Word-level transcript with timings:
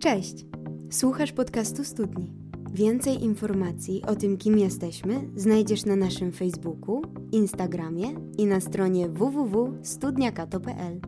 Cześć! 0.00 0.34
Słuchasz 0.90 1.32
podcastu 1.32 1.84
Studni. 1.84 2.32
Więcej 2.72 3.22
informacji 3.22 4.02
o 4.06 4.16
tym, 4.16 4.36
kim 4.36 4.58
jesteśmy, 4.58 5.30
znajdziesz 5.36 5.84
na 5.84 5.96
naszym 5.96 6.32
Facebooku, 6.32 7.02
Instagramie 7.32 8.08
i 8.38 8.46
na 8.46 8.60
stronie 8.60 9.08
www.studniakato.pl. 9.08 11.00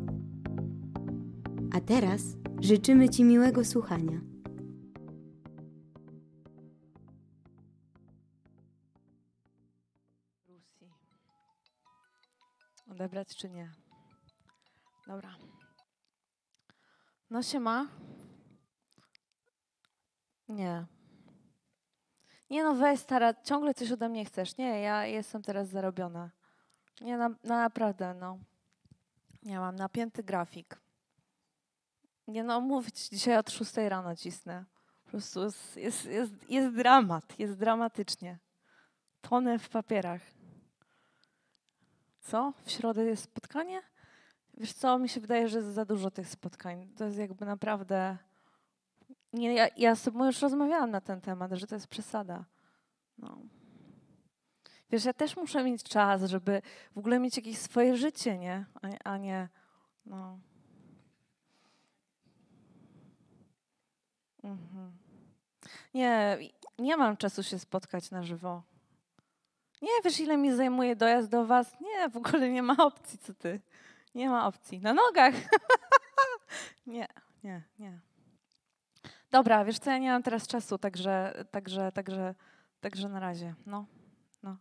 A 1.74 1.80
teraz 1.80 2.22
życzymy 2.60 3.08
Ci 3.08 3.24
miłego 3.24 3.64
słuchania. 3.64 4.20
Odebrać 12.90 13.36
czy 13.36 13.50
nie? 13.50 13.70
Dobra. 15.06 15.36
No 17.30 17.42
się 17.42 17.60
ma? 17.60 17.88
Nie. 20.52 20.86
Nie 22.50 22.64
no, 22.64 22.74
weź 22.74 23.00
stara, 23.00 23.34
ciągle 23.34 23.74
coś 23.74 23.92
ode 23.92 24.08
mnie 24.08 24.24
chcesz. 24.24 24.56
Nie, 24.56 24.80
ja 24.80 25.06
jestem 25.06 25.42
teraz 25.42 25.68
zarobiona. 25.68 26.30
Nie, 27.00 27.16
na, 27.16 27.28
na 27.28 27.56
naprawdę, 27.56 28.14
no. 28.14 28.38
Nie, 29.42 29.58
mam 29.58 29.76
napięty 29.76 30.22
grafik. 30.22 30.80
Nie 32.28 32.44
no, 32.44 32.60
mówić 32.60 33.08
dzisiaj 33.08 33.36
od 33.36 33.50
6 33.50 33.76
rano 33.76 34.16
cisnę. 34.16 34.64
Po 35.04 35.10
prostu 35.10 35.42
jest, 35.44 35.76
jest, 35.76 36.04
jest, 36.04 36.50
jest 36.50 36.76
dramat, 36.76 37.38
jest 37.38 37.58
dramatycznie. 37.58 38.38
Tonę 39.20 39.58
w 39.58 39.68
papierach. 39.68 40.20
Co? 42.20 42.52
W 42.64 42.70
środę 42.70 43.04
jest 43.04 43.24
spotkanie? 43.24 43.82
Wiesz 44.54 44.72
co, 44.72 44.98
mi 44.98 45.08
się 45.08 45.20
wydaje, 45.20 45.48
że 45.48 45.58
jest 45.58 45.70
za 45.70 45.84
dużo 45.84 46.10
tych 46.10 46.28
spotkań. 46.28 46.88
To 46.96 47.04
jest 47.04 47.18
jakby 47.18 47.46
naprawdę... 47.46 48.18
Nie, 49.32 49.54
ja, 49.54 49.68
ja 49.76 49.94
z 49.94 50.02
tobą 50.02 50.26
już 50.26 50.42
rozmawiałam 50.42 50.90
na 50.90 51.00
ten 51.00 51.20
temat, 51.20 51.52
że 51.52 51.66
to 51.66 51.74
jest 51.74 51.86
przesada. 51.86 52.44
No. 53.18 53.38
Wiesz, 54.90 55.04
ja 55.04 55.12
też 55.12 55.36
muszę 55.36 55.64
mieć 55.64 55.82
czas, 55.82 56.22
żeby 56.22 56.62
w 56.94 56.98
ogóle 56.98 57.18
mieć 57.18 57.36
jakieś 57.36 57.58
swoje 57.58 57.96
życie, 57.96 58.38
nie? 58.38 58.66
A, 58.82 59.10
a 59.10 59.16
nie... 59.16 59.48
No. 60.06 60.38
Mhm. 64.44 64.92
Nie, 65.94 66.38
nie 66.78 66.96
mam 66.96 67.16
czasu 67.16 67.42
się 67.42 67.58
spotkać 67.58 68.10
na 68.10 68.22
żywo. 68.22 68.62
Nie, 69.82 69.90
wiesz, 70.04 70.20
ile 70.20 70.36
mi 70.36 70.52
zajmuje 70.52 70.96
dojazd 70.96 71.30
do 71.30 71.46
was? 71.46 71.80
Nie, 71.80 72.08
w 72.08 72.16
ogóle 72.16 72.50
nie 72.50 72.62
ma 72.62 72.76
opcji, 72.76 73.18
co 73.18 73.34
ty. 73.34 73.60
Nie 74.14 74.28
ma 74.28 74.46
opcji. 74.46 74.80
Na 74.80 74.94
nogach. 74.94 75.34
nie, 76.86 77.06
nie, 77.44 77.62
nie. 77.78 78.00
Dobra, 79.32 79.64
wiesz 79.64 79.78
co, 79.78 79.90
ja 79.90 79.98
nie 79.98 80.10
mam 80.10 80.22
teraz 80.22 80.46
czasu, 80.46 80.78
także, 80.78 81.44
także, 81.50 81.92
także, 81.92 82.34
także 82.80 83.08
na 83.08 83.20
razie. 83.20 83.54
No, 83.66 83.86
no. 84.42 84.56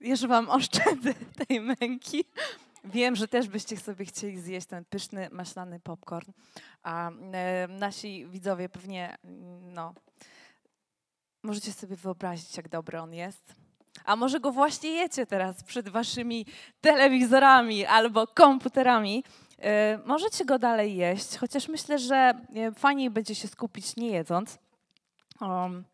Już 0.00 0.26
wam 0.26 0.50
oszczędzę 0.50 1.14
tej 1.48 1.60
męki. 1.60 2.24
Wiem, 2.84 3.16
że 3.16 3.28
też 3.28 3.48
byście 3.48 3.76
sobie 3.76 4.04
chcieli 4.04 4.40
zjeść 4.40 4.66
ten 4.66 4.84
pyszny, 4.84 5.28
maślany 5.32 5.80
popcorn, 5.80 6.32
a 6.82 7.10
e, 7.10 7.68
nasi 7.68 8.26
widzowie 8.26 8.68
pewnie, 8.68 9.18
no, 9.62 9.94
możecie 11.42 11.72
sobie 11.72 11.96
wyobrazić, 11.96 12.56
jak 12.56 12.68
dobry 12.68 13.00
on 13.00 13.14
jest. 13.14 13.67
A 14.04 14.16
może 14.16 14.40
go 14.40 14.52
właśnie 14.52 14.90
jecie 14.90 15.26
teraz 15.26 15.64
przed 15.64 15.88
waszymi 15.88 16.46
telewizorami 16.80 17.86
albo 17.86 18.26
komputerami. 18.26 19.24
E, 19.62 19.98
możecie 20.04 20.44
go 20.44 20.58
dalej 20.58 20.96
jeść, 20.96 21.36
chociaż 21.36 21.68
myślę, 21.68 21.98
że 21.98 22.16
e, 22.54 22.72
fajniej 22.72 23.10
będzie 23.10 23.34
się 23.34 23.48
skupić 23.48 23.96
nie 23.96 24.10
jedząc. 24.10 24.58
Um, 25.40 25.84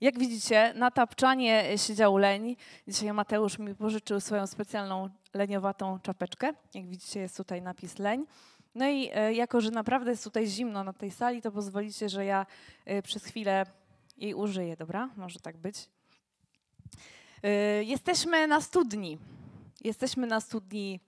jak 0.00 0.18
widzicie, 0.18 0.72
na 0.76 0.90
tapczanie 0.90 1.78
siedział 1.78 2.16
leń. 2.16 2.56
Dzisiaj 2.88 3.12
Mateusz 3.12 3.58
mi 3.58 3.74
pożyczył 3.74 4.20
swoją 4.20 4.46
specjalną 4.46 5.08
leniowatą 5.34 5.98
czapeczkę. 6.02 6.52
Jak 6.74 6.86
widzicie, 6.86 7.20
jest 7.20 7.36
tutaj 7.36 7.62
napis 7.62 7.98
leń. 7.98 8.26
No 8.74 8.88
i 8.88 9.10
e, 9.14 9.34
jako, 9.34 9.60
że 9.60 9.70
naprawdę 9.70 10.10
jest 10.10 10.24
tutaj 10.24 10.46
zimno 10.46 10.84
na 10.84 10.92
tej 10.92 11.10
sali, 11.10 11.42
to 11.42 11.52
pozwolicie, 11.52 12.08
że 12.08 12.24
ja 12.24 12.46
przez 13.02 13.24
chwilę 13.24 13.66
jej 14.16 14.34
użyję, 14.34 14.76
dobra? 14.76 15.08
Może 15.16 15.40
tak 15.40 15.56
być. 15.56 15.88
E, 17.42 17.48
jesteśmy 17.84 18.46
na 18.46 18.60
studni. 18.60 19.18
Jesteśmy 19.80 20.26
na 20.26 20.40
studni 20.40 21.00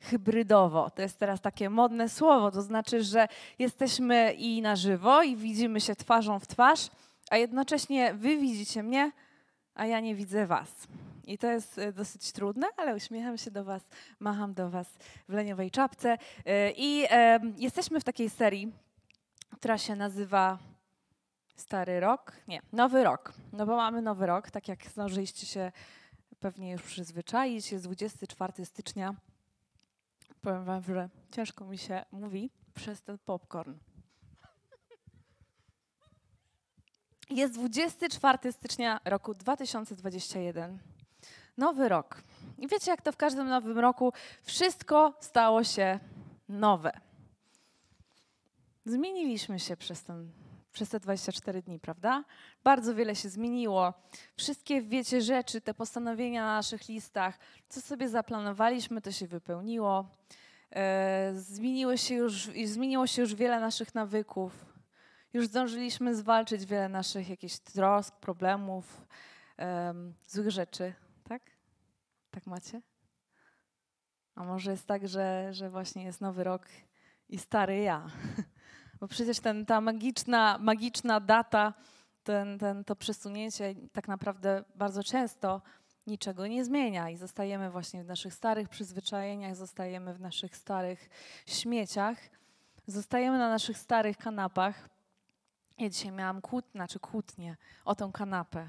hybrydowo. 0.00 0.90
To 0.90 1.02
jest 1.02 1.18
teraz 1.18 1.40
takie 1.40 1.70
modne 1.70 2.08
słowo, 2.08 2.50
to 2.50 2.62
znaczy, 2.62 3.02
że 3.02 3.28
jesteśmy 3.58 4.32
i 4.32 4.62
na 4.62 4.76
żywo, 4.76 5.22
i 5.22 5.36
widzimy 5.36 5.80
się 5.80 5.94
twarzą 5.94 6.38
w 6.38 6.46
twarz, 6.46 6.88
a 7.30 7.36
jednocześnie 7.36 8.14
wy 8.14 8.36
widzicie 8.36 8.82
mnie, 8.82 9.12
a 9.74 9.86
ja 9.86 10.00
nie 10.00 10.14
widzę 10.14 10.46
was. 10.46 10.88
I 11.26 11.38
to 11.38 11.46
jest 11.46 11.78
e, 11.78 11.92
dosyć 11.92 12.32
trudne, 12.32 12.66
ale 12.76 12.96
uśmiecham 12.96 13.38
się 13.38 13.50
do 13.50 13.64
was, 13.64 13.82
macham 14.20 14.54
do 14.54 14.70
was 14.70 14.86
w 15.28 15.32
leniowej 15.32 15.70
czapce. 15.70 16.18
E, 16.46 16.72
I 16.76 17.04
jesteśmy 17.56 18.00
w 18.00 18.04
takiej 18.04 18.30
serii, 18.30 18.72
która 19.56 19.78
się 19.78 19.96
nazywa 19.96 20.58
Stary 21.58 22.00
Rok? 22.00 22.32
Nie, 22.48 22.60
Nowy 22.72 23.04
Rok. 23.04 23.32
No 23.52 23.66
bo 23.66 23.76
mamy 23.76 24.02
Nowy 24.02 24.26
Rok, 24.26 24.50
tak 24.50 24.68
jak 24.68 24.86
zdążyliście 24.86 25.46
się 25.46 25.72
pewnie 26.40 26.70
już 26.72 26.82
przyzwyczaić. 26.82 27.72
Jest 27.72 27.84
24 27.84 28.64
stycznia. 28.64 29.14
Powiem 30.40 30.64
wam, 30.64 30.82
że 30.82 31.08
ciężko 31.30 31.64
mi 31.64 31.78
się 31.78 32.04
mówi 32.12 32.50
przez 32.74 33.02
ten 33.02 33.18
popcorn. 33.18 33.74
Jest 37.30 37.54
24 37.54 38.52
stycznia 38.52 39.00
roku 39.04 39.34
2021. 39.34 40.78
Nowy 41.56 41.88
rok. 41.88 42.22
I 42.58 42.68
wiecie, 42.68 42.90
jak 42.90 43.02
to 43.02 43.12
w 43.12 43.16
każdym 43.16 43.48
nowym 43.48 43.78
roku, 43.78 44.12
wszystko 44.42 45.14
stało 45.20 45.64
się 45.64 45.98
nowe. 46.48 47.00
Zmieniliśmy 48.84 49.60
się 49.60 49.76
przez, 49.76 50.04
ten, 50.04 50.32
przez 50.78 50.88
te 50.88 51.00
24 51.00 51.62
dni, 51.62 51.80
prawda? 51.80 52.24
Bardzo 52.64 52.94
wiele 52.94 53.16
się 53.16 53.28
zmieniło. 53.28 53.94
Wszystkie, 54.36 54.82
wiecie, 54.82 55.22
rzeczy, 55.22 55.60
te 55.60 55.74
postanowienia 55.74 56.44
na 56.44 56.56
naszych 56.56 56.88
listach, 56.88 57.38
co 57.68 57.80
sobie 57.80 58.08
zaplanowaliśmy, 58.08 59.00
to 59.02 59.12
się 59.12 59.26
wypełniło. 59.26 60.08
E, 60.70 61.32
zmieniło 61.34 61.96
się 61.96 62.14
już, 62.14 62.50
zmieniło 62.64 63.06
się 63.06 63.22
już 63.22 63.34
wiele 63.34 63.60
naszych 63.60 63.94
nawyków. 63.94 64.52
Już 65.32 65.46
zdążyliśmy 65.46 66.14
zwalczyć 66.14 66.66
wiele 66.66 66.88
naszych 66.88 67.28
jakichś 67.28 67.58
trosk, 67.58 68.16
problemów, 68.16 69.06
złych 70.26 70.50
rzeczy, 70.50 70.94
tak? 71.28 71.42
Tak 72.30 72.46
macie? 72.46 72.82
A 74.34 74.44
może 74.44 74.70
jest 74.70 74.86
tak, 74.86 75.08
że, 75.08 75.48
że 75.54 75.70
właśnie 75.70 76.04
jest 76.04 76.20
nowy 76.20 76.44
rok 76.44 76.66
i 77.28 77.38
stary 77.38 77.78
ja? 77.78 78.06
Bo 79.00 79.08
przecież 79.08 79.40
ten, 79.40 79.66
ta 79.66 79.80
magiczna, 79.80 80.58
magiczna 80.60 81.20
data, 81.20 81.74
ten, 82.24 82.58
ten, 82.58 82.84
to 82.84 82.96
przesunięcie 82.96 83.74
tak 83.92 84.08
naprawdę 84.08 84.64
bardzo 84.74 85.04
często 85.04 85.62
niczego 86.06 86.46
nie 86.46 86.64
zmienia 86.64 87.10
i 87.10 87.16
zostajemy 87.16 87.70
właśnie 87.70 88.04
w 88.04 88.06
naszych 88.06 88.34
starych 88.34 88.68
przyzwyczajeniach, 88.68 89.56
zostajemy 89.56 90.14
w 90.14 90.20
naszych 90.20 90.56
starych 90.56 91.10
śmieciach, 91.46 92.18
zostajemy 92.86 93.38
na 93.38 93.48
naszych 93.48 93.78
starych 93.78 94.16
kanapach. 94.16 94.88
Ja 95.78 95.88
dzisiaj 95.88 96.12
miałam 96.12 96.40
kłót, 96.40 96.64
znaczy 96.72 96.98
kłótnię 96.98 97.56
o 97.84 97.94
tą 97.94 98.12
kanapę. 98.12 98.68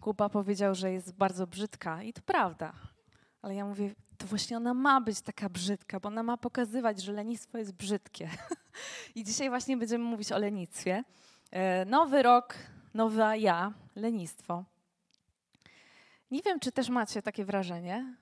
Kuba 0.00 0.28
powiedział, 0.28 0.74
że 0.74 0.92
jest 0.92 1.12
bardzo 1.12 1.46
brzydka 1.46 2.02
i 2.02 2.12
to 2.12 2.22
prawda. 2.22 2.72
Ale 3.42 3.54
ja 3.54 3.64
mówię, 3.64 3.94
to 4.16 4.26
właśnie 4.26 4.56
ona 4.56 4.74
ma 4.74 5.00
być 5.00 5.20
taka 5.20 5.48
brzydka, 5.48 6.00
bo 6.00 6.08
ona 6.08 6.22
ma 6.22 6.36
pokazywać, 6.36 7.02
że 7.02 7.12
lenistwo 7.12 7.58
jest 7.58 7.72
brzydkie. 7.72 8.30
I 9.14 9.24
dzisiaj 9.24 9.48
właśnie 9.48 9.76
będziemy 9.76 10.04
mówić 10.04 10.32
o 10.32 10.38
lenistwie. 10.38 11.04
E, 11.50 11.84
nowy 11.84 12.22
rok, 12.22 12.54
nowa 12.94 13.36
ja, 13.36 13.72
lenistwo. 13.96 14.64
Nie 16.30 16.42
wiem, 16.42 16.60
czy 16.60 16.72
też 16.72 16.88
macie 16.88 17.22
takie 17.22 17.44
wrażenie, 17.44 18.16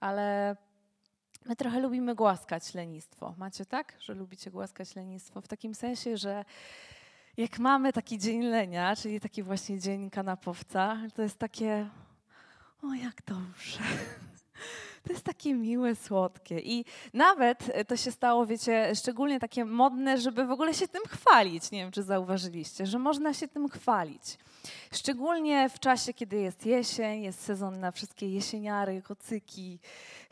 ale 0.00 0.56
my 1.44 1.56
trochę 1.56 1.80
lubimy 1.80 2.14
głaskać 2.14 2.74
lenistwo. 2.74 3.34
Macie 3.38 3.66
tak, 3.66 3.96
że 4.00 4.14
lubicie 4.14 4.50
głaskać 4.50 4.96
lenistwo? 4.96 5.40
W 5.40 5.48
takim 5.48 5.74
sensie, 5.74 6.16
że 6.16 6.44
jak 7.36 7.58
mamy 7.58 7.92
taki 7.92 8.18
dzień 8.18 8.42
lenia, 8.42 8.96
czyli 8.96 9.20
taki 9.20 9.42
właśnie 9.42 9.80
dzień 9.80 10.10
kanapowca, 10.10 10.98
to 11.14 11.22
jest 11.22 11.38
takie, 11.38 11.88
o 12.82 12.94
jak 12.94 13.22
dobrze. 13.26 13.80
To 15.06 15.12
jest 15.12 15.24
takie 15.24 15.54
miłe, 15.54 15.96
słodkie. 15.96 16.60
I 16.60 16.84
nawet 17.14 17.86
to 17.88 17.96
się 17.96 18.10
stało, 18.10 18.46
wiecie, 18.46 18.92
szczególnie 18.94 19.40
takie 19.40 19.64
modne, 19.64 20.18
żeby 20.18 20.46
w 20.46 20.50
ogóle 20.50 20.74
się 20.74 20.88
tym 20.88 21.02
chwalić. 21.08 21.70
Nie 21.70 21.78
wiem, 21.78 21.90
czy 21.92 22.02
zauważyliście, 22.02 22.86
że 22.86 22.98
można 22.98 23.34
się 23.34 23.48
tym 23.48 23.68
chwalić. 23.68 24.38
Szczególnie 24.92 25.68
w 25.68 25.80
czasie, 25.80 26.14
kiedy 26.14 26.36
jest 26.36 26.66
jesień, 26.66 27.22
jest 27.22 27.40
sezon 27.40 27.80
na 27.80 27.92
wszystkie 27.92 28.28
jesieniary, 28.28 29.02
kocyki, 29.02 29.78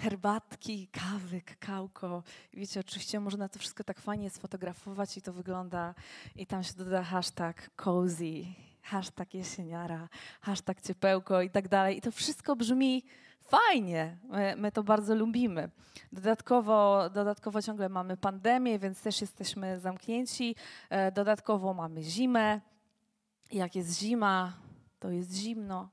herbatki, 0.00 0.88
kawy, 0.93 1.41
kakałko. 1.41 2.23
Wiecie, 2.53 2.81
oczywiście 2.81 3.20
można 3.20 3.49
to 3.49 3.59
wszystko 3.59 3.85
tak 3.85 4.00
fajnie 4.00 4.31
sfotografować 4.31 5.17
i 5.17 5.23
to 5.23 5.32
wygląda, 5.32 5.94
i 6.37 6.47
tam 6.47 6.65
się 6.65 6.75
doda 6.75 7.03
hashtag 7.03 7.70
cozy, 7.77 8.44
hashtag 8.82 9.35
jesieniara, 9.35 10.09
hashtag 10.41 10.82
ciepełko 10.82 11.43
i 11.43 11.50
tak 11.50 11.69
dalej. 11.69 11.99
I 11.99 12.00
to 12.00 12.11
wszystko 12.11 12.56
brzmi 12.56 13.03
fajnie, 13.44 14.17
my, 14.29 14.55
my, 14.56 14.73
to 14.73 14.82
bardzo 14.82 15.14
lubimy. 15.14 15.70
Dodatkowo, 16.12 17.11
dodatkowo 17.11 17.62
ciągle 17.62 17.88
mamy 17.88 18.17
pandemię, 18.17 18.79
więc 18.79 19.02
też 19.02 19.20
jesteśmy 19.20 19.81
zamknięci. 19.81 20.56
E, 20.91 21.12
dodatkowo 21.12 21.75
mamy 21.75 22.02
zimę. 22.02 22.61
Jak 23.52 23.76
jest 23.76 23.99
zima, 23.99 24.52
to 24.99 25.11
jest 25.11 25.35
zimno. 25.35 25.88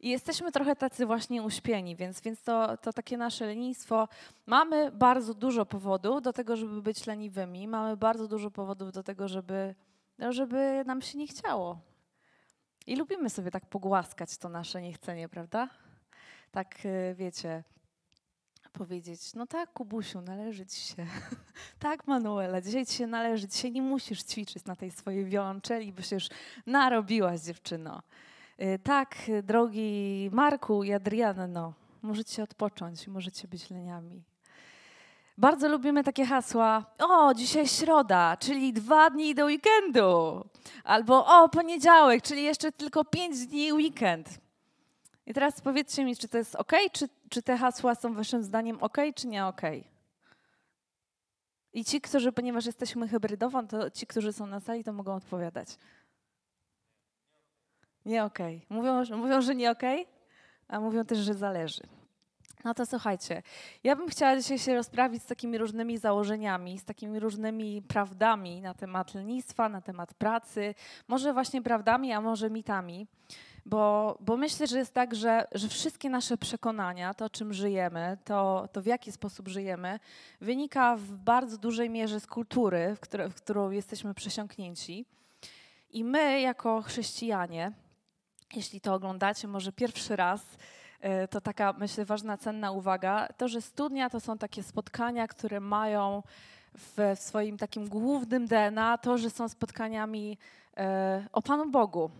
I 0.00 0.08
jesteśmy 0.08 0.52
trochę 0.52 0.76
tacy 0.76 1.06
właśnie 1.06 1.42
uśpieni, 1.42 1.96
więc, 1.96 2.20
więc 2.20 2.42
to, 2.42 2.76
to 2.76 2.92
takie 2.92 3.16
nasze 3.16 3.46
lenistwo. 3.46 4.08
Mamy 4.46 4.92
bardzo 4.92 5.34
dużo 5.34 5.66
powodów 5.66 6.22
do 6.22 6.32
tego, 6.32 6.56
żeby 6.56 6.82
być 6.82 7.06
leniwymi. 7.06 7.68
Mamy 7.68 7.96
bardzo 7.96 8.28
dużo 8.28 8.50
powodów 8.50 8.92
do 8.92 9.02
tego, 9.02 9.28
żeby, 9.28 9.74
no, 10.18 10.32
żeby 10.32 10.82
nam 10.86 11.02
się 11.02 11.18
nie 11.18 11.26
chciało. 11.26 11.80
I 12.86 12.96
lubimy 12.96 13.30
sobie 13.30 13.50
tak 13.50 13.66
pogłaskać 13.66 14.38
to 14.38 14.48
nasze 14.48 14.82
niechcenie, 14.82 15.28
prawda? 15.28 15.68
Tak, 16.50 16.84
y, 16.84 17.14
wiecie, 17.18 17.64
powiedzieć, 18.72 19.34
no 19.34 19.46
tak, 19.46 19.72
Kubusiu, 19.72 20.20
należy 20.20 20.66
ci 20.66 20.80
się. 20.80 21.06
tak, 21.78 22.06
Manuela, 22.06 22.60
dzisiaj 22.60 22.86
ci 22.86 22.94
się 22.94 23.06
należy, 23.06 23.48
dzisiaj 23.48 23.72
nie 23.72 23.82
musisz 23.82 24.22
ćwiczyć 24.22 24.64
na 24.64 24.76
tej 24.76 24.90
swojej 24.90 25.24
wiolonczeli, 25.24 25.92
bo 25.92 26.02
się 26.02 26.16
już 26.16 26.28
narobiłaś, 26.66 27.40
dziewczyno. 27.40 28.02
Y, 28.60 28.78
tak, 28.78 29.16
drogi 29.42 30.30
Marku 30.32 30.84
i 30.84 30.92
Adrianno, 30.92 31.72
możecie 32.02 32.42
odpocząć, 32.42 33.08
możecie 33.08 33.48
być 33.48 33.70
leniami. 33.70 34.22
Bardzo 35.38 35.68
lubimy 35.68 36.04
takie 36.04 36.26
hasła, 36.26 36.84
o, 36.98 37.34
dzisiaj 37.34 37.68
środa, 37.68 38.36
czyli 38.36 38.72
dwa 38.72 39.10
dni 39.10 39.34
do 39.34 39.44
weekendu. 39.44 40.44
Albo 40.84 41.26
o, 41.26 41.48
poniedziałek, 41.48 42.22
czyli 42.22 42.42
jeszcze 42.42 42.72
tylko 42.72 43.04
pięć 43.04 43.46
dni 43.46 43.72
weekend. 43.72 44.40
I 45.26 45.34
teraz 45.34 45.60
powiedzcie 45.60 46.04
mi, 46.04 46.16
czy 46.16 46.28
to 46.28 46.38
jest 46.38 46.54
ok, 46.54 46.72
czy, 46.92 47.08
czy 47.28 47.42
te 47.42 47.56
hasła 47.56 47.94
są 47.94 48.14
waszym 48.14 48.42
zdaniem 48.42 48.78
ok, 48.80 48.96
czy 49.14 49.26
nie 49.26 49.46
ok? 49.46 49.62
I 51.72 51.84
ci, 51.84 52.00
którzy, 52.00 52.32
ponieważ 52.32 52.66
jesteśmy 52.66 53.08
hybrydową, 53.08 53.66
to 53.66 53.90
ci, 53.90 54.06
którzy 54.06 54.32
są 54.32 54.46
na 54.46 54.60
sali, 54.60 54.84
to 54.84 54.92
mogą 54.92 55.14
odpowiadać. 55.14 55.68
Nie 58.04 58.24
ok. 58.24 58.38
Mówią, 58.68 59.04
mówią, 59.16 59.40
że 59.40 59.54
nie 59.54 59.70
ok, 59.70 59.82
a 60.68 60.80
mówią 60.80 61.04
też, 61.04 61.18
że 61.18 61.34
zależy. 61.34 61.82
No 62.64 62.74
to 62.74 62.86
słuchajcie, 62.86 63.42
ja 63.84 63.96
bym 63.96 64.08
chciała 64.08 64.36
dzisiaj 64.36 64.58
się 64.58 64.74
rozprawić 64.74 65.22
z 65.22 65.26
takimi 65.26 65.58
różnymi 65.58 65.98
założeniami, 65.98 66.78
z 66.78 66.84
takimi 66.84 67.20
różnymi 67.20 67.82
prawdami 67.82 68.60
na 68.60 68.74
temat 68.74 69.14
lenistwa, 69.14 69.68
na 69.68 69.80
temat 69.80 70.14
pracy, 70.14 70.74
może 71.08 71.32
właśnie 71.32 71.62
prawdami, 71.62 72.12
a 72.12 72.20
może 72.20 72.50
mitami. 72.50 73.06
Bo, 73.66 74.16
bo 74.20 74.36
myślę, 74.36 74.66
że 74.66 74.78
jest 74.78 74.94
tak, 74.94 75.14
że, 75.14 75.46
że 75.52 75.68
wszystkie 75.68 76.10
nasze 76.10 76.36
przekonania, 76.36 77.14
to 77.14 77.30
czym 77.30 77.52
żyjemy, 77.52 78.18
to, 78.24 78.68
to 78.72 78.82
w 78.82 78.86
jaki 78.86 79.12
sposób 79.12 79.48
żyjemy, 79.48 80.00
wynika 80.40 80.96
w 80.96 81.12
bardzo 81.12 81.58
dużej 81.58 81.90
mierze 81.90 82.20
z 82.20 82.26
kultury, 82.26 82.94
w, 82.96 83.00
które, 83.00 83.28
w 83.28 83.34
którą 83.34 83.70
jesteśmy 83.70 84.14
przesiąknięci. 84.14 85.06
I 85.90 86.04
my, 86.04 86.40
jako 86.40 86.82
chrześcijanie, 86.82 87.72
jeśli 88.54 88.80
to 88.80 88.94
oglądacie 88.94 89.48
może 89.48 89.72
pierwszy 89.72 90.16
raz, 90.16 90.40
e, 91.00 91.28
to 91.28 91.40
taka, 91.40 91.72
myślę, 91.78 92.04
ważna, 92.04 92.36
cenna 92.36 92.72
uwaga, 92.72 93.28
to, 93.36 93.48
że 93.48 93.60
studnia 93.60 94.10
to 94.10 94.20
są 94.20 94.38
takie 94.38 94.62
spotkania, 94.62 95.28
które 95.28 95.60
mają 95.60 96.22
w 96.74 96.98
swoim 97.14 97.58
takim 97.58 97.88
głównym 97.88 98.46
DNA 98.46 98.98
to, 98.98 99.18
że 99.18 99.30
są 99.30 99.48
spotkaniami 99.48 100.38
e, 100.76 101.26
o 101.32 101.42
Panu 101.42 101.70
Bogu, 101.70 102.10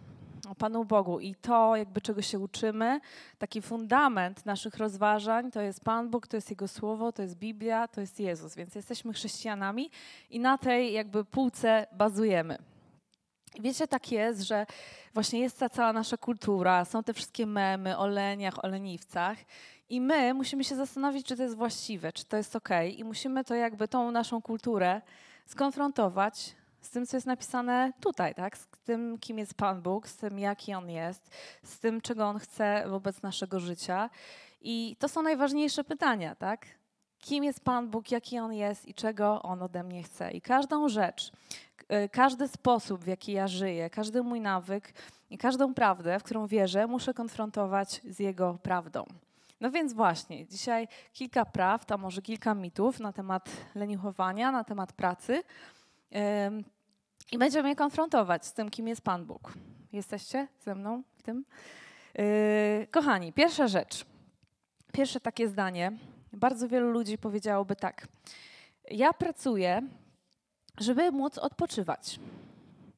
o 0.48 0.54
Panu 0.54 0.84
Bogu 0.84 1.20
i 1.20 1.34
to, 1.34 1.76
jakby 1.76 2.00
czego 2.00 2.22
się 2.22 2.38
uczymy, 2.38 3.00
taki 3.38 3.62
fundament 3.62 4.46
naszych 4.46 4.76
rozważań 4.76 5.50
to 5.50 5.60
jest 5.60 5.84
Pan 5.84 6.10
Bóg, 6.10 6.26
to 6.26 6.36
jest 6.36 6.50
Jego 6.50 6.68
Słowo, 6.68 7.12
to 7.12 7.22
jest 7.22 7.36
Biblia, 7.36 7.88
to 7.88 8.00
jest 8.00 8.20
Jezus. 8.20 8.54
Więc 8.54 8.74
jesteśmy 8.74 9.12
chrześcijanami 9.12 9.90
i 10.30 10.40
na 10.40 10.58
tej 10.58 10.92
jakby 10.92 11.24
półce 11.24 11.86
bazujemy. 11.92 12.58
I 13.54 13.62
wiecie, 13.62 13.88
tak 13.88 14.12
jest, 14.12 14.40
że 14.40 14.66
właśnie 15.14 15.40
jest 15.40 15.58
ta 15.58 15.68
cała 15.68 15.92
nasza 15.92 16.16
kultura, 16.16 16.84
są 16.84 17.02
te 17.02 17.14
wszystkie 17.14 17.46
memy 17.46 17.98
o 17.98 18.06
leniach, 18.06 18.64
o 18.64 18.68
leniwcach 18.68 19.38
i 19.88 20.00
my 20.00 20.34
musimy 20.34 20.64
się 20.64 20.76
zastanowić, 20.76 21.26
czy 21.26 21.36
to 21.36 21.42
jest 21.42 21.56
właściwe, 21.56 22.12
czy 22.12 22.24
to 22.24 22.36
jest 22.36 22.56
ok 22.56 22.68
i 22.96 23.04
musimy 23.04 23.44
to 23.44 23.54
jakby 23.54 23.88
tą 23.88 24.10
naszą 24.10 24.42
kulturę 24.42 25.00
skonfrontować 25.46 26.54
z 26.80 26.90
tym, 26.90 27.06
co 27.06 27.16
jest 27.16 27.26
napisane 27.26 27.92
tutaj, 28.00 28.34
tak? 28.34 28.58
z 28.58 28.66
tym, 28.66 29.18
kim 29.18 29.38
jest 29.38 29.54
Pan 29.54 29.82
Bóg, 29.82 30.08
z 30.08 30.16
tym, 30.16 30.38
jaki 30.38 30.74
On 30.74 30.90
jest, 30.90 31.30
z 31.64 31.78
tym, 31.78 32.00
czego 32.00 32.26
On 32.26 32.38
chce 32.38 32.84
wobec 32.88 33.22
naszego 33.22 33.60
życia. 33.60 34.10
I 34.60 34.96
to 34.98 35.08
są 35.08 35.22
najważniejsze 35.22 35.84
pytania, 35.84 36.34
tak? 36.34 36.66
Kim 37.18 37.44
jest 37.44 37.64
Pan 37.64 37.90
Bóg, 37.90 38.10
jaki 38.10 38.38
On 38.38 38.52
jest 38.52 38.88
i 38.88 38.94
czego 38.94 39.42
On 39.42 39.62
ode 39.62 39.82
mnie 39.82 40.02
chce. 40.02 40.30
I 40.30 40.40
każdą 40.40 40.88
rzecz, 40.88 41.32
y, 41.82 42.08
każdy 42.08 42.48
sposób, 42.48 43.04
w 43.04 43.06
jaki 43.06 43.32
ja 43.32 43.48
żyję, 43.48 43.90
każdy 43.90 44.22
mój 44.22 44.40
nawyk 44.40 44.92
i 45.30 45.38
każdą 45.38 45.74
prawdę, 45.74 46.18
w 46.18 46.22
którą 46.22 46.46
wierzę, 46.46 46.86
muszę 46.86 47.14
konfrontować 47.14 48.00
z 48.04 48.18
Jego 48.18 48.58
prawdą. 48.62 49.04
No 49.60 49.70
więc 49.70 49.92
właśnie, 49.92 50.46
dzisiaj 50.46 50.88
kilka 51.12 51.44
prawd, 51.44 51.92
a 51.92 51.96
może 51.96 52.22
kilka 52.22 52.54
mitów 52.54 53.00
na 53.00 53.12
temat 53.12 53.50
leniuchowania, 53.74 54.52
na 54.52 54.64
temat 54.64 54.92
pracy. 54.92 55.42
I 57.32 57.38
będziemy 57.38 57.68
je 57.68 57.76
konfrontować 57.76 58.46
z 58.46 58.52
tym, 58.52 58.70
kim 58.70 58.88
jest 58.88 59.02
Pan 59.02 59.26
Bóg. 59.26 59.52
Jesteście 59.92 60.48
ze 60.60 60.74
mną 60.74 61.02
w 61.16 61.22
tym? 61.22 61.44
Yy, 62.14 62.86
kochani, 62.90 63.32
pierwsza 63.32 63.68
rzecz. 63.68 64.04
Pierwsze 64.92 65.20
takie 65.20 65.48
zdanie. 65.48 65.92
Bardzo 66.32 66.68
wielu 66.68 66.90
ludzi 66.90 67.18
powiedziałoby 67.18 67.76
tak. 67.76 68.08
Ja 68.90 69.12
pracuję, 69.12 69.82
żeby 70.78 71.10
móc 71.12 71.38
odpoczywać. 71.38 72.20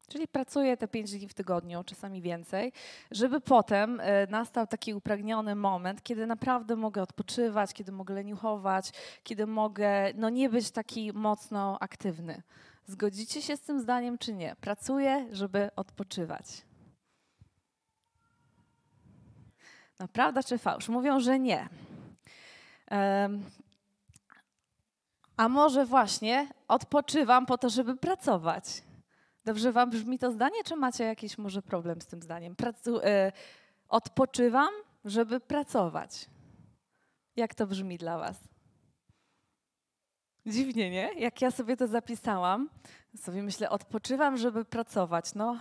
Czyli 0.09 0.29
pracuję 0.29 0.76
te 0.76 0.88
pięć 0.88 1.11
dni 1.11 1.29
w 1.29 1.35
tygodniu, 1.35 1.85
czasami 1.85 2.23
więcej, 2.23 2.73
żeby 3.11 3.41
potem 3.41 4.00
e, 4.00 4.26
nastał 4.26 4.67
taki 4.67 4.94
upragniony 4.94 5.55
moment, 5.55 6.03
kiedy 6.03 6.26
naprawdę 6.26 6.76
mogę 6.76 7.03
odpoczywać, 7.03 7.75
kiedy 7.75 7.93
mogę 7.93 8.14
leniuchować, 8.14 8.91
kiedy 9.23 9.47
mogę 9.47 10.12
no, 10.14 10.31
nie 10.31 10.49
być 10.49 10.71
taki 10.71 11.12
mocno 11.12 11.78
aktywny. 11.81 12.42
Zgodzicie 12.86 13.42
się 13.42 13.56
z 13.56 13.60
tym 13.60 13.80
zdaniem, 13.80 14.18
czy 14.18 14.34
nie? 14.34 14.56
Pracuję, 14.60 15.26
żeby 15.32 15.70
odpoczywać. 15.76 16.44
No, 19.98 20.08
prawda 20.08 20.42
czy 20.42 20.58
fałsz? 20.58 20.88
Mówią, 20.88 21.20
że 21.20 21.38
nie. 21.38 21.68
Um, 22.90 23.44
a 25.36 25.48
może 25.48 25.86
właśnie 25.86 26.48
odpoczywam 26.68 27.46
po 27.46 27.58
to, 27.58 27.70
żeby 27.70 27.96
pracować? 27.96 28.82
Dobrze 29.44 29.72
wam 29.72 29.90
brzmi 29.90 30.18
to 30.18 30.32
zdanie, 30.32 30.64
czy 30.64 30.76
macie 30.76 31.04
jakiś 31.04 31.38
może 31.38 31.62
problem 31.62 32.00
z 32.00 32.06
tym 32.06 32.22
zdaniem? 32.22 32.56
Pracu 32.56 32.98
y 32.98 33.32
odpoczywam, 33.88 34.70
żeby 35.04 35.40
pracować. 35.40 36.26
Jak 37.36 37.54
to 37.54 37.66
brzmi 37.66 37.98
dla 37.98 38.18
was? 38.18 38.51
Dziwnie, 40.46 40.90
nie? 40.90 41.11
Jak 41.18 41.42
ja 41.42 41.50
sobie 41.50 41.76
to 41.76 41.87
zapisałam, 41.87 42.68
sobie 43.16 43.42
myślę, 43.42 43.70
odpoczywam, 43.70 44.37
żeby 44.37 44.64
pracować. 44.64 45.34
No, 45.34 45.58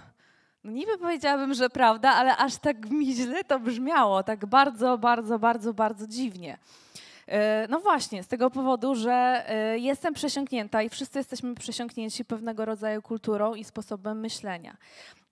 no 0.64 0.72
niby 0.72 0.98
powiedziałabym, 0.98 1.54
że 1.54 1.70
prawda, 1.70 2.10
ale 2.10 2.38
aż 2.38 2.58
tak 2.58 2.90
mi 2.90 3.14
źle 3.16 3.44
to 3.44 3.60
brzmiało, 3.60 4.24
tak 4.24 4.46
bardzo, 4.46 4.98
bardzo, 4.98 5.40
bardzo, 5.40 5.74
bardzo 5.74 6.08
dziwnie. 6.08 6.58
E, 7.32 7.68
no 7.70 7.80
właśnie, 7.80 8.24
z 8.24 8.28
tego 8.28 8.50
powodu, 8.50 8.96
że 8.96 9.44
e, 9.48 9.80
jestem 9.80 10.14
przesiąknięta 10.14 10.82
i 10.82 10.90
wszyscy 10.90 11.20
jesteśmy 11.20 11.56
przesiąknięci 11.56 12.26
pewnego 12.26 12.66
rodzaju 12.66 13.02
kulturą 13.02 13.56
i 13.56 13.64
sposobem 13.64 14.20
myślenia. 14.20 14.78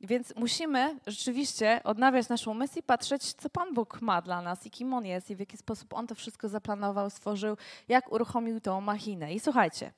Więc 0.02 0.36
musimy 0.36 1.00
rzeczywiście 1.08 1.82
odnawiać 1.84 2.30
naszą 2.30 2.54
myśl 2.54 2.80
i 2.80 2.84
patrzeć, 2.84 3.34
co 3.34 3.50
Pan 3.50 3.74
Bóg 3.74 4.02
ma 4.02 4.22
dla 4.22 4.42
nas 4.42 4.66
i 4.66 4.72
kim 4.72 4.94
On 4.94 5.06
jest 5.06 5.32
i 5.32 5.36
w 5.36 5.40
jaki 5.40 5.58
sposób 5.58 5.94
On 5.94 6.08
to 6.08 6.16
wszystko 6.16 6.50
zaplanował, 6.50 7.10
stworzył, 7.10 7.58
jak 7.88 8.12
uruchomił 8.12 8.60
tą 8.60 8.82
machinę. 8.82 9.34
I 9.34 9.40
słuchajcie, 9.40 9.92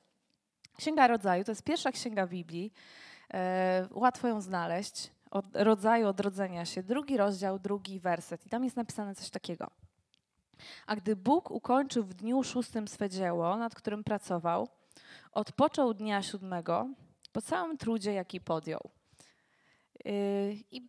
Księga 0.76 1.06
Rodzaju 1.06 1.44
to 1.44 1.50
jest 1.50 1.62
pierwsza 1.62 1.92
księga 1.92 2.26
Biblii, 2.26 2.72
e, 3.34 3.88
łatwo 3.90 4.28
ją 4.28 4.40
znaleźć, 4.40 5.10
od 5.30 5.44
rodzaju 5.54 6.08
odrodzenia 6.08 6.64
się, 6.64 6.82
drugi 6.82 7.16
rozdział, 7.16 7.58
drugi 7.58 8.00
werset. 8.00 8.46
I 8.46 8.48
tam 8.48 8.64
jest 8.64 8.76
napisane 8.76 9.14
coś 9.14 9.30
takiego. 9.30 9.70
A 10.86 10.96
gdy 10.96 11.16
Bóg 11.16 11.50
ukończył 11.50 12.04
w 12.04 12.14
dniu 12.14 12.42
szóstym 12.42 12.88
swe 12.88 13.10
dzieło, 13.10 13.56
nad 13.56 13.74
którym 13.74 14.04
pracował, 14.04 14.68
odpoczął 15.32 15.94
dnia 15.94 16.22
siódmego 16.22 16.88
po 17.32 17.42
całym 17.42 17.78
trudzie, 17.78 18.12
jaki 18.12 18.40
podjął. 18.40 18.90
Yy, 20.04 20.12
I 20.70 20.88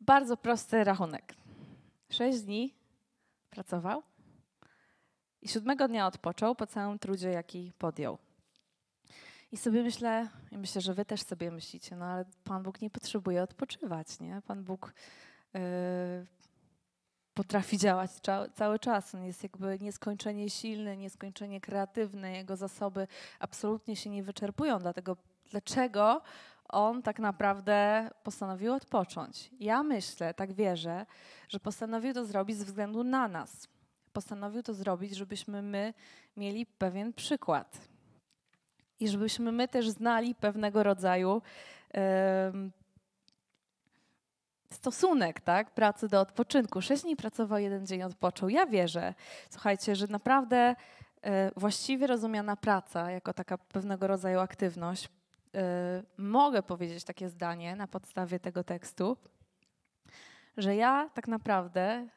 bardzo 0.00 0.36
prosty 0.36 0.84
rachunek. 0.84 1.34
Sześć 2.10 2.40
dni 2.40 2.74
pracował 3.50 4.02
i 5.42 5.48
siódmego 5.48 5.88
dnia 5.88 6.06
odpoczął 6.06 6.54
po 6.54 6.66
całym 6.66 6.98
trudzie, 6.98 7.28
jaki 7.28 7.72
podjął. 7.78 8.18
I 9.52 9.56
sobie 9.56 9.82
myślę, 9.82 10.28
i 10.52 10.58
myślę, 10.58 10.80
że 10.80 10.94
wy 10.94 11.04
też 11.04 11.22
sobie 11.22 11.50
myślicie, 11.50 11.96
no 11.96 12.04
ale 12.04 12.24
Pan 12.44 12.62
Bóg 12.62 12.80
nie 12.80 12.90
potrzebuje 12.90 13.42
odpoczywać, 13.42 14.20
nie? 14.20 14.42
Pan 14.46 14.64
Bóg 14.64 14.94
yy, 15.54 15.60
potrafi 17.34 17.78
działać 17.78 18.10
cały 18.54 18.78
czas. 18.78 19.14
On 19.14 19.24
jest 19.24 19.42
jakby 19.42 19.78
nieskończenie 19.80 20.50
silny, 20.50 20.96
nieskończenie 20.96 21.60
kreatywny. 21.60 22.36
Jego 22.36 22.56
zasoby 22.56 23.06
absolutnie 23.38 23.96
się 23.96 24.10
nie 24.10 24.22
wyczerpują. 24.22 24.78
Dlatego 24.78 25.16
dlaczego 25.50 26.22
on 26.68 27.02
tak 27.02 27.18
naprawdę 27.18 28.10
postanowił 28.22 28.72
odpocząć? 28.72 29.50
Ja 29.60 29.82
myślę, 29.82 30.34
tak 30.34 30.52
wierzę, 30.52 31.06
że 31.48 31.60
postanowił 31.60 32.14
to 32.14 32.24
zrobić 32.24 32.56
ze 32.56 32.64
względu 32.64 33.04
na 33.04 33.28
nas. 33.28 33.68
Postanowił 34.12 34.62
to 34.62 34.74
zrobić, 34.74 35.16
żebyśmy 35.16 35.62
my 35.62 35.94
mieli 36.36 36.66
pewien 36.66 37.12
przykład. 37.12 37.78
I 39.00 39.08
żebyśmy 39.08 39.52
my 39.52 39.68
też 39.68 39.90
znali 39.90 40.34
pewnego 40.34 40.82
rodzaju 40.82 41.42
stosunek 44.74 45.40
tak, 45.40 45.70
pracy 45.70 46.08
do 46.08 46.20
odpoczynku. 46.20 46.82
Sześć 46.82 47.02
dni 47.02 47.16
pracował, 47.16 47.58
jeden 47.58 47.86
dzień 47.86 48.02
odpoczął. 48.02 48.48
Ja 48.48 48.66
wierzę, 48.66 49.14
słuchajcie, 49.50 49.96
że 49.96 50.06
naprawdę 50.06 50.74
e, 51.22 51.50
właściwie 51.56 52.06
rozumiana 52.06 52.56
praca 52.56 53.10
jako 53.10 53.32
taka 53.32 53.58
pewnego 53.58 54.06
rodzaju 54.06 54.40
aktywność, 54.40 55.08
e, 55.54 56.02
mogę 56.18 56.62
powiedzieć 56.62 57.04
takie 57.04 57.28
zdanie 57.28 57.76
na 57.76 57.86
podstawie 57.86 58.40
tego 58.40 58.64
tekstu, 58.64 59.16
że 60.56 60.76
ja 60.76 61.10
tak 61.14 61.28
naprawdę 61.28 62.08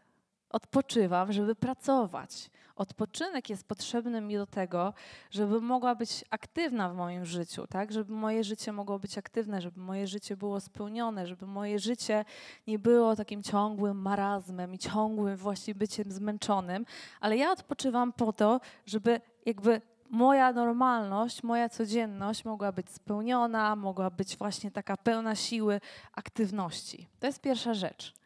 odpoczywam, 0.50 1.32
żeby 1.34 1.56
pracować. 1.56 2.50
Odpoczynek 2.76 3.50
jest 3.50 3.68
potrzebny 3.68 4.22
mi 4.22 4.36
do 4.36 4.46
tego, 4.46 4.94
żeby 5.32 5.62
mogła 5.62 5.96
być 5.96 6.26
aktywna 6.30 6.90
w 6.90 6.96
moim 6.96 7.26
życiu, 7.26 7.68
tak? 7.68 7.92
Żeby 7.92 8.14
moje 8.14 8.44
życie 8.44 8.72
mogło 8.72 9.00
być 9.00 9.18
aktywne, 9.18 9.62
żeby 9.62 9.82
moje 9.82 10.08
życie 10.08 10.38
było 10.38 10.60
spełnione, 10.60 11.28
żeby 11.28 11.48
moje 11.48 11.80
życie 11.80 12.26
nie 12.68 12.80
było 12.80 13.16
takim 13.16 13.44
ciągłym 13.44 14.02
marazmem 14.02 14.74
i 14.74 14.78
ciągłym 14.78 15.38
właśnie 15.38 15.76
byciem 15.76 16.12
zmęczonym, 16.12 16.86
ale 17.20 17.38
ja 17.38 17.52
odpoczywam 17.52 18.14
po 18.14 18.34
to, 18.34 18.60
żeby 18.86 19.22
jakby 19.46 19.82
moja 20.10 20.52
normalność, 20.54 21.44
moja 21.44 21.70
codzienność 21.70 22.46
mogła 22.46 22.72
być 22.72 22.90
spełniona, 22.90 23.76
mogła 23.76 24.10
być 24.10 24.38
właśnie 24.38 24.72
taka 24.72 24.98
pełna 24.98 25.36
siły, 25.36 25.82
aktywności. 26.14 27.08
To 27.20 27.28
jest 27.28 27.42
pierwsza 27.42 27.74
rzecz. 27.74 28.17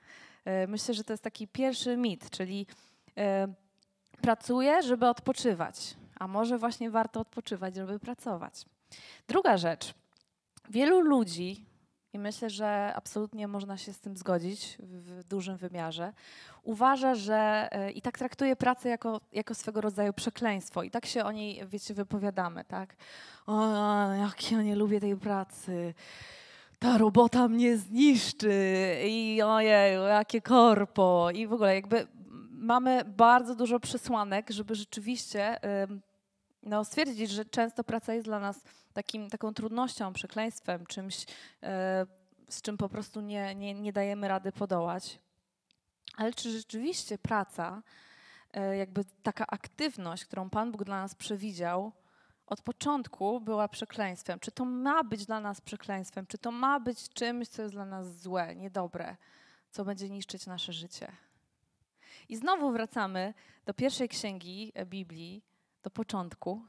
E, 0.45 0.67
myślę, 0.67 0.93
że 0.93 1.03
to 1.03 1.13
jest 1.13 1.23
taki 1.23 1.47
pierwszy 1.47 1.97
mit, 1.97 2.29
czyli 2.29 2.67
e, 3.17 3.47
pracuję, 4.21 4.83
żeby 4.83 5.07
odpoczywać, 5.07 5.95
a 6.19 6.27
może 6.27 6.57
właśnie 6.57 6.89
warto 6.91 7.19
odpoczywać, 7.19 7.75
żeby 7.75 7.99
pracować. 7.99 8.65
Druga 9.27 9.57
rzecz. 9.57 9.93
Wielu 10.69 11.01
ludzi, 11.01 11.65
i 12.13 12.19
myślę, 12.19 12.49
że 12.49 12.93
absolutnie 12.95 13.47
można 13.47 13.77
się 13.77 13.93
z 13.93 13.99
tym 13.99 14.17
zgodzić 14.17 14.77
w 14.79 15.23
dużym 15.23 15.57
wymiarze, 15.57 16.13
uważa, 16.63 17.15
że 17.15 17.67
e, 17.71 17.91
i 17.91 18.01
tak 18.01 18.17
traktuje 18.17 18.55
pracę 18.55 18.89
jako, 18.89 19.21
jako 19.31 19.55
swego 19.55 19.81
rodzaju 19.81 20.13
przekleństwo. 20.13 20.83
I 20.83 20.91
tak 20.91 21.05
się 21.05 21.23
o 21.23 21.31
niej, 21.31 21.67
wiecie, 21.67 21.93
wypowiadamy, 21.93 22.65
tak? 22.65 22.95
O, 23.47 24.13
jak 24.13 24.51
ja 24.51 24.61
nie 24.61 24.75
lubię 24.75 24.99
tej 24.99 25.17
pracy 25.17 25.93
ta 26.81 26.97
robota 26.97 27.47
mnie 27.47 27.77
zniszczy 27.77 28.53
i 29.07 29.41
ojej, 29.41 29.95
jakie 29.95 30.41
korpo 30.41 31.29
i 31.33 31.47
w 31.47 31.53
ogóle 31.53 31.75
jakby 31.75 32.07
mamy 32.51 33.05
bardzo 33.05 33.55
dużo 33.55 33.79
przesłanek, 33.79 34.49
żeby 34.49 34.75
rzeczywiście 34.75 35.59
no, 36.63 36.85
stwierdzić, 36.85 37.31
że 37.31 37.45
często 37.45 37.83
praca 37.83 38.13
jest 38.13 38.27
dla 38.27 38.39
nas 38.39 38.63
takim, 38.93 39.29
taką 39.29 39.53
trudnością, 39.53 40.13
przekleństwem, 40.13 40.85
czymś, 40.85 41.25
e, 41.63 42.05
z 42.49 42.61
czym 42.61 42.77
po 42.77 42.89
prostu 42.89 43.21
nie, 43.21 43.55
nie, 43.55 43.73
nie 43.73 43.93
dajemy 43.93 44.27
rady 44.27 44.51
podołać. 44.51 45.19
Ale 46.17 46.33
czy 46.33 46.51
rzeczywiście 46.51 47.17
praca, 47.17 47.81
e, 48.53 48.77
jakby 48.77 49.05
taka 49.23 49.47
aktywność, 49.47 50.25
którą 50.25 50.49
Pan 50.49 50.71
Bóg 50.71 50.83
dla 50.83 51.01
nas 51.01 51.15
przewidział, 51.15 51.91
od 52.51 52.61
początku 52.61 53.41
była 53.41 53.67
przekleństwem. 53.67 54.39
Czy 54.39 54.51
to 54.51 54.65
ma 54.65 55.03
być 55.03 55.25
dla 55.25 55.39
nas 55.39 55.61
przekleństwem? 55.61 56.25
Czy 56.27 56.37
to 56.37 56.51
ma 56.51 56.79
być 56.79 57.09
czymś, 57.09 57.47
co 57.47 57.61
jest 57.61 57.75
dla 57.75 57.85
nas 57.85 58.21
złe, 58.21 58.55
niedobre, 58.55 59.17
co 59.69 59.85
będzie 59.85 60.09
niszczyć 60.09 60.45
nasze 60.45 60.73
życie? 60.73 61.11
I 62.29 62.35
znowu 62.35 62.71
wracamy 62.71 63.33
do 63.65 63.73
pierwszej 63.73 64.09
księgi 64.09 64.73
Biblii, 64.85 65.43
do 65.83 65.89
początku, 65.89 66.65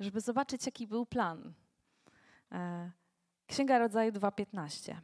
żeby 0.00 0.20
zobaczyć, 0.20 0.66
jaki 0.66 0.86
był 0.86 1.06
plan. 1.06 1.54
E, 2.52 2.90
Księga 3.46 3.78
Rodzaju 3.78 4.12
2:15. 4.12 4.96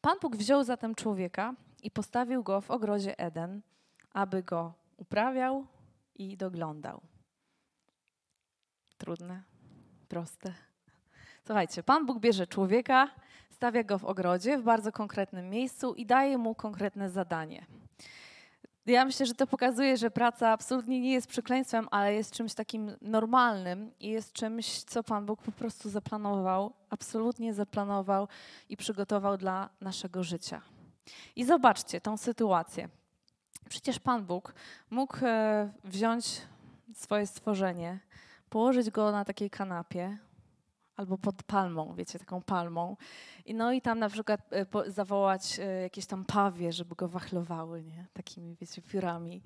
Pan 0.00 0.18
Bóg 0.22 0.36
wziął 0.36 0.64
zatem 0.64 0.94
człowieka 0.94 1.54
i 1.82 1.90
postawił 1.90 2.42
go 2.42 2.60
w 2.60 2.70
ogrodzie 2.70 3.18
Eden, 3.18 3.62
aby 4.12 4.42
go 4.42 4.74
uprawiał 4.96 5.66
i 6.14 6.36
doglądał. 6.36 7.11
Trudne, 9.02 9.42
proste. 10.08 10.54
Słuchajcie, 11.46 11.82
Pan 11.82 12.06
Bóg 12.06 12.20
bierze 12.20 12.46
człowieka, 12.46 13.08
stawia 13.50 13.84
go 13.84 13.98
w 13.98 14.04
ogrodzie, 14.04 14.58
w 14.58 14.62
bardzo 14.62 14.92
konkretnym 14.92 15.50
miejscu 15.50 15.94
i 15.94 16.06
daje 16.06 16.38
mu 16.38 16.54
konkretne 16.54 17.10
zadanie. 17.10 17.66
Ja 18.86 19.04
myślę, 19.04 19.26
że 19.26 19.34
to 19.34 19.46
pokazuje, 19.46 19.96
że 19.96 20.10
praca 20.10 20.50
absolutnie 20.50 21.00
nie 21.00 21.12
jest 21.12 21.26
przekleństwem, 21.26 21.88
ale 21.90 22.14
jest 22.14 22.32
czymś 22.32 22.54
takim 22.54 22.96
normalnym 23.00 23.90
i 24.00 24.08
jest 24.08 24.32
czymś, 24.32 24.82
co 24.82 25.02
Pan 25.02 25.26
Bóg 25.26 25.42
po 25.42 25.52
prostu 25.52 25.90
zaplanował, 25.90 26.72
absolutnie 26.90 27.54
zaplanował 27.54 28.28
i 28.68 28.76
przygotował 28.76 29.36
dla 29.36 29.68
naszego 29.80 30.22
życia. 30.22 30.62
I 31.36 31.44
zobaczcie 31.44 32.00
tą 32.00 32.16
sytuację. 32.16 32.88
Przecież 33.68 33.98
Pan 33.98 34.24
Bóg 34.24 34.54
mógł 34.90 35.16
e, 35.22 35.72
wziąć 35.84 36.42
swoje 36.94 37.26
stworzenie, 37.26 37.98
położyć 38.52 38.90
go 38.90 39.12
na 39.12 39.24
takiej 39.24 39.50
kanapie 39.50 40.18
albo 40.96 41.18
pod 41.18 41.42
palmą, 41.42 41.94
wiecie, 41.94 42.18
taką 42.18 42.42
palmą. 42.42 42.96
I 43.44 43.54
no 43.54 43.72
i 43.72 43.80
tam 43.80 43.98
na 43.98 44.08
przykład 44.08 44.40
e, 44.52 44.90
zawołać 44.90 45.58
e, 45.58 45.82
jakieś 45.82 46.06
tam 46.06 46.24
pawie, 46.24 46.72
żeby 46.72 46.94
go 46.94 47.08
wachlowały, 47.08 47.82
nie? 47.82 48.06
Takimi, 48.12 48.56
wiecie, 48.60 48.82
piórami. 48.82 49.42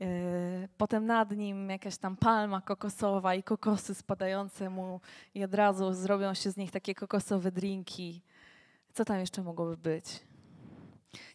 E, 0.00 0.68
potem 0.76 1.06
nad 1.06 1.30
nim 1.30 1.70
jakaś 1.70 1.98
tam 1.98 2.16
palma 2.16 2.60
kokosowa 2.60 3.34
i 3.34 3.42
kokosy 3.42 3.94
spadające 3.94 4.70
mu 4.70 5.00
i 5.34 5.44
od 5.44 5.54
razu 5.54 5.92
zrobią 5.92 6.34
się 6.34 6.50
z 6.50 6.56
nich 6.56 6.70
takie 6.70 6.94
kokosowe 6.94 7.52
drinki. 7.52 8.22
Co 8.92 9.04
tam 9.04 9.18
jeszcze 9.20 9.42
mogłoby 9.42 9.76
być? 9.76 10.27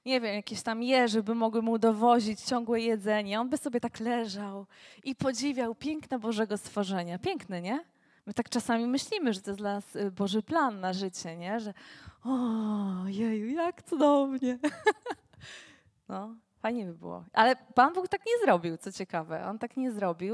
Nie 0.06 0.22
wiem, 0.22 0.36
jakieś 0.36 0.62
tam 0.62 0.84
jeży 0.84 1.24
by 1.24 1.36
mogły 1.36 1.62
mu 1.62 1.78
dowozić 1.78 2.42
ciągłe 2.42 2.82
jedzenie. 2.82 3.40
On 3.40 3.50
by 3.50 3.58
sobie 3.58 3.80
tak 3.80 4.00
leżał 4.00 4.66
i 5.04 5.16
podziwiał 5.16 5.76
piękne 5.76 6.20
Bożego 6.20 6.58
stworzenia. 6.58 7.20
Piękne, 7.20 7.62
nie? 7.62 7.86
My 8.26 8.34
tak 8.34 8.50
czasami 8.50 8.88
myślimy, 8.88 9.34
że 9.34 9.42
to 9.42 9.52
jest 9.52 9.62
dla 9.62 9.74
nas 9.74 9.96
y, 9.96 10.12
Boży 10.12 10.42
plan 10.42 10.80
na 10.80 10.94
życie, 10.94 11.38
nie? 11.38 11.60
Że 11.60 11.74
o, 12.24 13.08
jeju, 13.08 13.48
jak 13.48 13.84
cudownie. 13.84 14.60
No, 16.10 16.36
fajnie 16.62 16.86
by 16.86 16.94
było. 16.94 17.24
Ale 17.34 17.56
Pan 17.56 17.94
Bóg 17.94 18.08
tak 18.08 18.22
nie 18.26 18.46
zrobił, 18.46 18.78
co 18.78 18.92
ciekawe. 18.92 19.46
On 19.46 19.60
tak 19.60 19.78
nie 19.78 19.92
zrobił 19.92 20.34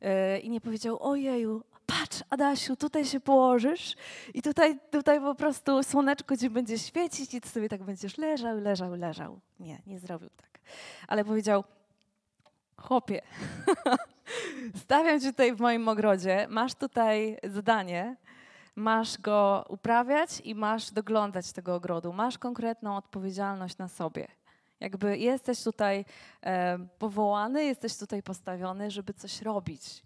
yy, 0.00 0.38
i 0.38 0.50
nie 0.50 0.60
powiedział, 0.60 1.02
ojeju, 1.02 1.64
patrz 1.86 2.22
Adasiu, 2.30 2.76
tutaj 2.76 3.04
się 3.04 3.20
położysz 3.20 3.96
i 4.34 4.42
tutaj, 4.42 4.78
tutaj 4.90 5.20
po 5.20 5.34
prostu 5.34 5.82
słoneczko 5.82 6.36
ci 6.36 6.50
będzie 6.50 6.78
świecić 6.78 7.34
i 7.34 7.40
ty 7.40 7.48
sobie 7.48 7.68
tak 7.68 7.82
będziesz 7.82 8.18
leżał, 8.18 8.60
leżał, 8.60 8.94
leżał. 8.94 9.40
Nie, 9.60 9.82
nie 9.86 9.98
zrobił 9.98 10.30
tak. 10.36 10.60
Ale 11.08 11.24
powiedział, 11.24 11.64
chłopie, 12.76 13.22
stawiam 14.84 15.20
cię 15.20 15.30
tutaj 15.30 15.54
w 15.54 15.60
moim 15.60 15.88
ogrodzie, 15.88 16.46
masz 16.50 16.74
tutaj 16.74 17.38
zadanie, 17.44 18.16
masz 18.76 19.18
go 19.18 19.64
uprawiać 19.68 20.40
i 20.44 20.54
masz 20.54 20.90
doglądać 20.90 21.52
tego 21.52 21.74
ogrodu. 21.74 22.12
Masz 22.12 22.38
konkretną 22.38 22.96
odpowiedzialność 22.96 23.78
na 23.78 23.88
sobie. 23.88 24.28
Jakby 24.80 25.18
jesteś 25.18 25.62
tutaj 25.62 26.04
e, 26.42 26.78
powołany, 26.98 27.64
jesteś 27.64 27.96
tutaj 27.96 28.22
postawiony, 28.22 28.90
żeby 28.90 29.14
coś 29.14 29.42
robić. 29.42 30.02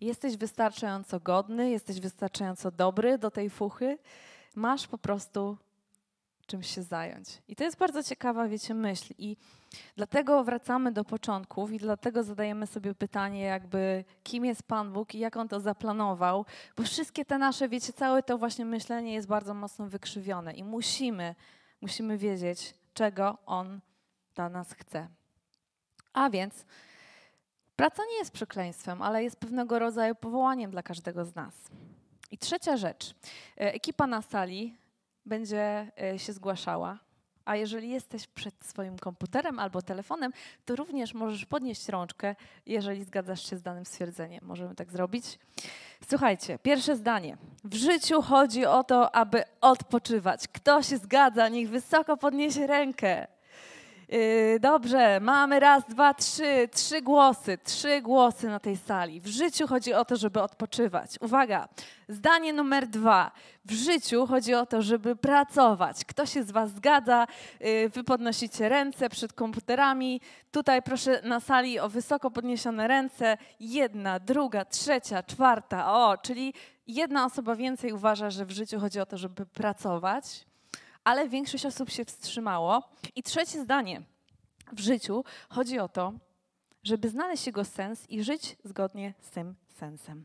Jesteś 0.00 0.36
wystarczająco 0.36 1.20
godny, 1.20 1.70
jesteś 1.70 2.00
wystarczająco 2.00 2.70
dobry 2.70 3.18
do 3.18 3.30
tej 3.30 3.50
fuchy, 3.50 3.98
masz 4.54 4.86
po 4.86 4.98
prostu 4.98 5.56
czymś 6.46 6.74
się 6.74 6.82
zająć. 6.82 7.42
I 7.48 7.56
to 7.56 7.64
jest 7.64 7.78
bardzo 7.78 8.02
ciekawa, 8.02 8.48
wiecie, 8.48 8.74
myśl. 8.74 9.14
I 9.18 9.36
dlatego 9.96 10.44
wracamy 10.44 10.92
do 10.92 11.04
początków 11.04 11.72
i 11.72 11.78
dlatego 11.78 12.22
zadajemy 12.22 12.66
sobie 12.66 12.94
pytanie, 12.94 13.40
jakby 13.40 14.04
kim 14.22 14.44
jest 14.44 14.62
Pan 14.62 14.92
Bóg 14.92 15.14
i 15.14 15.18
jak 15.18 15.36
On 15.36 15.48
to 15.48 15.60
zaplanował, 15.60 16.44
bo 16.76 16.82
wszystkie 16.82 17.24
te 17.24 17.38
nasze, 17.38 17.68
wiecie, 17.68 17.92
całe 17.92 18.22
to 18.22 18.38
właśnie 18.38 18.64
myślenie 18.64 19.14
jest 19.14 19.28
bardzo 19.28 19.54
mocno 19.54 19.86
wykrzywione 19.86 20.52
i 20.52 20.64
musimy 20.64 21.34
musimy 21.80 22.18
wiedzieć, 22.18 22.74
czego 22.94 23.38
On 23.46 23.80
dla 24.34 24.48
nas 24.48 24.72
chce. 24.72 25.08
A 26.12 26.30
więc 26.30 26.64
praca 27.76 28.02
nie 28.10 28.18
jest 28.18 28.30
przekleństwem, 28.30 29.02
ale 29.02 29.24
jest 29.24 29.36
pewnego 29.36 29.78
rodzaju 29.78 30.14
powołaniem 30.14 30.70
dla 30.70 30.82
każdego 30.82 31.24
z 31.24 31.34
nas. 31.34 31.54
I 32.30 32.38
trzecia 32.38 32.76
rzecz. 32.76 33.14
E, 33.56 33.74
ekipa 33.74 34.06
na 34.06 34.22
sali 34.22 34.76
będzie 35.26 35.92
e, 36.02 36.18
się 36.18 36.32
zgłaszała 36.32 36.98
a 37.46 37.56
jeżeli 37.56 37.90
jesteś 37.90 38.26
przed 38.26 38.54
swoim 38.64 38.98
komputerem 38.98 39.58
albo 39.58 39.82
telefonem, 39.82 40.32
to 40.64 40.76
również 40.76 41.14
możesz 41.14 41.44
podnieść 41.44 41.88
rączkę, 41.88 42.34
jeżeli 42.66 43.04
zgadzasz 43.04 43.50
się 43.50 43.56
z 43.56 43.62
danym 43.62 43.84
stwierdzeniem. 43.84 44.44
Możemy 44.44 44.74
tak 44.74 44.90
zrobić. 44.90 45.38
Słuchajcie, 46.08 46.58
pierwsze 46.58 46.96
zdanie. 46.96 47.36
W 47.64 47.74
życiu 47.74 48.22
chodzi 48.22 48.66
o 48.66 48.84
to, 48.84 49.14
aby 49.14 49.42
odpoczywać. 49.60 50.48
Kto 50.48 50.82
się 50.82 50.98
zgadza, 50.98 51.48
niech 51.48 51.70
wysoko 51.70 52.16
podniesie 52.16 52.66
rękę. 52.66 53.26
Yy, 54.08 54.60
dobrze, 54.60 55.20
mamy 55.20 55.60
raz, 55.60 55.84
dwa, 55.88 56.14
trzy, 56.14 56.68
trzy 56.72 57.02
głosy, 57.02 57.58
trzy 57.64 58.02
głosy 58.02 58.48
na 58.48 58.60
tej 58.60 58.76
sali. 58.76 59.20
W 59.20 59.26
życiu 59.26 59.66
chodzi 59.66 59.94
o 59.94 60.04
to, 60.04 60.16
żeby 60.16 60.42
odpoczywać. 60.42 61.10
Uwaga, 61.20 61.68
zdanie 62.08 62.52
numer 62.52 62.86
dwa. 62.86 63.30
W 63.64 63.72
życiu 63.72 64.26
chodzi 64.26 64.54
o 64.54 64.66
to, 64.66 64.82
żeby 64.82 65.16
pracować. 65.16 66.04
Kto 66.04 66.26
się 66.26 66.42
z 66.42 66.50
Was 66.50 66.70
zgadza? 66.70 67.26
Yy, 67.60 67.88
wy 67.88 68.04
podnosicie 68.04 68.68
ręce 68.68 69.08
przed 69.08 69.32
komputerami. 69.32 70.20
Tutaj 70.50 70.82
proszę 70.82 71.20
na 71.22 71.40
sali 71.40 71.78
o 71.80 71.88
wysoko 71.88 72.30
podniesione 72.30 72.88
ręce. 72.88 73.36
Jedna, 73.60 74.20
druga, 74.20 74.64
trzecia, 74.64 75.22
czwarta. 75.22 75.92
O, 75.92 76.18
czyli 76.18 76.54
jedna 76.86 77.24
osoba 77.24 77.56
więcej 77.56 77.92
uważa, 77.92 78.30
że 78.30 78.44
w 78.44 78.50
życiu 78.50 78.80
chodzi 78.80 79.00
o 79.00 79.06
to, 79.06 79.16
żeby 79.16 79.46
pracować 79.46 80.45
ale 81.06 81.28
większość 81.28 81.66
osób 81.66 81.90
się 81.90 82.04
wstrzymało. 82.04 82.82
I 83.14 83.22
trzecie 83.22 83.62
zdanie. 83.62 84.02
W 84.72 84.80
życiu 84.80 85.24
chodzi 85.48 85.78
o 85.78 85.88
to, 85.88 86.12
żeby 86.82 87.08
znaleźć 87.08 87.46
jego 87.46 87.64
sens 87.64 88.10
i 88.10 88.24
żyć 88.24 88.56
zgodnie 88.64 89.14
z 89.20 89.30
tym 89.30 89.54
sensem. 89.68 90.24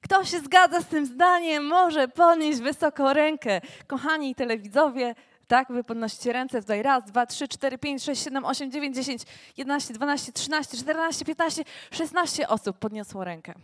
Kto 0.00 0.24
się 0.24 0.40
zgadza 0.40 0.80
z 0.80 0.86
tym 0.86 1.06
zdaniem, 1.06 1.66
może 1.66 2.08
podnieść 2.08 2.60
wysoko 2.60 3.12
rękę. 3.12 3.60
Kochani 3.86 4.34
telewidzowie, 4.34 5.14
tak, 5.46 5.72
wy 5.72 5.84
podnosicie 5.84 6.32
ręce 6.32 6.60
tutaj 6.60 6.82
raz, 6.82 7.04
dwa, 7.04 7.26
trzy, 7.26 7.48
cztery, 7.48 7.78
pięć, 7.78 8.02
sześć, 8.02 8.24
siedem, 8.24 8.44
osiem, 8.44 8.70
dziewięć, 8.70 8.96
dziesięć, 8.96 9.22
jedenaście, 9.56 9.94
dwanaście, 9.94 10.32
trzynaście, 10.32 10.76
czternaście, 10.76 11.24
piętnaście, 11.24 11.64
szesnaście 11.90 12.48
osób 12.48 12.78
podniosło 12.78 13.24
rękę. 13.24 13.54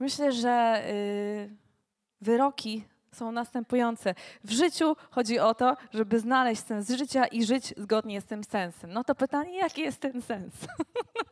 Myślę, 0.00 0.32
że 0.32 0.84
yy, 1.48 1.56
wyroki 2.20 2.84
są 3.12 3.32
następujące. 3.32 4.14
W 4.44 4.50
życiu 4.50 4.96
chodzi 5.10 5.38
o 5.38 5.54
to, 5.54 5.76
żeby 5.94 6.20
znaleźć 6.20 6.62
sens 6.64 6.90
życia 6.90 7.26
i 7.26 7.44
żyć 7.44 7.74
zgodnie 7.76 8.20
z 8.20 8.24
tym 8.24 8.44
sensem. 8.44 8.92
No 8.92 9.04
to 9.04 9.14
pytanie, 9.14 9.58
jaki 9.58 9.80
jest 9.80 10.00
ten 10.00 10.22
sens? 10.22 10.54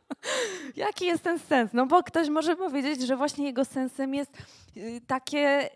jaki 0.75 1.05
jest 1.05 1.23
ten 1.23 1.39
sens? 1.39 1.73
No 1.73 1.85
bo 1.85 2.03
ktoś 2.03 2.29
może 2.29 2.55
powiedzieć, 2.55 3.01
że 3.01 3.17
właśnie 3.17 3.45
jego 3.45 3.65
sensem 3.65 4.13
jest 4.13 4.31
y, 4.77 5.01
takie 5.07 5.69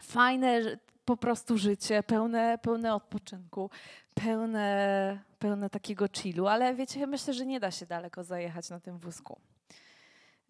fajne 0.00 0.60
po 1.04 1.16
prostu 1.16 1.58
życie, 1.58 2.02
pełne, 2.02 2.58
pełne 2.58 2.94
odpoczynku, 2.94 3.70
pełne, 4.14 5.18
pełne 5.38 5.70
takiego 5.70 6.08
chillu, 6.08 6.46
ale 6.46 6.74
wiecie, 6.74 7.06
myślę, 7.06 7.34
że 7.34 7.46
nie 7.46 7.60
da 7.60 7.70
się 7.70 7.86
daleko 7.86 8.24
zajechać 8.24 8.70
na 8.70 8.80
tym 8.80 8.98
wózku. 8.98 9.40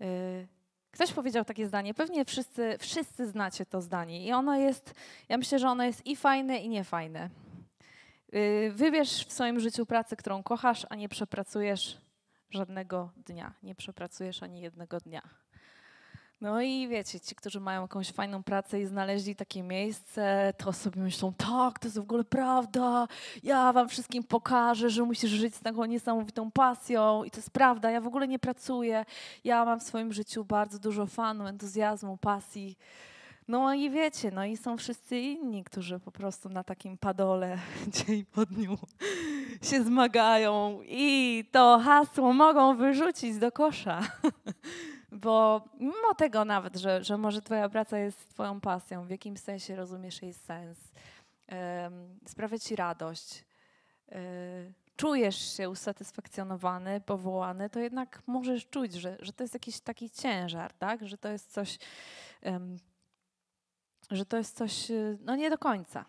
Y, 0.00 0.48
Ktoś 0.92 1.12
powiedział 1.12 1.44
takie 1.44 1.66
zdanie, 1.66 1.94
pewnie 1.94 2.24
wszyscy, 2.24 2.76
wszyscy 2.78 3.26
znacie 3.26 3.66
to 3.66 3.80
zdanie 3.80 4.26
i 4.26 4.32
ono 4.32 4.56
jest, 4.56 4.94
ja 5.28 5.38
myślę, 5.38 5.58
że 5.58 5.68
ono 5.68 5.84
jest 5.84 6.06
i 6.06 6.16
fajne, 6.16 6.58
i 6.58 6.68
niefajne. 6.68 7.30
Y, 8.34 8.72
wybierz 8.74 9.26
w 9.26 9.32
swoim 9.32 9.60
życiu 9.60 9.86
pracę, 9.86 10.16
którą 10.16 10.42
kochasz, 10.42 10.86
a 10.90 10.96
nie 10.96 11.08
przepracujesz 11.08 11.98
żadnego 12.50 13.10
dnia. 13.16 13.54
Nie 13.62 13.74
przepracujesz 13.74 14.42
ani 14.42 14.60
jednego 14.60 15.00
dnia. 15.00 15.41
No 16.42 16.62
i 16.62 16.88
wiecie, 16.88 17.20
ci, 17.20 17.34
którzy 17.34 17.60
mają 17.60 17.82
jakąś 17.82 18.12
fajną 18.12 18.42
pracę 18.42 18.80
i 18.80 18.86
znaleźli 18.86 19.36
takie 19.36 19.62
miejsce, 19.62 20.54
to 20.58 20.72
sobie 20.72 21.02
myślą, 21.02 21.32
tak, 21.32 21.78
to 21.78 21.86
jest 21.86 21.98
w 21.98 22.02
ogóle 22.02 22.24
prawda, 22.24 23.08
ja 23.42 23.72
wam 23.72 23.88
wszystkim 23.88 24.24
pokażę, 24.24 24.90
że 24.90 25.02
musisz 25.02 25.30
żyć 25.30 25.54
z 25.54 25.60
taką 25.60 25.84
niesamowitą 25.84 26.50
pasją 26.50 27.24
i 27.24 27.30
to 27.30 27.36
jest 27.36 27.50
prawda, 27.50 27.90
ja 27.90 28.00
w 28.00 28.06
ogóle 28.06 28.28
nie 28.28 28.38
pracuję, 28.38 29.04
ja 29.44 29.64
mam 29.64 29.80
w 29.80 29.82
swoim 29.82 30.12
życiu 30.12 30.44
bardzo 30.44 30.78
dużo 30.78 31.06
fanu, 31.06 31.46
entuzjazmu, 31.46 32.16
pasji. 32.16 32.76
No 33.48 33.74
i 33.74 33.90
wiecie, 33.90 34.30
no 34.30 34.44
i 34.44 34.56
są 34.56 34.76
wszyscy 34.76 35.18
inni, 35.18 35.64
którzy 35.64 36.00
po 36.00 36.12
prostu 36.12 36.48
na 36.48 36.64
takim 36.64 36.98
padole 36.98 37.58
dzień 38.06 38.24
po 38.24 38.46
dniu 38.46 38.78
się 39.62 39.82
zmagają 39.82 40.80
i 40.84 41.44
to 41.52 41.78
hasło 41.84 42.32
mogą 42.32 42.76
wyrzucić 42.76 43.38
do 43.38 43.52
kosza. 43.52 44.00
Bo 45.12 45.64
mimo 45.80 46.14
tego 46.16 46.44
nawet, 46.44 46.76
że, 46.76 47.04
że 47.04 47.18
może 47.18 47.42
Twoja 47.42 47.68
praca 47.68 47.98
jest 47.98 48.28
Twoją 48.28 48.60
pasją, 48.60 49.04
w 49.04 49.10
jakimś 49.10 49.40
sensie 49.40 49.76
rozumiesz 49.76 50.22
jej 50.22 50.34
sens, 50.34 50.78
sprawia 52.26 52.58
Ci 52.58 52.76
radość, 52.76 53.44
um, 54.08 54.22
czujesz 54.96 55.56
się 55.56 55.70
usatysfakcjonowany, 55.70 57.00
powołany, 57.00 57.70
to 57.70 57.80
jednak 57.80 58.22
możesz 58.26 58.66
czuć, 58.66 58.92
że, 58.92 59.16
że 59.20 59.32
to 59.32 59.44
jest 59.44 59.54
jakiś 59.54 59.80
taki 59.80 60.10
ciężar, 60.10 60.72
tak? 60.72 61.08
że 61.08 61.18
to 61.18 61.28
jest 61.28 61.52
coś, 61.52 61.78
że 64.10 64.26
to 64.26 64.36
jest 64.36 64.56
coś, 64.56 64.88
no 65.20 65.36
nie 65.36 65.50
do 65.50 65.58
końca. 65.58 66.04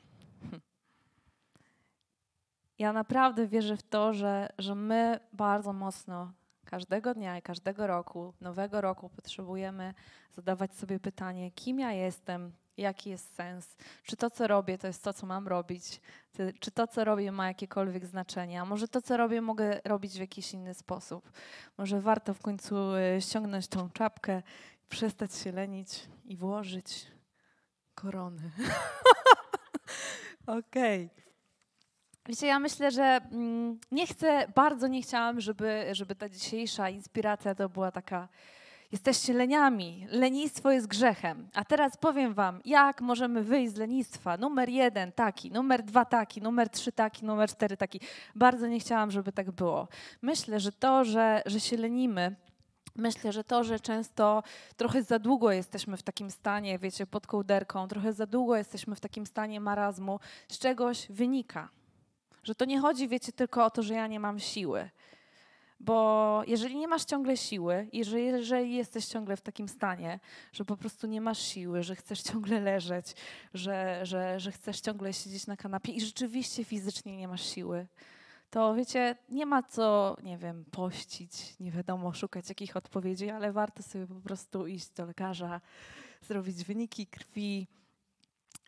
Ja 2.80 2.94
naprawdę 2.94 3.48
wierzę 3.48 3.78
w 3.78 3.84
to, 3.84 4.14
że, 4.14 4.50
że 4.58 4.76
my 4.76 5.20
bardzo 5.34 5.74
mocno 5.74 6.32
każdego 6.74 7.14
dnia 7.14 7.38
i 7.38 7.42
każdego 7.42 7.88
roku, 7.88 8.34
nowego 8.42 8.82
roku 8.82 9.10
potrzebujemy 9.10 9.94
zadawać 10.32 10.76
sobie 10.76 11.00
pytanie, 11.00 11.52
kim 11.52 11.80
ja 11.80 11.92
jestem, 11.92 12.52
jaki 12.78 13.10
jest 13.10 13.36
sens, 13.36 13.76
czy 14.04 14.18
to, 14.18 14.30
co 14.30 14.48
robię, 14.48 14.78
to 14.78 14.88
jest 14.88 15.04
to, 15.04 15.14
co 15.14 15.26
mam 15.26 15.48
robić, 15.48 16.02
czy 16.60 16.72
to, 16.72 16.88
co 16.88 17.04
robię, 17.04 17.32
ma 17.32 17.48
jakiekolwiek 17.48 18.06
znaczenie, 18.06 18.62
a 18.62 18.66
może 18.66 18.88
to, 18.88 19.02
co 19.02 19.18
robię, 19.18 19.42
mogę 19.42 19.82
robić 19.86 20.14
w 20.14 20.20
jakiś 20.20 20.54
inny 20.54 20.74
sposób. 20.74 21.32
Może 21.78 22.02
warto 22.02 22.34
w 22.34 22.42
końcu 22.42 22.96
e, 22.96 23.22
ściągnąć 23.22 23.68
tą 23.68 23.90
czapkę, 23.90 24.42
przestać 24.90 25.36
się 25.36 25.52
lenić 25.52 26.10
i 26.26 26.38
włożyć 26.38 27.08
korony. 27.96 28.52
Okej. 30.60 31.06
Okay. 31.06 31.23
Wiecie, 32.26 32.48
ja 32.48 32.60
myślę, 32.60 32.92
że 32.92 33.04
mm, 33.04 33.80
nie 33.92 34.08
chcę, 34.08 34.48
bardzo 34.56 34.88
nie 34.88 35.02
chciałam, 35.02 35.42
żeby, 35.42 35.86
żeby 35.92 36.16
ta 36.16 36.30
dzisiejsza 36.30 36.90
inspiracja 36.90 37.56
to 37.56 37.70
była 37.70 37.92
taka 37.92 38.28
jesteście 38.92 39.34
leniami, 39.34 40.08
lenistwo 40.10 40.72
jest 40.72 40.88
grzechem. 40.88 41.50
A 41.54 41.66
teraz 41.66 41.98
powiem 41.98 42.34
wam, 42.34 42.62
jak 42.66 43.02
możemy 43.02 43.44
wyjść 43.44 43.74
z 43.74 43.78
lenistwa. 43.78 44.38
Numer 44.38 44.70
jeden 44.70 45.12
taki, 45.12 45.52
numer 45.52 45.84
dwa 45.84 46.06
taki, 46.06 46.42
numer 46.42 46.70
trzy 46.70 46.92
taki, 46.92 47.26
numer 47.26 47.50
cztery 47.50 47.78
taki. 47.78 48.00
Bardzo 48.36 48.68
nie 48.68 48.80
chciałam, 48.80 49.12
żeby 49.12 49.32
tak 49.32 49.52
było. 49.52 49.88
Myślę, 50.22 50.60
że 50.60 50.72
to, 50.72 51.06
że, 51.06 51.42
że 51.46 51.60
się 51.60 51.78
lenimy, 51.78 52.36
Myślę, 52.96 53.32
że 53.32 53.44
to, 53.44 53.64
że 53.64 53.80
często 53.80 54.44
trochę 54.78 55.04
za 55.04 55.20
długo 55.20 55.52
jesteśmy 55.52 55.98
w 55.98 56.04
takim 56.04 56.32
stanie, 56.32 56.80
wiecie, 56.80 57.08
pod 57.08 57.28
kołderką, 57.28 57.88
trochę 57.88 58.14
za 58.14 58.26
długo 58.26 58.56
jesteśmy 58.56 58.96
w 58.96 59.00
takim 59.00 59.26
stanie 59.26 59.60
marazmu, 59.60 60.20
z 60.48 60.60
czegoś 60.60 61.08
wynika. 61.10 61.70
Że 62.44 62.56
to 62.56 62.66
nie 62.66 62.80
chodzi, 62.80 63.08
wiecie, 63.08 63.32
tylko 63.32 63.66
o 63.66 63.70
to, 63.70 63.84
że 63.84 63.94
ja 63.94 64.08
nie 64.08 64.20
mam 64.20 64.40
siły. 64.40 64.90
Bo 65.80 66.42
jeżeli 66.48 66.76
nie 66.76 66.88
masz 66.88 67.06
ciągle 67.06 67.38
siły, 67.38 67.88
jeżeli, 67.94 68.26
jeżeli 68.26 68.76
jesteś 68.76 69.06
ciągle 69.06 69.38
w 69.38 69.42
takim 69.42 69.68
stanie, 69.68 70.20
że 70.54 70.66
po 70.66 70.78
prostu 70.78 71.08
nie 71.08 71.22
masz 71.22 71.40
siły, 71.40 71.84
że 71.84 71.96
chcesz 71.96 72.22
ciągle 72.32 72.60
leżeć, 72.60 73.16
że, 73.54 74.00
że, 74.04 74.40
że 74.40 74.52
chcesz 74.52 74.82
ciągle 74.82 75.14
siedzieć 75.14 75.48
na 75.48 75.58
kanapie 75.58 75.92
i 75.92 76.02
rzeczywiście 76.02 76.64
fizycznie 76.64 77.18
nie 77.18 77.28
masz 77.28 77.44
siły, 77.54 77.88
to 78.54 78.76
wiecie, 78.76 79.16
nie 79.30 79.46
ma 79.46 79.64
co, 79.64 80.18
nie 80.24 80.38
wiem, 80.38 80.66
pościć, 80.72 81.60
nie 81.60 81.72
wiadomo, 81.72 82.14
szukać 82.14 82.50
jakich 82.50 82.78
odpowiedzi, 82.78 83.30
ale 83.30 83.52
warto 83.52 83.84
sobie 83.84 84.08
po 84.08 84.16
prostu 84.16 84.68
iść 84.68 84.90
do 84.90 85.06
lekarza, 85.06 85.62
zrobić 86.22 86.64
wyniki 86.64 87.08
krwi 87.08 87.68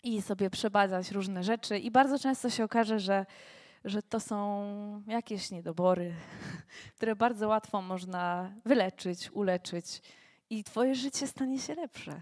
i 0.03 0.21
sobie 0.21 0.49
przebadać 0.49 1.11
różne 1.11 1.43
rzeczy. 1.43 1.79
I 1.79 1.91
bardzo 1.91 2.19
często 2.19 2.49
się 2.49 2.63
okaże, 2.63 2.99
że 2.99 3.25
że 3.85 4.03
to 4.03 4.19
są 4.19 5.01
jakieś 5.07 5.51
niedobory, 5.51 6.13
które 6.95 7.15
bardzo 7.15 7.47
łatwo 7.47 7.81
można 7.81 8.51
wyleczyć, 8.65 9.31
uleczyć 9.31 10.01
i 10.49 10.63
Twoje 10.63 10.95
życie 10.95 11.27
stanie 11.27 11.59
się 11.59 11.75
lepsze. 11.75 12.21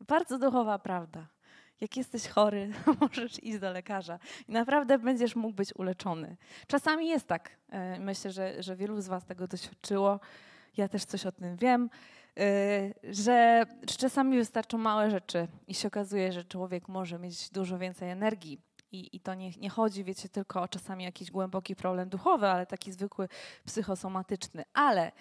Bardzo 0.00 0.38
duchowa 0.38 0.78
prawda. 0.78 1.26
Jak 1.80 1.96
jesteś 1.96 2.28
chory, 2.28 2.72
możesz 3.00 3.44
iść 3.44 3.58
do 3.58 3.72
lekarza 3.72 4.18
i 4.48 4.52
naprawdę 4.52 4.98
będziesz 4.98 5.36
mógł 5.36 5.54
być 5.54 5.74
uleczony. 5.74 6.36
Czasami 6.66 7.08
jest 7.08 7.26
tak. 7.26 7.50
E, 7.68 8.00
myślę, 8.00 8.30
że, 8.32 8.62
że 8.62 8.76
wielu 8.76 9.00
z 9.00 9.08
Was 9.08 9.24
tego 9.24 9.48
doświadczyło. 9.48 10.20
Ja 10.76 10.88
też 10.88 11.04
coś 11.04 11.26
o 11.26 11.32
tym 11.32 11.56
wiem, 11.56 11.90
e, 12.36 13.12
że 13.12 13.64
czasami 13.98 14.38
wystarczą 14.38 14.78
małe 14.78 15.10
rzeczy 15.10 15.48
i 15.66 15.74
się 15.74 15.88
okazuje, 15.88 16.32
że 16.32 16.44
człowiek 16.44 16.88
może 16.88 17.18
mieć 17.18 17.50
dużo 17.50 17.78
więcej 17.78 18.10
energii 18.10 18.67
I, 18.92 19.16
I 19.16 19.20
to 19.20 19.34
nie, 19.34 19.50
nie 19.50 19.70
chodzi, 19.70 20.04
wiecie, 20.04 20.28
tylko 20.28 20.62
o 20.62 20.68
czasami 20.68 21.04
jakiś 21.04 21.30
głęboki 21.30 21.76
problem 21.76 22.08
duchowy, 22.08 22.46
ale 22.46 22.66
taki 22.66 22.92
zwykły 22.92 23.28
psychosomatyczny. 23.64 24.64
Ale 24.72 25.12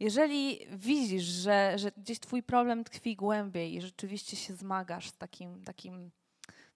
jeżeli 0.00 0.58
widzisz, 0.72 1.24
że, 1.24 1.72
że 1.78 1.92
gdzieś 1.96 2.18
twój 2.18 2.42
problem 2.42 2.84
tkwi 2.84 3.16
głębiej 3.16 3.74
i 3.74 3.80
rzeczywiście 3.80 4.36
się 4.36 4.54
zmagasz 4.54 5.08
z 5.08 5.16
takim, 5.16 5.64
takim 5.64 6.10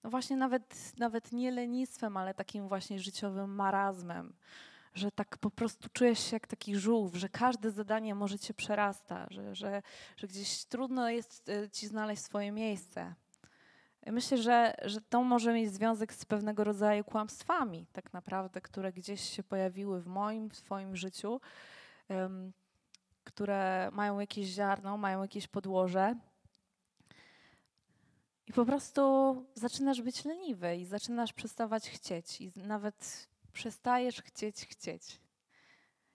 no 0.03 0.11
właśnie 0.11 0.37
nawet, 0.37 0.93
nawet 0.99 1.33
nie 1.33 1.51
lenistwem, 1.51 2.17
ale 2.17 2.35
takim 2.35 2.69
właśnie 2.69 2.99
życiowym 2.99 3.55
marazmem, 3.55 4.33
że 4.95 5.11
tak 5.11 5.39
po 5.39 5.51
prostu 5.51 5.89
czujesz 5.93 6.19
się 6.19 6.37
jak 6.37 6.47
taki 6.47 6.77
żółw, 6.77 7.17
że 7.17 7.29
każde 7.29 7.71
zadanie 7.71 8.15
może 8.15 8.39
cię 8.39 8.55
przerasta, 8.55 9.27
że, 9.31 9.55
że, 9.55 9.83
że 10.17 10.27
gdzieś 10.27 10.65
trudno 10.65 11.11
jest 11.11 11.49
e, 11.49 11.71
ci 11.71 11.87
znaleźć 11.87 12.23
swoje 12.23 12.53
miejsce. 12.53 13.15
Myślę, 14.07 14.39
że, 14.39 14.75
że 14.83 15.01
to 15.01 15.23
może 15.23 15.55
mieć 15.55 15.73
związek 15.73 16.15
z 16.15 16.25
pewnego 16.25 16.65
rodzaju 16.65 17.05
kłamstwami, 17.05 17.87
tak 17.93 18.13
naprawdę, 18.13 18.61
które 18.61 18.93
gdzieś 18.93 19.21
się 19.21 19.43
pojawiły 19.43 20.01
w 20.01 20.07
moim, 20.07 20.51
w 20.51 20.63
Twoim 20.63 20.97
życiu, 20.97 21.41
um, 22.09 22.53
które 23.25 23.91
mają 23.93 24.21
jakieś 24.21 24.47
ziarno, 24.47 24.97
mają 24.97 25.23
jakieś 25.23 25.49
podłoże. 25.49 26.15
I 28.47 28.53
po 28.53 28.65
prostu 28.65 29.35
zaczynasz 29.55 30.03
być 30.03 30.25
leniwy 30.25 30.77
i 30.77 30.85
zaczynasz 30.85 31.33
przestawać 31.33 31.91
chcieć, 31.91 32.41
i 32.41 32.53
nawet 32.57 33.29
przestajesz 33.53 34.23
chcieć 34.23 34.67
chcieć. 34.67 35.21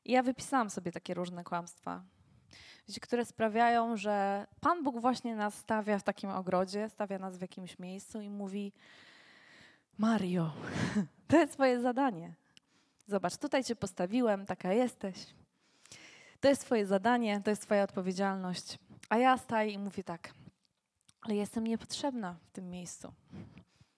I 0.06 0.12
ja 0.12 0.24
wypisałam 0.24 0.70
sobie 0.70 0.92
takie 0.92 1.14
różne 1.14 1.44
kłamstwa, 1.44 2.04
które 3.02 3.26
sprawiają, 3.26 3.98
że 3.98 4.48
Pan 4.60 4.84
Bóg 4.84 5.00
właśnie 5.00 5.36
nas 5.36 5.56
stawia 5.56 6.00
w 6.00 6.04
takim 6.04 6.30
ogrodzie, 6.30 6.90
stawia 6.90 7.20
nas 7.20 7.38
w 7.38 7.42
jakimś 7.42 7.80
miejscu 7.80 8.22
i 8.22 8.30
mówi: 8.30 8.74
Mario, 9.98 10.54
to 11.28 11.38
jest 11.38 11.54
Twoje 11.54 11.82
zadanie. 11.82 12.34
Zobacz, 13.08 13.38
tutaj 13.38 13.64
Cię 13.64 13.76
postawiłem, 13.76 14.46
taka 14.46 14.74
jesteś. 14.74 15.16
To 16.40 16.48
jest 16.48 16.62
Twoje 16.62 16.86
zadanie, 16.86 17.42
to 17.42 17.50
jest 17.50 17.62
Twoja 17.62 17.84
odpowiedzialność. 17.84 18.80
A 19.10 19.18
ja 19.18 19.38
staję 19.38 19.72
i 19.72 19.78
mówię 19.78 20.04
tak, 20.04 20.34
ale 21.22 21.36
jestem 21.36 21.68
niepotrzebna 21.68 22.36
w 22.48 22.52
tym 22.52 22.70
miejscu. 22.70 23.14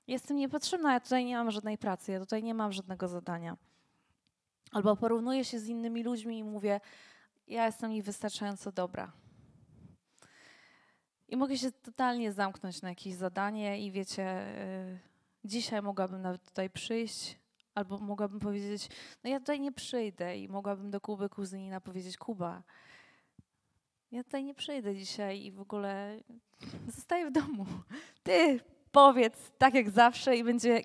Jestem 0.08 0.38
niepotrzebna, 0.38 0.94
ja 0.94 1.00
tutaj 1.00 1.26
nie 1.26 1.36
mam 1.36 1.52
żadnej 1.52 1.78
pracy, 1.78 2.12
ja 2.12 2.20
tutaj 2.20 2.44
nie 2.44 2.54
mam 2.54 2.72
żadnego 2.72 3.08
zadania. 3.08 3.58
Albo 4.72 4.96
porównuję 4.96 5.46
się 5.46 5.60
z 5.60 5.68
innymi 5.68 6.04
ludźmi 6.04 6.38
i 6.38 6.44
mówię, 6.44 6.80
ja 7.48 7.66
jestem 7.66 7.92
niewystarczająco 7.92 8.72
dobra. 8.72 9.12
I 11.28 11.38
mogę 11.38 11.58
się 11.58 11.72
totalnie 11.72 12.32
zamknąć 12.32 12.82
na 12.82 12.90
jakieś 12.90 13.14
zadanie 13.14 13.86
i 13.86 13.92
wiecie, 13.92 14.46
yy, 14.92 15.00
dzisiaj 15.46 15.82
mogłabym 15.82 16.22
nawet 16.22 16.44
tutaj 16.44 16.70
przyjść, 16.70 17.40
albo 17.76 17.98
mogłabym 17.98 18.40
powiedzieć, 18.40 18.90
no 19.24 19.30
ja 19.30 19.40
tutaj 19.40 19.60
nie 19.60 19.72
przyjdę 19.72 20.38
i 20.38 20.48
mogłabym 20.48 20.92
do 20.92 21.02
Kuby 21.02 21.30
kuzynina 21.30 21.82
powiedzieć, 21.82 22.18
Kuba, 22.18 22.64
ja 24.12 24.24
tutaj 24.24 24.44
nie 24.44 24.54
przyjdę 24.54 24.96
dzisiaj 24.96 25.44
i 25.44 25.52
w 25.52 25.60
ogóle 25.60 26.20
zostaję 26.96 27.26
w 27.26 27.32
domu. 27.32 27.66
Ty 28.24 28.60
powiedz 28.92 29.52
tak 29.58 29.74
jak 29.74 29.90
zawsze 29.90 30.38
i 30.38 30.44
będzie 30.44 30.82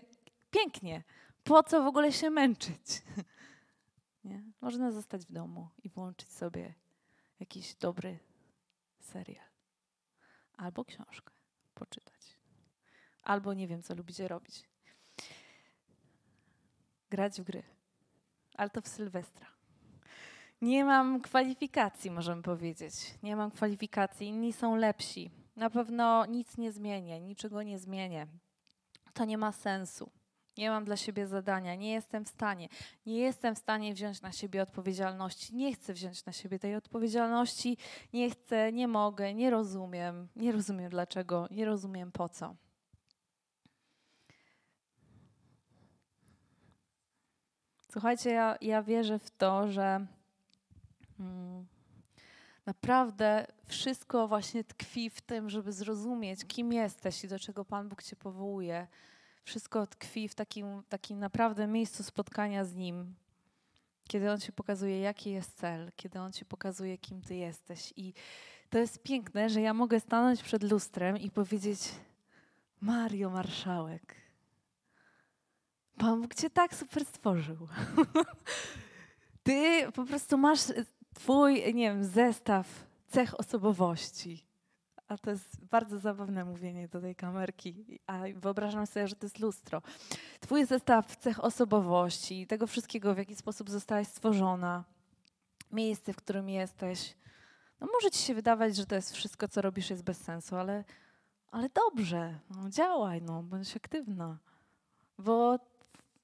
pięknie. 0.50 1.02
Po 1.44 1.62
co 1.62 1.82
w 1.82 1.86
ogóle 1.86 2.12
się 2.12 2.30
męczyć? 2.30 3.02
Nie? 4.24 4.42
Można 4.60 4.92
zostać 4.92 5.26
w 5.26 5.32
domu 5.32 5.68
i 5.82 5.88
włączyć 5.88 6.32
sobie 6.32 6.74
jakiś 7.40 7.74
dobry 7.74 8.18
serial. 9.00 9.46
Albo 10.56 10.84
książkę 10.84 11.32
poczytać. 11.74 12.38
Albo 13.22 13.54
nie 13.54 13.68
wiem, 13.68 13.82
co 13.82 13.94
lubicie 13.94 14.28
robić. 14.28 14.68
Grać 17.10 17.40
w 17.40 17.44
gry. 17.44 17.62
Ale 18.54 18.70
to 18.70 18.80
w 18.80 18.88
Sylwestra. 18.88 19.46
Nie 20.62 20.84
mam 20.84 21.20
kwalifikacji, 21.20 22.10
możemy 22.10 22.42
powiedzieć. 22.42 22.94
Nie 23.22 23.36
mam 23.36 23.50
kwalifikacji. 23.50 24.26
Inni 24.26 24.52
są 24.52 24.76
lepsi. 24.76 25.30
Na 25.56 25.70
pewno 25.70 26.26
nic 26.26 26.58
nie 26.58 26.72
zmienię, 26.72 27.20
niczego 27.20 27.62
nie 27.62 27.78
zmienię. 27.78 28.26
To 29.14 29.24
nie 29.24 29.38
ma 29.38 29.52
sensu. 29.52 30.10
Nie 30.58 30.70
mam 30.70 30.84
dla 30.84 30.96
siebie 30.96 31.26
zadania, 31.26 31.74
nie 31.74 31.92
jestem 31.92 32.24
w 32.24 32.28
stanie. 32.28 32.68
Nie 33.06 33.18
jestem 33.18 33.54
w 33.54 33.58
stanie 33.58 33.94
wziąć 33.94 34.22
na 34.22 34.32
siebie 34.32 34.62
odpowiedzialności. 34.62 35.56
Nie 35.56 35.74
chcę 35.74 35.92
wziąć 35.92 36.24
na 36.24 36.32
siebie 36.32 36.58
tej 36.58 36.76
odpowiedzialności. 36.76 37.76
Nie 38.12 38.30
chcę, 38.30 38.72
nie 38.72 38.88
mogę, 38.88 39.34
nie 39.34 39.50
rozumiem. 39.50 40.28
Nie 40.36 40.52
rozumiem 40.52 40.90
dlaczego, 40.90 41.48
nie 41.50 41.64
rozumiem 41.64 42.12
po 42.12 42.28
co. 42.28 42.56
Słuchajcie, 47.92 48.30
ja, 48.30 48.56
ja 48.60 48.82
wierzę 48.82 49.18
w 49.18 49.30
to, 49.30 49.68
że 49.68 50.06
Hmm. 51.22 51.66
Naprawdę 52.66 53.46
wszystko 53.66 54.28
właśnie 54.28 54.64
tkwi 54.64 55.10
w 55.10 55.20
tym, 55.20 55.50
żeby 55.50 55.72
zrozumieć, 55.72 56.44
kim 56.44 56.72
jesteś 56.72 57.24
i 57.24 57.28
do 57.28 57.38
czego 57.38 57.64
Pan 57.64 57.88
Bóg 57.88 58.02
Cię 58.02 58.16
powołuje. 58.16 58.86
Wszystko 59.44 59.86
tkwi 59.86 60.28
w 60.28 60.34
takim, 60.34 60.82
takim 60.88 61.18
naprawdę 61.18 61.66
miejscu 61.66 62.02
spotkania 62.02 62.64
z 62.64 62.74
Nim, 62.74 63.14
kiedy 64.08 64.30
On 64.30 64.40
Ci 64.40 64.52
pokazuje, 64.52 65.00
jaki 65.00 65.30
jest 65.30 65.58
cel, 65.58 65.92
kiedy 65.96 66.20
On 66.20 66.32
Ci 66.32 66.44
pokazuje, 66.44 66.98
kim 66.98 67.22
Ty 67.22 67.34
jesteś. 67.34 67.92
I 67.96 68.12
to 68.70 68.78
jest 68.78 69.02
piękne, 69.02 69.50
że 69.50 69.60
ja 69.60 69.74
mogę 69.74 70.00
stanąć 70.00 70.42
przed 70.42 70.62
lustrem 70.62 71.18
i 71.18 71.30
powiedzieć: 71.30 71.80
Mario 72.80 73.30
Marszałek, 73.30 74.16
Pan 75.98 76.22
Bóg 76.22 76.34
Cię 76.34 76.50
tak 76.50 76.74
super 76.74 77.04
stworzył. 77.04 77.68
Ty 79.42 79.92
po 79.94 80.04
prostu 80.04 80.38
masz 80.38 80.60
twój, 81.14 81.74
nie 81.74 81.88
wiem, 81.88 82.04
zestaw 82.04 82.86
cech 83.08 83.40
osobowości. 83.40 84.51
A 85.12 85.18
to 85.18 85.30
jest 85.30 85.64
bardzo 85.64 85.98
zabawne 85.98 86.44
mówienie 86.44 86.88
do 86.88 87.00
tej 87.00 87.14
kamerki, 87.14 88.00
a 88.06 88.20
wyobrażam 88.34 88.86
sobie, 88.86 89.08
że 89.08 89.16
to 89.16 89.26
jest 89.26 89.38
lustro. 89.38 89.82
Twój 90.40 90.66
zestaw 90.66 91.16
cech 91.16 91.44
osobowości, 91.44 92.46
tego 92.46 92.66
wszystkiego, 92.66 93.14
w 93.14 93.18
jaki 93.18 93.36
sposób 93.36 93.70
zostałaś 93.70 94.06
stworzona, 94.06 94.84
miejsce, 95.72 96.12
w 96.12 96.16
którym 96.16 96.48
jesteś. 96.48 97.14
No 97.80 97.88
może 97.92 98.10
ci 98.10 98.18
się 98.18 98.34
wydawać, 98.34 98.76
że 98.76 98.86
to 98.86 98.94
jest 98.94 99.12
wszystko, 99.12 99.48
co 99.48 99.62
robisz, 99.62 99.90
jest 99.90 100.04
bez 100.04 100.18
sensu, 100.18 100.56
ale, 100.56 100.84
ale 101.50 101.68
dobrze, 101.68 102.38
no, 102.50 102.70
działaj, 102.70 103.22
no, 103.22 103.42
bądź 103.42 103.76
aktywna. 103.76 104.38
Bo 105.18 105.58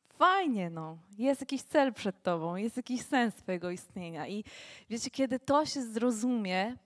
fajnie, 0.09 0.71
no. 0.71 0.99
Jest 1.19 1.41
jakiś 1.41 1.63
cel 1.63 1.95
przed 1.95 2.23
tobą, 2.23 2.57
jest 2.57 2.77
jakiś 2.77 3.03
sens 3.03 3.35
twojego 3.35 3.71
istnienia. 3.71 4.29
I 4.29 4.45
wiecie, 4.91 5.11
kiedy 5.11 5.41
to 5.41 5.67
się 5.67 5.83
zrozumie, 5.83 6.77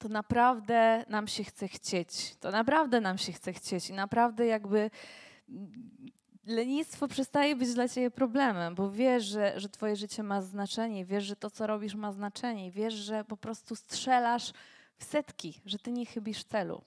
to 0.00 0.08
naprawdę 0.08 1.04
nam 1.08 1.28
się 1.28 1.44
chce 1.44 1.68
chcieć. 1.68 2.36
To 2.36 2.50
naprawdę 2.50 3.00
nam 3.00 3.18
się 3.18 3.32
chce 3.32 3.52
chcieć. 3.52 3.90
I 3.90 3.92
naprawdę 3.92 4.46
jakby 4.46 4.90
lenistwo 6.46 7.08
przestaje 7.08 7.56
być 7.56 7.74
dla 7.74 7.88
ciebie 7.88 8.10
problemem, 8.10 8.74
bo 8.74 8.90
wiesz, 8.90 9.24
że, 9.24 9.60
że 9.60 9.68
twoje 9.68 9.96
życie 9.96 10.22
ma 10.22 10.42
znaczenie, 10.42 11.04
wiesz, 11.04 11.24
że 11.24 11.36
to, 11.36 11.50
co 11.50 11.66
robisz, 11.66 11.94
ma 11.94 12.12
znaczenie, 12.12 12.70
wiesz, 12.70 12.94
że 12.94 13.24
po 13.24 13.36
prostu 13.36 13.76
strzelasz 13.76 14.52
w 14.96 15.04
setki, 15.04 15.60
że 15.66 15.78
ty 15.78 15.92
nie 15.92 16.06
chybisz 16.06 16.44
celu. 16.44 16.82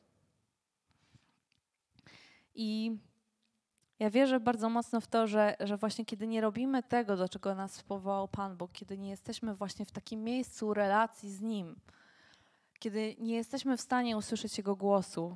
I 2.56 2.98
ja 4.00 4.10
wierzę 4.10 4.40
bardzo 4.40 4.70
mocno 4.70 5.02
w 5.02 5.08
to, 5.08 5.28
że, 5.28 5.56
że 5.60 5.78
właśnie 5.78 6.06
kiedy 6.06 6.28
nie 6.28 6.42
robimy 6.42 6.84
tego, 6.84 7.18
do 7.18 7.30
czego 7.30 7.56
nas 7.56 7.84
powołał 7.84 8.28
Pan 8.28 8.58
Bóg, 8.58 8.72
kiedy 8.72 8.98
nie 8.98 9.10
jesteśmy 9.10 9.56
właśnie 9.56 9.86
w 9.86 9.92
takim 9.92 10.24
miejscu 10.24 10.74
relacji 10.74 11.32
z 11.32 11.42
Nim, 11.42 11.76
kiedy 12.84 13.16
nie 13.20 13.36
jesteśmy 13.36 13.78
w 13.78 13.82
stanie 13.82 14.18
usłyszeć 14.18 14.58
Jego 14.58 14.76
głosu, 14.76 15.36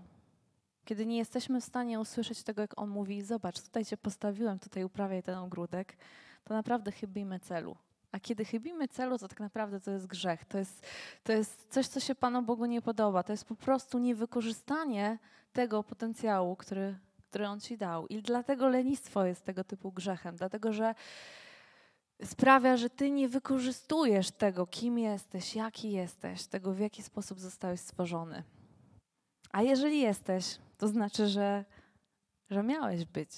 kiedy 0.85 1.05
nie 1.05 1.17
jesteśmy 1.17 1.61
w 1.61 1.63
stanie 1.63 1.99
usłyszeć 1.99 2.43
tego, 2.43 2.61
jak 2.61 2.79
On 2.81 2.89
mówi, 2.89 3.21
zobacz, 3.21 3.61
tutaj 3.61 3.85
Cię 3.85 3.97
postawiłem, 3.97 4.59
tutaj 4.59 4.83
uprawiaj 4.83 5.23
ten 5.23 5.37
ogródek, 5.37 5.97
to 6.43 6.53
naprawdę 6.53 6.91
chybimy 6.91 7.39
celu. 7.39 7.75
A 8.11 8.19
kiedy 8.19 8.45
chybimy 8.45 8.87
celu, 8.87 9.17
to 9.17 9.27
tak 9.27 9.39
naprawdę 9.39 9.79
to 9.79 9.91
jest 9.91 10.07
grzech. 10.07 10.45
To 10.45 10.57
jest, 10.57 10.85
to 11.23 11.33
jest 11.33 11.67
coś, 11.69 11.87
co 11.87 11.99
się 11.99 12.15
Panu 12.15 12.41
Bogu 12.41 12.65
nie 12.65 12.81
podoba. 12.81 13.23
To 13.23 13.33
jest 13.33 13.45
po 13.45 13.55
prostu 13.55 13.99
niewykorzystanie 13.99 15.19
tego 15.53 15.83
potencjału, 15.83 16.55
który 16.55 16.95
który 17.29 17.47
On 17.47 17.59
ci 17.59 17.77
dał. 17.77 18.07
I 18.07 18.21
dlatego 18.21 18.69
lenistwo 18.69 19.25
jest 19.25 19.45
tego 19.45 19.63
typu 19.63 19.91
grzechem, 19.91 20.35
dlatego 20.35 20.73
że 20.73 20.95
sprawia, 22.23 22.77
że 22.77 22.89
ty 22.89 23.11
nie 23.11 23.29
wykorzystujesz 23.29 24.31
tego, 24.31 24.67
kim 24.67 24.99
jesteś, 24.99 25.55
jaki 25.55 25.91
jesteś, 25.91 26.47
tego, 26.47 26.73
w 26.73 26.79
jaki 26.79 27.03
sposób 27.03 27.39
zostałeś 27.39 27.79
stworzony. 27.79 28.43
A 29.51 29.61
jeżeli 29.61 29.99
jesteś, 29.99 30.57
to 30.77 30.87
znaczy, 30.87 31.27
że, 31.27 31.65
że 32.49 32.63
miałeś 32.63 33.05
być. 33.05 33.29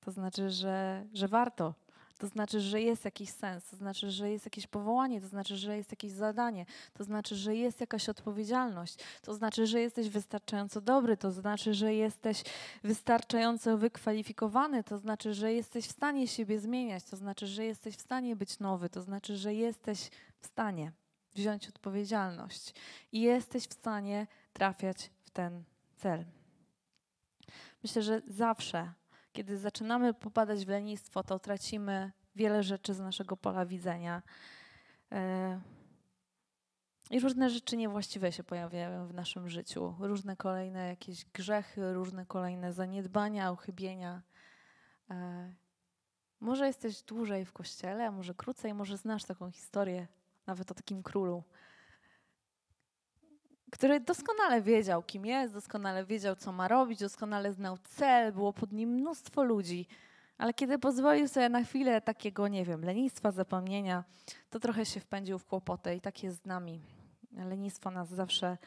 To 0.00 0.10
znaczy, 0.10 0.50
że, 0.50 1.06
że 1.12 1.28
warto 1.28 1.74
To 2.18 2.26
znaczy, 2.26 2.60
że 2.60 2.80
jest 2.80 3.04
jakiś 3.04 3.30
sens, 3.30 3.70
to 3.70 3.76
znaczy, 3.76 4.10
że 4.10 4.30
jest 4.30 4.46
jakieś 4.46 4.66
powołanie, 4.66 5.20
to 5.20 5.28
znaczy, 5.28 5.56
że 5.56 5.76
jest 5.76 5.90
jakieś 5.90 6.12
zadanie, 6.12 6.66
to 6.94 7.04
znaczy, 7.04 7.36
że 7.36 7.56
jest 7.56 7.80
jakaś 7.80 8.08
odpowiedzialność, 8.08 8.96
to 9.22 9.34
znaczy, 9.34 9.66
że 9.66 9.80
jesteś 9.80 10.08
wystarczająco 10.08 10.80
dobry, 10.80 11.16
to 11.16 11.32
znaczy, 11.32 11.74
że 11.74 11.94
jesteś 11.94 12.42
wystarczająco 12.84 13.78
wykwalifikowany, 13.78 14.84
to 14.84 14.98
znaczy, 14.98 15.34
że 15.34 15.52
jesteś 15.52 15.86
w 15.86 15.92
stanie 15.92 16.28
siebie 16.28 16.58
zmieniać, 16.58 17.04
to 17.04 17.16
znaczy, 17.16 17.46
że 17.46 17.64
jesteś 17.64 17.96
w 17.96 18.00
stanie 18.00 18.36
być 18.36 18.58
nowy, 18.58 18.88
to 18.88 19.02
znaczy, 19.02 19.36
że 19.36 19.54
jesteś 19.54 20.10
w 20.40 20.46
stanie 20.46 20.92
wziąć 21.34 21.68
odpowiedzialność 21.68 22.74
i 23.12 23.20
jesteś 23.20 23.64
w 23.64 23.72
stanie 23.72 24.26
trafiać 24.52 25.10
w 25.24 25.30
ten 25.30 25.64
cel. 25.96 26.24
Myślę, 27.82 28.02
że 28.02 28.22
zawsze 28.26 28.92
kiedy 29.36 29.58
zaczynamy 29.58 30.14
popadać 30.14 30.64
w 30.64 30.68
lenistwo, 30.68 31.22
to 31.22 31.38
tracimy 31.38 32.12
wiele 32.36 32.62
rzeczy 32.62 32.94
z 32.94 33.00
naszego 33.00 33.36
pola 33.36 33.66
widzenia. 33.66 34.22
E, 35.12 35.60
I 37.10 37.20
różne 37.20 37.50
rzeczy 37.50 37.76
niewłaściwe 37.76 38.32
się 38.32 38.44
pojawiają 38.44 39.06
w 39.06 39.14
naszym 39.14 39.48
życiu. 39.48 39.94
Różne 40.00 40.36
kolejne 40.36 40.88
jakieś 40.88 41.24
grzechy, 41.24 41.92
różne 41.92 42.26
kolejne 42.26 42.72
zaniedbania, 42.72 43.52
uchybienia. 43.52 44.22
E, 45.10 45.52
może 46.40 46.66
jesteś 46.66 47.02
dłużej 47.02 47.44
w 47.44 47.52
kościele, 47.52 48.06
a 48.06 48.10
może 48.10 48.34
krócej, 48.34 48.74
może 48.74 48.96
znasz 48.96 49.24
taką 49.24 49.50
historię, 49.50 50.08
nawet 50.46 50.70
o 50.70 50.74
takim 50.74 51.02
królu 51.02 51.44
który 53.72 54.00
doskonale 54.00 54.62
wiedział, 54.62 55.02
kim 55.02 55.26
jest, 55.26 55.54
doskonale 55.54 56.04
wiedział, 56.04 56.36
co 56.36 56.52
ma 56.52 56.68
robić, 56.68 57.00
doskonale 57.00 57.52
znał 57.52 57.78
cel, 57.78 58.32
było 58.32 58.52
pod 58.52 58.72
nim 58.72 58.90
mnóstwo 58.90 59.44
ludzi. 59.44 59.86
Ale 60.38 60.54
kiedy 60.54 60.78
pozwolił 60.78 61.28
sobie 61.28 61.48
na 61.48 61.64
chwilę 61.64 62.00
takiego, 62.00 62.48
nie 62.48 62.64
wiem, 62.64 62.84
lenistwa, 62.84 63.32
zapomnienia, 63.32 64.04
to 64.50 64.60
trochę 64.60 64.86
się 64.86 65.00
wpędził 65.00 65.38
w 65.38 65.44
kłopoty 65.44 65.94
i 65.94 66.00
tak 66.00 66.22
jest 66.22 66.42
z 66.42 66.46
nami. 66.46 66.80
Lenistwo 67.32 67.90
nas 67.90 68.08
zawsze 68.08 68.58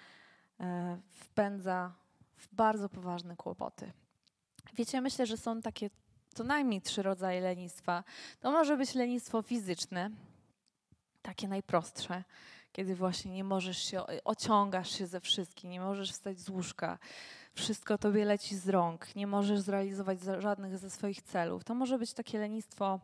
e, 0.60 0.98
wpędza 1.12 1.94
w 2.36 2.56
bardzo 2.56 2.90
poważne 2.90 3.36
kłopoty. 3.36 3.92
Wiecie, 4.74 5.02
myślę, 5.02 5.26
że 5.26 5.38
są 5.38 5.62
takie 5.62 5.90
co 6.34 6.44
najmniej 6.44 6.82
trzy 6.82 7.04
rodzaje 7.04 7.42
lenistwa. 7.42 8.04
To 8.40 8.52
może 8.52 8.78
być 8.78 8.96
lenistwo 8.96 9.42
fizyczne, 9.42 10.12
takie 11.22 11.48
najprostsze 11.48 12.24
kiedy 12.72 12.96
właśnie 12.96 13.32
nie 13.32 13.44
możesz 13.44 13.78
się, 13.78 14.02
ociągasz 14.24 14.92
się 14.92 15.08
ze 15.08 15.20
wszystkim, 15.20 15.72
nie 15.72 15.82
możesz 15.82 16.12
wstać 16.12 16.40
z 16.40 16.50
łóżka, 16.50 16.98
wszystko 17.54 17.98
tobie 17.98 18.26
leci 18.26 18.56
z 18.56 18.70
rąk, 18.70 19.16
nie 19.16 19.28
możesz 19.28 19.60
zrealizować 19.60 20.20
żadnych 20.40 20.78
ze 20.78 20.90
swoich 20.90 21.22
celów. 21.22 21.64
To 21.64 21.76
może 21.76 22.00
być 22.00 22.14
takie 22.14 22.40
lenistwo 22.40 23.00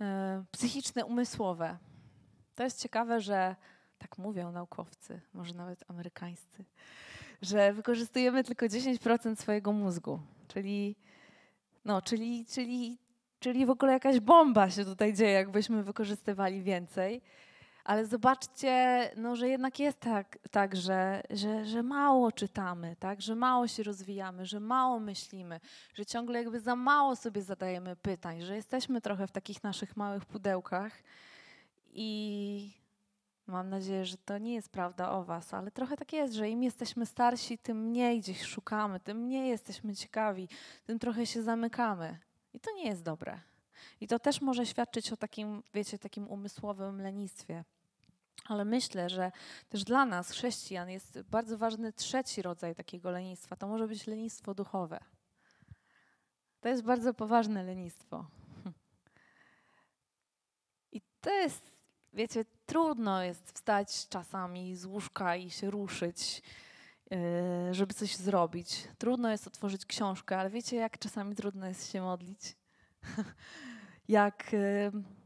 e, 0.00 0.44
psychiczne, 0.50 1.04
umysłowe. 1.04 1.78
To 2.54 2.64
jest 2.64 2.82
ciekawe, 2.82 3.20
że 3.20 3.56
tak 3.98 4.18
mówią 4.18 4.52
naukowcy, 4.52 5.20
może 5.34 5.54
nawet 5.54 5.84
amerykańscy, 5.90 6.64
że 7.42 7.72
wykorzystujemy 7.72 8.44
tylko 8.44 8.66
10% 8.66 9.36
swojego 9.36 9.72
mózgu, 9.72 10.20
czyli, 10.48 10.96
no, 11.84 12.02
czyli, 12.02 12.46
czyli, 12.46 12.98
czyli 13.40 13.66
w 13.66 13.70
ogóle 13.70 13.92
jakaś 13.92 14.20
bomba 14.20 14.70
się 14.70 14.84
tutaj 14.84 15.14
dzieje, 15.14 15.32
jakbyśmy 15.32 15.82
wykorzystywali 15.82 16.62
więcej. 16.62 17.22
Ale 17.90 18.06
zobaczcie, 18.06 19.10
no, 19.16 19.36
że 19.36 19.48
jednak 19.48 19.78
jest 19.78 20.00
tak, 20.00 20.38
tak 20.50 20.76
że, 20.76 21.22
że, 21.30 21.64
że 21.64 21.82
mało 21.82 22.32
czytamy, 22.32 22.96
tak? 22.98 23.20
że 23.20 23.34
mało 23.34 23.68
się 23.68 23.82
rozwijamy, 23.82 24.46
że 24.46 24.60
mało 24.60 25.00
myślimy, 25.00 25.60
że 25.94 26.06
ciągle 26.06 26.38
jakby 26.38 26.60
za 26.60 26.76
mało 26.76 27.16
sobie 27.16 27.42
zadajemy 27.42 27.96
pytań, 27.96 28.40
że 28.40 28.56
jesteśmy 28.56 29.00
trochę 29.00 29.26
w 29.26 29.32
takich 29.32 29.62
naszych 29.62 29.96
małych 29.96 30.24
pudełkach 30.24 31.02
i 31.92 32.72
mam 33.46 33.68
nadzieję, 33.68 34.04
że 34.04 34.16
to 34.16 34.38
nie 34.38 34.54
jest 34.54 34.68
prawda 34.68 35.10
o 35.10 35.24
Was, 35.24 35.54
ale 35.54 35.70
trochę 35.70 35.96
tak 35.96 36.12
jest, 36.12 36.34
że 36.34 36.48
im 36.48 36.62
jesteśmy 36.62 37.06
starsi, 37.06 37.58
tym 37.58 37.88
mniej 37.88 38.20
gdzieś 38.20 38.42
szukamy, 38.42 39.00
tym 39.00 39.18
mniej 39.18 39.48
jesteśmy 39.48 39.94
ciekawi, 39.94 40.48
tym 40.84 40.98
trochę 40.98 41.26
się 41.26 41.42
zamykamy. 41.42 42.18
I 42.54 42.60
to 42.60 42.74
nie 42.74 42.84
jest 42.84 43.02
dobre. 43.02 43.40
I 44.00 44.06
to 44.06 44.18
też 44.18 44.40
może 44.40 44.66
świadczyć 44.66 45.12
o 45.12 45.16
takim, 45.16 45.62
wiecie, 45.74 45.98
takim 45.98 46.28
umysłowym 46.28 47.00
lenistwie. 47.00 47.64
Ale 48.46 48.64
myślę, 48.64 49.08
że 49.08 49.32
też 49.68 49.84
dla 49.84 50.04
nas, 50.04 50.30
chrześcijan, 50.30 50.90
jest 50.90 51.20
bardzo 51.22 51.58
ważny 51.58 51.92
trzeci 51.92 52.42
rodzaj 52.42 52.74
takiego 52.74 53.10
lenistwa. 53.10 53.56
To 53.56 53.68
może 53.68 53.88
być 53.88 54.06
lenistwo 54.06 54.54
duchowe. 54.54 55.00
To 56.60 56.68
jest 56.68 56.82
bardzo 56.82 57.14
poważne 57.14 57.62
lenistwo. 57.62 58.26
I 60.92 61.00
to 61.20 61.30
jest, 61.30 61.72
wiecie, 62.12 62.44
trudno 62.66 63.22
jest 63.22 63.52
wstać 63.52 64.08
czasami 64.08 64.76
z 64.76 64.84
łóżka 64.84 65.36
i 65.36 65.50
się 65.50 65.70
ruszyć, 65.70 66.42
yy, 67.10 67.18
żeby 67.74 67.94
coś 67.94 68.16
zrobić. 68.16 68.88
Trudno 68.98 69.30
jest 69.30 69.46
otworzyć 69.46 69.86
książkę, 69.86 70.38
ale 70.38 70.50
wiecie, 70.50 70.76
jak 70.76 70.98
czasami 70.98 71.34
trudno 71.34 71.66
jest 71.66 71.92
się 71.92 72.02
modlić? 72.02 72.56
jak 74.08 74.52
jak 74.52 75.19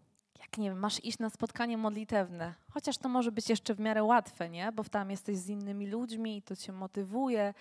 nie 0.58 0.68
wiem, 0.68 0.78
masz 0.78 1.04
iść 1.04 1.18
na 1.18 1.30
spotkanie 1.30 1.78
modlitewne, 1.78 2.54
chociaż 2.70 2.98
to 2.98 3.08
może 3.08 3.32
być 3.32 3.50
jeszcze 3.50 3.74
w 3.74 3.80
miarę 3.80 4.04
łatwe, 4.04 4.50
nie? 4.50 4.72
Bo 4.72 4.84
tam 4.84 5.10
jesteś 5.10 5.36
z 5.36 5.48
innymi 5.48 5.86
ludźmi 5.86 6.36
i 6.36 6.42
to 6.42 6.56
cię 6.56 6.72
motywuje, 6.72 7.54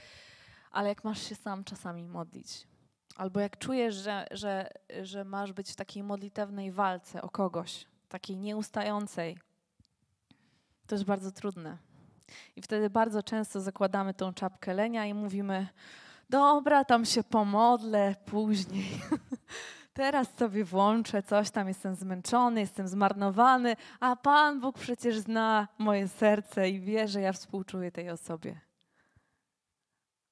ale 0.72 0.90
jak 0.90 1.04
masz 1.04 1.30
się 1.30 1.36
sam 1.36 1.64
czasami 1.64 2.08
modlić, 2.08 2.68
albo 3.16 3.40
jak 3.40 3.58
czujesz, 3.58 3.96
że, 3.96 4.28
że, 4.32 4.70
że 5.02 5.24
masz 5.24 5.54
być 5.54 5.72
w 5.72 5.76
takiej 5.76 6.04
modlitewnej 6.04 6.72
walce 6.72 7.22
o 7.22 7.30
kogoś, 7.30 7.86
takiej 8.10 8.38
nieustającej, 8.38 9.38
to 10.88 10.96
jest 10.96 11.06
bardzo 11.06 11.32
trudne. 11.32 11.78
I 12.56 12.62
wtedy 12.62 12.90
bardzo 12.90 13.24
często 13.24 13.62
zakładamy 13.62 14.14
tą 14.14 14.34
czapkę 14.34 14.74
lenia 14.74 15.06
i 15.06 15.14
mówimy: 15.14 15.68
Dobra, 16.30 16.86
tam 16.86 17.06
się 17.06 17.24
pomodlę 17.24 18.16
później. 18.26 18.90
teraz 19.94 20.36
sobie 20.38 20.66
włączę 20.66 21.24
coś 21.24 21.52
tam, 21.52 21.68
jestem 21.68 21.96
zmęczony, 21.96 22.60
jestem 22.60 22.88
zmarnowany, 22.88 23.76
a 24.00 24.16
Pan 24.16 24.60
Bóg 24.60 24.80
przecież 24.80 25.20
zna 25.20 25.68
moje 25.78 26.08
serce 26.08 26.70
i 26.70 26.80
wie, 26.80 27.08
że 27.08 27.22
ja 27.22 27.34
współczuję 27.34 27.92
tej 27.92 28.10
osobie. 28.10 28.60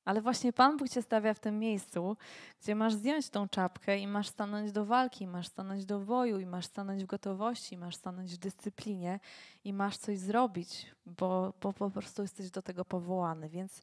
Ale 0.06 0.22
właśnie 0.22 0.54
Pan 0.54 0.78
Bóg 0.78 0.90
cię 0.90 1.02
stawia 1.02 1.34
w 1.34 1.40
tym 1.40 1.60
miejscu, 1.60 2.18
gdzie 2.62 2.76
masz 2.76 2.94
zdjąć 2.94 3.30
tą 3.30 3.50
czapkę 3.50 4.00
i 4.00 4.08
masz 4.08 4.28
stanąć 4.28 4.72
do 4.72 4.86
walki, 4.86 5.28
masz 5.28 5.48
stanąć 5.48 5.86
do 5.86 6.00
boju, 6.00 6.40
i 6.40 6.46
masz 6.46 6.66
stanąć 6.66 7.04
w 7.04 7.08
gotowości, 7.08 7.78
masz 7.78 7.96
stanąć 7.96 8.36
w 8.36 8.38
dyscyplinie 8.38 9.20
i 9.64 9.74
masz 9.74 9.98
coś 9.98 10.20
zrobić, 10.20 10.92
bo, 11.06 11.54
bo 11.62 11.74
po 11.74 11.90
prostu 11.90 12.22
jesteś 12.22 12.52
do 12.52 12.62
tego 12.62 12.86
powołany. 12.86 13.50
Więc 13.50 13.82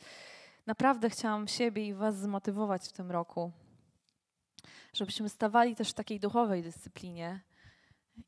naprawdę 0.66 1.10
chciałam 1.10 1.48
siebie 1.48 1.86
i 1.86 1.94
Was 1.94 2.16
zmotywować 2.16 2.88
w 2.88 2.92
tym 2.92 3.10
roku, 3.10 3.52
żebyśmy 4.92 5.28
stawali 5.28 5.76
też 5.76 5.90
w 5.90 5.94
takiej 5.94 6.20
duchowej 6.20 6.62
dyscyplinie 6.62 7.40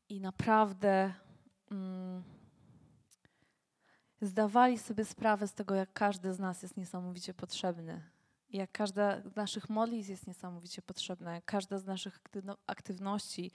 i 0.09 0.21
naprawdę 0.21 1.13
mm, 1.71 2.23
zdawali 4.21 4.77
sobie 4.77 5.05
sprawę 5.05 5.47
z 5.47 5.53
tego, 5.53 5.75
jak 5.75 5.93
każdy 5.93 6.33
z 6.33 6.39
nas 6.39 6.61
jest 6.61 6.77
niesamowicie 6.77 7.33
potrzebny. 7.33 8.01
Jak 8.49 8.71
każda 8.71 9.21
z 9.21 9.35
naszych 9.35 9.69
modlitw 9.69 10.09
jest 10.09 10.27
niesamowicie 10.27 10.81
potrzebna, 10.81 11.33
jak 11.33 11.45
każda 11.45 11.77
z 11.77 11.85
naszych 11.85 12.19
aktywności 12.67 13.51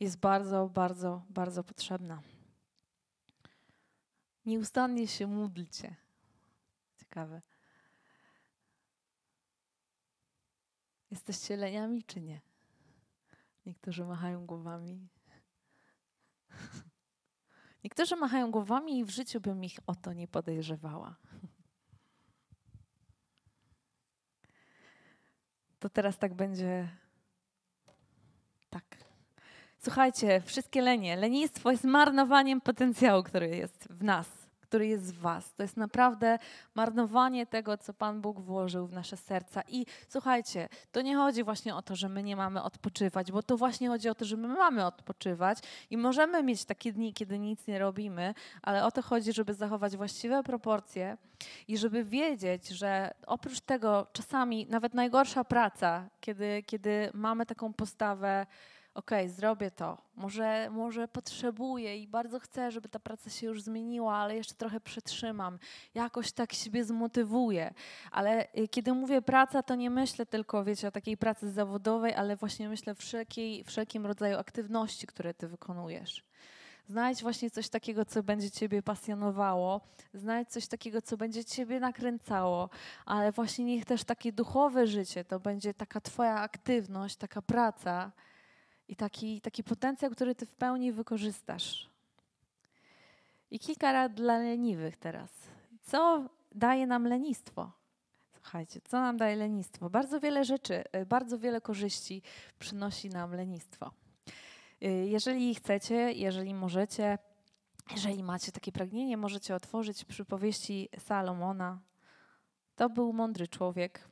jest 0.00 0.18
bardzo, 0.18 0.68
bardzo, 0.68 1.22
bardzo 1.28 1.64
potrzebna. 1.64 2.22
Nieustannie 4.46 5.08
się 5.08 5.26
módlcie. 5.26 5.96
Ciekawe. 6.98 7.42
Jesteście 11.10 11.56
leniami 11.56 12.04
czy 12.04 12.20
nie? 12.20 12.40
Niektórzy 13.66 14.04
machają 14.04 14.46
głowami. 14.46 15.08
Niektórzy 17.84 18.16
machają 18.16 18.50
głowami 18.50 18.98
i 18.98 19.04
w 19.04 19.10
życiu 19.10 19.40
bym 19.40 19.64
ich 19.64 19.78
o 19.86 19.94
to 19.94 20.12
nie 20.12 20.28
podejrzewała. 20.28 21.16
To 25.80 25.88
teraz 25.88 26.18
tak 26.18 26.34
będzie. 26.34 26.88
Tak. 28.70 28.84
Słuchajcie, 29.78 30.40
wszystkie 30.40 30.82
lenie. 30.82 31.16
Lenistwo 31.16 31.70
jest 31.70 31.84
marnowaniem 31.84 32.60
potencjału, 32.60 33.22
który 33.22 33.56
jest 33.56 33.88
w 33.90 34.04
nas 34.04 34.39
który 34.70 34.86
jest 34.86 35.14
w 35.14 35.18
Was. 35.18 35.54
To 35.54 35.62
jest 35.62 35.76
naprawdę 35.76 36.38
marnowanie 36.74 37.46
tego, 37.46 37.78
co 37.78 37.94
Pan 37.94 38.20
Bóg 38.20 38.40
włożył 38.40 38.86
w 38.86 38.92
nasze 38.92 39.16
serca. 39.16 39.62
I 39.68 39.86
słuchajcie, 40.08 40.68
to 40.92 41.02
nie 41.02 41.16
chodzi 41.16 41.44
właśnie 41.44 41.74
o 41.74 41.82
to, 41.82 41.96
że 41.96 42.08
my 42.08 42.22
nie 42.22 42.36
mamy 42.36 42.62
odpoczywać, 42.62 43.32
bo 43.32 43.42
to 43.42 43.56
właśnie 43.56 43.88
chodzi 43.88 44.08
o 44.08 44.14
to, 44.14 44.24
że 44.24 44.36
my 44.36 44.48
mamy 44.48 44.86
odpoczywać 44.86 45.58
i 45.90 45.96
możemy 45.96 46.42
mieć 46.42 46.64
takie 46.64 46.92
dni, 46.92 47.12
kiedy 47.14 47.38
nic 47.38 47.66
nie 47.66 47.78
robimy, 47.78 48.34
ale 48.62 48.84
o 48.84 48.90
to 48.90 49.02
chodzi, 49.02 49.32
żeby 49.32 49.54
zachować 49.54 49.96
właściwe 49.96 50.42
proporcje 50.42 51.16
i 51.68 51.78
żeby 51.78 52.04
wiedzieć, 52.04 52.68
że 52.68 53.14
oprócz 53.26 53.60
tego 53.60 54.06
czasami 54.12 54.66
nawet 54.66 54.94
najgorsza 54.94 55.44
praca, 55.44 56.08
kiedy, 56.20 56.62
kiedy 56.66 57.10
mamy 57.14 57.46
taką 57.46 57.72
postawę, 57.72 58.46
okej, 59.00 59.24
okay, 59.24 59.36
zrobię 59.36 59.70
to, 59.70 59.98
może, 60.16 60.70
może 60.70 61.08
potrzebuję 61.08 61.98
i 61.98 62.08
bardzo 62.08 62.40
chcę, 62.40 62.70
żeby 62.70 62.88
ta 62.88 62.98
praca 62.98 63.30
się 63.30 63.46
już 63.46 63.62
zmieniła, 63.62 64.14
ale 64.14 64.36
jeszcze 64.36 64.54
trochę 64.54 64.80
przetrzymam, 64.80 65.58
jakoś 65.94 66.32
tak 66.32 66.52
siebie 66.52 66.84
zmotywuję. 66.84 67.74
Ale 68.10 68.48
y, 68.58 68.68
kiedy 68.68 68.92
mówię 68.92 69.22
praca, 69.22 69.62
to 69.62 69.74
nie 69.74 69.90
myślę 69.90 70.26
tylko, 70.26 70.64
wiecie, 70.64 70.88
o 70.88 70.90
takiej 70.90 71.16
pracy 71.16 71.50
zawodowej, 71.50 72.14
ale 72.14 72.36
właśnie 72.36 72.68
myślę 72.68 72.94
wszelkiej, 72.94 73.64
wszelkim 73.64 74.06
rodzaju 74.06 74.38
aktywności, 74.38 75.06
które 75.06 75.34
ty 75.34 75.48
wykonujesz. 75.48 76.24
Znajdź 76.86 77.22
właśnie 77.22 77.50
coś 77.50 77.68
takiego, 77.68 78.04
co 78.04 78.22
będzie 78.22 78.50
Ciebie 78.50 78.82
pasjonowało, 78.82 79.80
znajdź 80.14 80.48
coś 80.48 80.66
takiego, 80.66 81.02
co 81.02 81.16
będzie 81.16 81.44
Ciebie 81.44 81.80
nakręcało, 81.80 82.70
ale 83.06 83.32
właśnie 83.32 83.64
niech 83.64 83.84
też 83.84 84.04
takie 84.04 84.32
duchowe 84.32 84.86
życie 84.86 85.24
to 85.24 85.40
będzie 85.40 85.74
taka 85.74 86.00
Twoja 86.00 86.34
aktywność, 86.34 87.16
taka 87.16 87.42
praca 87.42 88.12
i 88.90 88.96
taki, 88.96 89.40
taki 89.40 89.64
potencjał, 89.64 90.10
który 90.10 90.34
Ty 90.34 90.46
w 90.46 90.54
pełni 90.54 90.92
wykorzystasz. 90.92 91.90
I 93.50 93.58
kilka 93.58 93.92
rad 93.92 94.14
dla 94.14 94.38
leniwych 94.38 94.96
teraz. 94.96 95.30
Co 95.82 96.28
daje 96.54 96.86
nam 96.86 97.04
lenistwo? 97.04 97.72
Słuchajcie, 98.32 98.80
co 98.84 99.00
nam 99.00 99.16
daje 99.16 99.36
lenistwo? 99.36 99.90
Bardzo 99.90 100.20
wiele 100.20 100.44
rzeczy, 100.44 100.84
y, 100.96 101.06
bardzo 101.06 101.38
wiele 101.38 101.60
korzyści 101.60 102.22
przynosi 102.58 103.08
nam 103.08 103.34
lenistwo. 103.34 103.90
Y, 104.82 104.88
jeżeli 104.88 105.54
chcecie, 105.54 106.12
jeżeli 106.12 106.54
możecie, 106.54 107.18
jeżeli 107.92 108.22
macie 108.22 108.52
takie 108.52 108.72
pragnienie, 108.72 109.16
możecie 109.16 109.54
otworzyć 109.54 110.04
przypowieści 110.04 110.88
Salomona. 110.98 111.80
To 112.76 112.88
był 112.88 113.12
mądry 113.12 113.48
człowiek. 113.48 114.09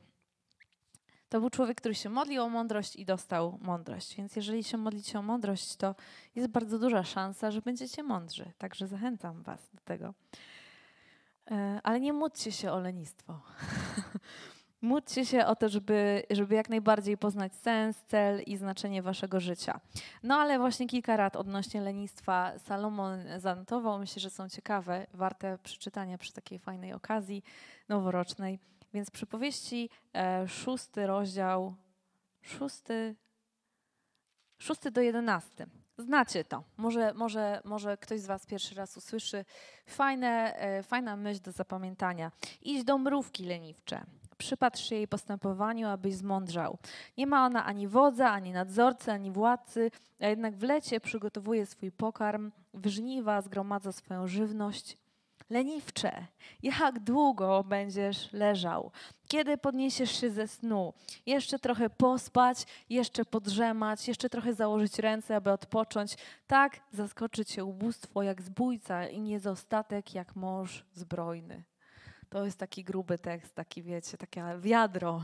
To 1.29 1.39
był 1.39 1.49
człowiek, 1.49 1.77
który 1.77 1.95
się 1.95 2.09
modlił 2.09 2.43
o 2.43 2.49
mądrość 2.49 2.95
i 2.95 3.05
dostał 3.05 3.59
mądrość. 3.61 4.15
Więc 4.15 4.35
jeżeli 4.35 4.63
się 4.63 4.77
modlicie 4.77 5.19
o 5.19 5.21
mądrość, 5.21 5.75
to 5.75 5.95
jest 6.35 6.49
bardzo 6.49 6.79
duża 6.79 7.03
szansa, 7.03 7.51
że 7.51 7.61
będziecie 7.61 8.03
mądrzy. 8.03 8.51
Także 8.57 8.87
zachęcam 8.87 9.43
Was 9.43 9.69
do 9.73 9.81
tego. 9.81 10.13
Y, 11.51 11.53
ale 11.83 11.99
nie 11.99 12.13
módlcie 12.13 12.51
się 12.51 12.71
o 12.71 12.79
lenistwo. 12.79 13.39
Módlcie 14.81 15.25
się 15.25 15.45
o 15.45 15.55
to, 15.55 15.69
żeby, 15.69 16.23
żeby 16.29 16.55
jak 16.55 16.69
najbardziej 16.69 17.17
poznać 17.17 17.55
sens, 17.55 18.03
cel 18.07 18.41
i 18.41 18.57
znaczenie 18.57 19.01
waszego 19.01 19.39
życia. 19.39 19.79
No 20.23 20.35
ale 20.35 20.59
właśnie 20.59 20.87
kilka 20.87 21.17
rad 21.17 21.35
odnośnie 21.35 21.81
lenistwa 21.81 22.59
Salomon 22.59 23.19
zanotował. 23.37 23.99
Myślę, 23.99 24.19
że 24.19 24.29
są 24.29 24.49
ciekawe, 24.49 25.07
warte 25.13 25.57
przeczytania 25.63 26.17
przy 26.17 26.33
takiej 26.33 26.59
fajnej 26.59 26.93
okazji 26.93 27.43
noworocznej. 27.89 28.59
Więc 28.93 29.11
przypowieści 29.11 29.89
e, 30.15 30.47
szósty 30.47 31.07
rozdział, 31.07 31.75
szósty, 32.41 33.15
szósty 34.57 34.91
do 34.91 35.01
jedenasty. 35.01 35.65
Znacie 35.97 36.43
to. 36.43 36.63
Może, 36.77 37.13
może, 37.13 37.61
może 37.65 37.97
ktoś 37.97 38.19
z 38.19 38.25
Was 38.25 38.45
pierwszy 38.45 38.75
raz 38.75 38.97
usłyszy. 38.97 39.45
Fajne, 39.85 40.55
e, 40.55 40.83
fajna 40.83 41.15
myśl 41.15 41.41
do 41.41 41.51
zapamiętania. 41.51 42.31
Idź 42.61 42.83
do 42.83 42.97
mrówki 42.97 43.45
leniwcze 43.45 44.05
przypatrz 44.39 44.83
się 44.83 44.95
jej 44.95 45.07
postępowaniu, 45.07 45.87
abyś 45.87 46.15
zmądrzał. 46.15 46.77
Nie 47.17 47.27
ma 47.27 47.45
ona 47.45 47.65
ani 47.65 47.87
wodza, 47.87 48.31
ani 48.31 48.51
nadzorcy, 48.51 49.11
ani 49.11 49.31
władcy, 49.31 49.91
a 50.19 50.27
jednak 50.27 50.55
w 50.55 50.63
lecie 50.63 50.99
przygotowuje 50.99 51.65
swój 51.65 51.91
pokarm, 51.91 52.51
w 52.73 52.87
żniwa 52.87 53.41
zgromadza 53.41 53.91
swoją 53.91 54.27
żywność. 54.27 54.97
Leniwcze, 55.49 56.25
jak 56.63 56.99
długo 56.99 57.63
będziesz 57.63 58.33
leżał? 58.33 58.91
Kiedy 59.27 59.57
podniesiesz 59.57 60.11
się 60.11 60.29
ze 60.29 60.47
snu? 60.47 60.93
Jeszcze 61.25 61.59
trochę 61.59 61.89
pospać, 61.89 62.65
jeszcze 62.89 63.25
podrzemać, 63.25 64.07
jeszcze 64.07 64.29
trochę 64.29 64.53
założyć 64.53 64.99
ręce, 64.99 65.35
aby 65.35 65.51
odpocząć. 65.51 66.17
Tak 66.47 66.79
zaskoczy 66.91 67.45
cię 67.45 67.65
ubóstwo 67.65 68.23
jak 68.23 68.41
zbójca 68.41 69.07
i 69.07 69.21
niezostatek 69.21 70.13
jak 70.13 70.35
mąż 70.35 70.85
zbrojny. 70.93 71.63
To 72.29 72.45
jest 72.45 72.59
taki 72.59 72.83
gruby 72.83 73.17
tekst, 73.17 73.55
taki 73.55 73.83
wiecie, 73.83 74.17
takie 74.17 74.43
wiadro. 74.59 75.21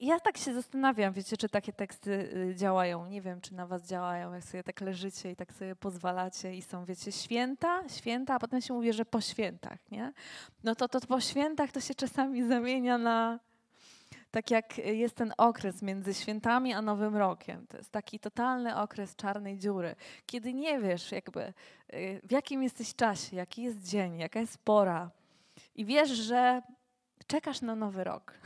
Ja 0.00 0.20
tak 0.20 0.38
się 0.38 0.54
zastanawiam, 0.54 1.12
wiecie, 1.12 1.36
czy 1.36 1.48
takie 1.48 1.72
teksty 1.72 2.10
y, 2.50 2.54
działają. 2.54 3.06
Nie 3.06 3.22
wiem, 3.22 3.40
czy 3.40 3.54
na 3.54 3.66
was 3.66 3.88
działają, 3.88 4.32
jak 4.32 4.44
sobie 4.44 4.62
tak 4.62 4.80
leżycie 4.80 5.30
i 5.30 5.36
tak 5.36 5.52
sobie 5.52 5.76
pozwalacie 5.76 6.56
i 6.56 6.62
są, 6.62 6.84
wiecie, 6.84 7.12
święta, 7.12 7.88
święta, 7.88 8.34
a 8.34 8.38
potem 8.38 8.60
się 8.60 8.74
mówi, 8.74 8.92
że 8.92 9.04
po 9.04 9.20
świętach, 9.20 9.90
nie? 9.90 10.12
No 10.64 10.74
to, 10.74 10.88
to 10.88 11.00
po 11.00 11.20
świętach 11.20 11.72
to 11.72 11.80
się 11.80 11.94
czasami 11.94 12.48
zamienia 12.48 12.98
na 12.98 13.38
tak 14.30 14.50
jak 14.50 14.78
jest 14.78 15.14
ten 15.14 15.32
okres 15.36 15.82
między 15.82 16.14
świętami 16.14 16.72
a 16.72 16.82
Nowym 16.82 17.16
Rokiem. 17.16 17.66
To 17.66 17.76
jest 17.76 17.90
taki 17.90 18.20
totalny 18.20 18.76
okres 18.76 19.16
czarnej 19.16 19.58
dziury, 19.58 19.94
kiedy 20.26 20.54
nie 20.54 20.80
wiesz 20.80 21.12
jakby 21.12 21.52
y, 21.94 22.20
w 22.24 22.32
jakim 22.32 22.62
jesteś 22.62 22.94
czasie, 22.94 23.36
jaki 23.36 23.62
jest 23.62 23.88
dzień, 23.88 24.18
jaka 24.18 24.40
jest 24.40 24.58
pora 24.58 25.10
i 25.74 25.84
wiesz, 25.84 26.10
że 26.10 26.62
czekasz 27.26 27.60
na 27.60 27.74
nowy 27.74 28.04
rok. 28.04 28.32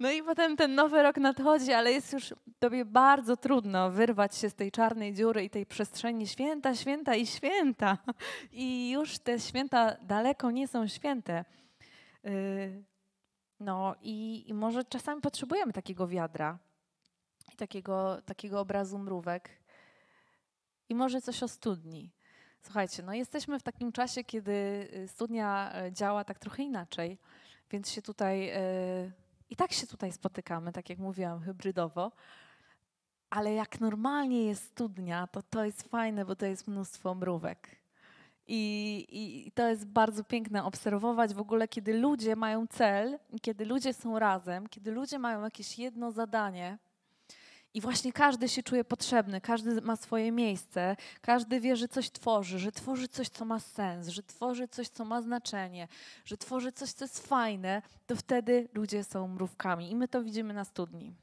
No 0.00 0.10
i 0.10 0.22
potem 0.22 0.56
ten 0.56 0.74
nowy 0.74 1.02
rok 1.02 1.16
nadchodzi, 1.16 1.72
ale 1.72 1.92
jest 1.92 2.12
już 2.12 2.34
tobie 2.58 2.84
bardzo 2.84 3.36
trudno 3.36 3.90
wyrwać 3.90 4.36
się 4.36 4.50
z 4.50 4.54
tej 4.54 4.72
czarnej 4.72 5.14
dziury 5.14 5.44
i 5.44 5.50
tej 5.50 5.66
przestrzeni 5.66 6.26
święta, 6.26 6.74
święta 6.74 7.14
i 7.14 7.26
święta. 7.26 7.98
I 8.52 8.90
już 8.90 9.18
te 9.18 9.40
święta 9.40 9.96
daleko 10.02 10.50
nie 10.50 10.68
są 10.68 10.88
święte. 10.88 11.44
Y, 12.24 12.84
no 13.60 13.94
i, 14.02 14.44
i 14.48 14.54
może 14.54 14.84
czasami 14.84 15.20
potrzebujemy 15.20 15.72
takiego 15.72 16.08
wiadra 16.08 16.58
i 17.52 17.56
takiego, 17.56 18.22
takiego 18.22 18.60
obrazu 18.60 18.98
mrówek. 18.98 19.50
I 20.88 20.94
może 20.94 21.20
coś 21.20 21.42
o 21.42 21.48
studni. 21.48 22.12
Słuchajcie, 22.64 23.02
no 23.02 23.14
jesteśmy 23.14 23.58
w 23.58 23.62
takim 23.62 23.92
czasie, 23.92 24.24
kiedy 24.24 24.52
y, 24.94 25.08
studnia 25.08 25.72
e, 25.74 25.92
działa 25.92 26.24
tak 26.24 26.38
trochę 26.38 26.62
inaczej, 26.62 27.18
więc 27.74 27.90
się 27.90 28.02
tutaj 28.02 28.46
yy, 28.46 29.12
i 29.50 29.56
tak 29.56 29.72
się 29.72 29.86
tutaj 29.86 30.12
spotykamy, 30.12 30.72
tak 30.72 30.90
jak 30.90 30.98
mówiłam, 30.98 31.40
hybrydowo. 31.40 32.12
Ale 33.30 33.54
jak 33.54 33.80
normalnie 33.80 34.44
jest 34.44 34.64
studnia, 34.64 35.26
to 35.26 35.42
to 35.42 35.64
jest 35.64 35.82
fajne, 35.82 36.24
bo 36.24 36.36
to 36.36 36.46
jest 36.46 36.68
mnóstwo 36.68 37.14
mrówek. 37.14 37.76
I, 38.46 38.62
I, 39.10 39.52
to 39.52 39.68
jest 39.68 39.86
bardzo 39.86 40.24
piękne 40.24 40.64
obserwować 40.64 41.34
w 41.34 41.40
ogóle, 41.40 41.68
kiedy 41.68 41.94
ludzie 41.98 42.36
mają 42.36 42.66
cel, 42.66 43.18
kiedy 43.42 43.64
ludzie 43.64 43.94
są 43.94 44.18
razem, 44.18 44.68
kiedy 44.68 44.90
ludzie 44.90 45.18
mają 45.18 45.42
jakieś 45.42 45.78
jedno 45.78 46.12
zadanie 46.12 46.78
i 47.74 47.80
właśnie 47.80 48.12
każdy 48.12 48.48
się 48.48 48.62
czuje 48.62 48.84
potrzebny, 48.84 49.40
każdy 49.40 49.80
ma 49.80 49.96
swoje 49.96 50.32
miejsce, 50.32 50.96
każdy 51.20 51.60
wie, 51.60 51.76
że 51.76 51.88
coś 51.88 52.10
tworzy, 52.10 52.58
że 52.58 52.72
tworzy 52.72 53.08
coś, 53.08 53.28
co 53.28 53.44
ma 53.44 53.60
sens, 53.60 54.08
że 54.08 54.22
tworzy 54.22 54.68
coś, 54.68 54.88
co 54.88 55.04
ma 55.04 55.22
znaczenie, 55.22 55.88
że 56.24 56.36
tworzy 56.36 56.72
coś, 56.72 56.92
co 56.92 57.04
jest 57.04 57.26
fajne, 57.26 57.82
to 58.06 58.16
wtedy 58.16 58.68
ludzie 58.74 59.04
są 59.04 59.28
mrówkami 59.28 59.90
i 59.90 59.96
my 59.96 60.08
to 60.08 60.22
widzimy 60.22 60.54
na 60.54 60.64
studni. 60.64 61.14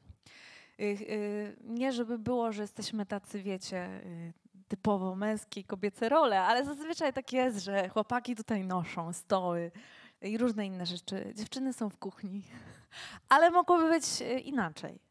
Y, 0.80 0.84
y, 0.84 1.56
nie, 1.64 1.92
żeby 1.92 2.20
było, 2.20 2.52
że 2.52 2.62
jesteśmy 2.62 3.06
tacy, 3.06 3.42
wiecie, 3.42 3.88
y, 4.06 4.34
typowo 4.68 5.16
męskie, 5.16 5.64
kobiece 5.64 6.10
role, 6.10 6.42
ale 6.42 6.66
zazwyczaj 6.66 7.14
tak 7.14 7.34
jest, 7.34 7.64
że 7.64 7.90
chłopaki 7.90 8.36
tutaj 8.36 8.64
noszą 8.64 9.14
stoły 9.14 9.72
i 10.22 10.38
różne 10.38 10.66
inne 10.66 10.86
rzeczy. 10.86 11.34
Dziewczyny 11.36 11.74
są 11.74 11.90
w 11.90 11.98
kuchni, 11.98 12.44
ale 13.30 13.52
mogłoby 13.52 13.90
być 13.90 14.06
inaczej. 14.44 15.11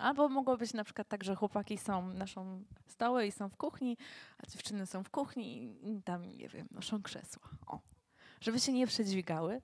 Albo 0.00 0.28
mogło 0.28 0.56
być 0.56 0.72
na 0.72 0.84
przykład 0.84 1.08
tak, 1.08 1.24
że 1.24 1.34
chłopaki 1.34 1.78
są, 1.78 2.14
noszą 2.14 2.64
stoły 2.86 3.26
i 3.26 3.32
są 3.32 3.48
w 3.48 3.56
kuchni, 3.56 3.96
a 4.38 4.46
dziewczyny 4.46 4.86
są 4.86 5.04
w 5.04 5.10
kuchni 5.10 5.76
i 5.82 6.02
tam, 6.02 6.36
nie 6.36 6.48
wiem, 6.48 6.68
noszą 6.70 7.02
krzesła. 7.02 7.48
O. 7.66 7.80
Żeby 8.40 8.60
się 8.60 8.72
nie 8.72 8.86
przedźwigały. 8.86 9.60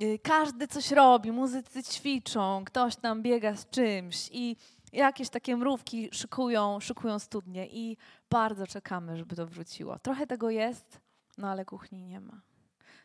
E, 0.00 0.18
każdy 0.18 0.68
coś 0.68 0.90
robi, 0.90 1.32
muzycy 1.32 1.82
ćwiczą, 1.82 2.64
ktoś 2.64 2.96
tam 2.96 3.22
biega 3.22 3.56
z 3.56 3.70
czymś 3.70 4.28
i 4.32 4.56
jakieś 4.92 5.28
takie 5.28 5.56
mrówki 5.56 6.08
szykują, 6.12 6.80
szykują 6.80 7.18
studnie 7.18 7.68
i 7.68 7.96
bardzo 8.30 8.66
czekamy, 8.66 9.16
żeby 9.16 9.36
to 9.36 9.46
wróciło. 9.46 9.98
Trochę 9.98 10.26
tego 10.26 10.50
jest, 10.50 11.00
no 11.38 11.48
ale 11.48 11.64
kuchni 11.64 12.02
nie 12.02 12.20
ma. 12.20 12.40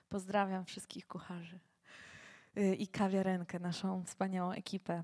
Pozdrawiam 0.10 0.65
wszystkich 0.65 1.08
kucharzy 1.08 1.60
y, 2.58 2.76
i 2.76 2.88
kawiarenkę, 2.88 3.60
naszą 3.60 4.04
wspaniałą 4.04 4.52
ekipę. 4.52 5.04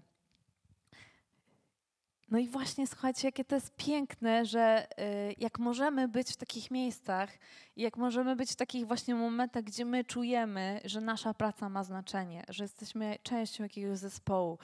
No 2.32 2.40
i 2.40 2.48
właśnie 2.48 2.88
słuchajcie, 2.88 3.28
jakie 3.28 3.46
to 3.46 3.56
jest 3.56 3.76
piękne, 3.76 4.46
że 4.46 4.88
y, 5.00 5.36
jak 5.38 5.60
możemy 5.60 6.08
być 6.08 6.34
w 6.34 6.38
takich 6.38 6.72
miejscach, 6.72 7.30
jak 7.78 7.98
możemy 7.98 8.36
być 8.36 8.52
w 8.52 8.56
takich 8.56 8.88
właśnie 8.88 9.16
momentach, 9.16 9.64
gdzie 9.64 9.86
my 9.86 10.04
czujemy, 10.04 10.82
że 10.86 11.02
nasza 11.02 11.34
praca 11.34 11.70
ma 11.70 11.84
znaczenie, 11.84 12.44
że 12.50 12.64
jesteśmy 12.64 13.18
częścią 13.24 13.64
jakiegoś 13.64 13.98
zespołu, 13.98 14.60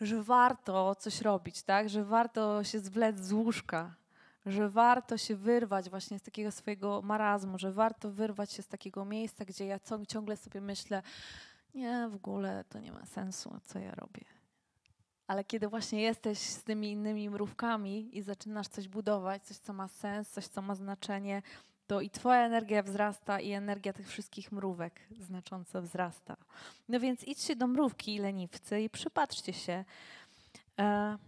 że 0.00 0.22
warto 0.22 0.94
coś 0.94 1.20
robić, 1.20 1.62
tak? 1.62 1.88
Że 1.88 2.04
warto 2.04 2.64
się 2.64 2.78
zwlec 2.78 3.20
z 3.20 3.32
łóżka, 3.32 3.94
że 4.46 4.68
warto 4.68 5.18
się 5.18 5.36
wyrwać 5.36 5.90
właśnie 5.90 6.18
z 6.18 6.22
takiego 6.22 6.52
swojego 6.52 7.02
marazmu, 7.02 7.58
że 7.58 7.72
warto 7.72 8.10
wyrwać 8.10 8.52
się 8.52 8.62
z 8.62 8.68
takiego 8.68 9.04
miejsca, 9.04 9.44
gdzie 9.44 9.66
ja 9.66 9.78
ciągle 10.08 10.36
sobie 10.36 10.60
myślę, 10.60 11.02
nie, 11.74 12.08
w 12.10 12.14
ogóle 12.14 12.64
to 12.68 12.78
nie 12.78 12.92
ma 12.92 13.06
sensu, 13.06 13.60
co 13.64 13.78
ja 13.78 13.94
robię. 13.94 14.39
Ale 15.30 15.44
kiedy 15.44 15.68
właśnie 15.68 16.02
jesteś 16.02 16.38
z 16.38 16.64
tymi 16.64 16.90
innymi 16.90 17.30
mrówkami 17.30 18.18
i 18.18 18.22
zaczynasz 18.22 18.68
coś 18.68 18.88
budować, 18.88 19.42
coś, 19.42 19.56
co 19.56 19.72
ma 19.72 19.88
sens, 19.88 20.30
coś, 20.30 20.46
co 20.46 20.62
ma 20.62 20.74
znaczenie, 20.74 21.42
to 21.86 22.00
i 22.00 22.10
Twoja 22.10 22.46
energia 22.46 22.82
wzrasta, 22.82 23.40
i 23.40 23.52
energia 23.52 23.92
tych 23.92 24.08
wszystkich 24.08 24.52
mrówek 24.52 25.00
znacząco 25.20 25.82
wzrasta. 25.82 26.36
No 26.88 27.00
więc 27.00 27.24
idźcie 27.24 27.56
do 27.56 27.66
mrówki, 27.66 28.18
leniwcy, 28.18 28.80
i 28.80 28.90
przypatrzcie 28.90 29.52
się, 29.52 29.84
e, 30.80 31.18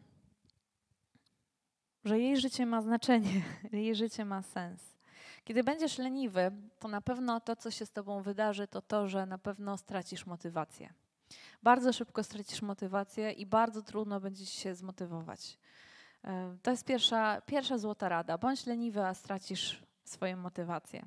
że 2.05 2.19
jej 2.19 2.37
życie 2.37 2.67
ma 2.67 2.83
znaczenie, 2.83 3.43
jej 3.73 3.95
życie 3.95 4.25
ma 4.25 4.43
sens. 4.43 4.81
Kiedy 5.45 5.65
będziesz 5.65 5.99
leniwy, 5.99 6.51
to 6.79 6.89
na 6.89 7.01
pewno 7.01 7.41
to, 7.41 7.57
co 7.57 7.71
się 7.71 7.87
z 7.87 7.91
Tobą 7.91 8.23
wydarzy, 8.23 8.69
to 8.69 8.83
to, 8.83 9.09
że 9.09 9.27
na 9.27 9.39
pewno 9.39 9.77
stracisz 9.77 10.27
motywację. 10.27 11.02
Bardzo 11.63 11.93
szybko 11.93 12.23
stracisz 12.25 12.63
motywację 12.63 13.31
i 13.31 13.47
bardzo 13.47 13.83
trudno 13.83 14.21
będzie 14.21 14.47
Ci 14.47 14.61
się 14.61 14.75
zmotywować. 14.75 15.59
E, 16.25 16.57
to 16.63 16.71
jest 16.71 16.85
pierwsza, 16.85 17.41
pierwsza 17.41 17.79
złota 17.79 18.09
rada. 18.09 18.39
Bądź 18.39 18.67
leniwy, 18.67 19.05
a 19.05 19.15
stracisz 19.15 19.83
swoją 20.05 20.37
motywację. 20.37 21.07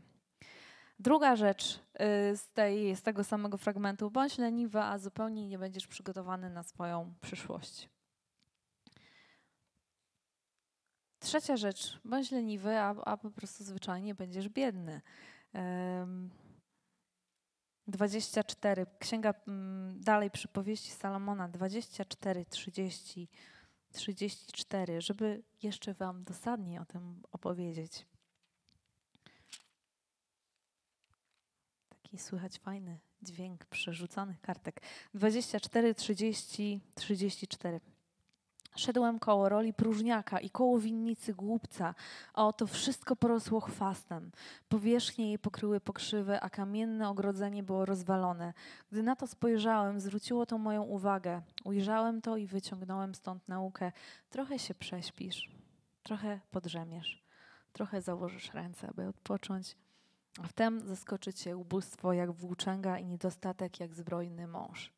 Druga 1.00 1.36
rzecz 1.36 1.76
y, 1.76 2.38
z, 2.38 2.50
tej, 2.54 2.96
z 2.96 3.02
tego 3.02 3.24
samego 3.24 3.58
fragmentu, 3.58 4.12
bądź 4.12 4.38
leniwy, 4.38 4.80
a 4.80 4.98
zupełnie 4.98 5.48
nie 5.48 5.60
będziesz 5.60 5.88
przygotowany 5.88 6.50
na 6.50 6.64
swoją 6.64 7.14
przyszłość. 7.22 7.90
Trzecia 11.20 11.58
rzecz, 11.58 12.00
bądź 12.06 12.32
leniwy, 12.32 12.80
a, 12.80 12.90
a 12.90 13.18
po 13.18 13.32
prostu 13.32 13.64
zwyczajnie 13.64 14.16
będziesz 14.16 14.50
biedny. 14.50 15.02
24, 17.88 18.86
księga 19.00 19.34
mm, 19.48 20.02
dalej 20.02 20.32
przypowieści 20.32 20.92
Salomona 20.92 21.48
24, 21.50 22.46
30, 22.46 23.28
34, 23.92 25.02
żeby 25.02 25.44
jeszcze 25.64 25.94
Wam 25.94 26.24
dosadnie 26.24 26.82
o 26.82 26.86
tym 26.86 27.22
opowiedzieć. 27.32 28.06
Taki 31.90 32.18
słychać 32.18 32.60
fajny 32.60 33.00
dźwięk 33.22 33.66
przerzucanych 33.66 34.42
kartek. 34.42 34.82
24, 35.14 35.96
30, 35.96 36.82
34. 36.96 37.80
Szedłem 38.76 39.20
koło 39.20 39.50
roli 39.50 39.74
próżniaka 39.74 40.40
i 40.40 40.50
koło 40.50 40.80
winnicy 40.80 41.34
głupca, 41.34 41.96
a 42.34 42.48
oto 42.48 42.68
wszystko 42.68 43.16
porosło 43.16 43.60
chwastem. 43.60 44.32
Powierzchnie 44.70 45.28
jej 45.28 45.40
pokryły 45.40 45.80
pokrzywy, 45.80 46.42
a 46.42 46.50
kamienne 46.50 47.10
ogrodzenie 47.10 47.64
było 47.64 47.86
rozwalone. 47.86 48.54
Gdy 48.92 49.04
na 49.04 49.16
to 49.16 49.28
spojrzałem, 49.28 50.00
zwróciło 50.00 50.46
to 50.46 50.58
moją 50.58 50.84
uwagę. 50.84 51.42
Ujrzałem 51.64 52.22
to 52.22 52.38
i 52.38 52.48
wyciągnąłem 52.48 53.16
stąd 53.16 53.48
naukę. 53.48 53.92
Trochę 54.30 54.60
się 54.60 54.76
prześpisz, 54.76 55.52
trochę 56.04 56.40
podrzemiesz, 56.52 57.24
trochę 57.74 58.02
założysz 58.02 58.54
ręce, 58.54 58.88
aby 58.90 59.08
odpocząć. 59.08 59.78
A 60.44 60.48
wtem 60.48 60.88
zaskoczy 60.88 61.34
cię 61.34 61.58
ubóstwo 61.58 62.14
jak 62.14 62.32
włóczęga 62.32 63.00
i 63.00 63.06
niedostatek 63.06 63.80
jak 63.80 63.94
zbrojny 63.94 64.48
mąż. 64.48 64.94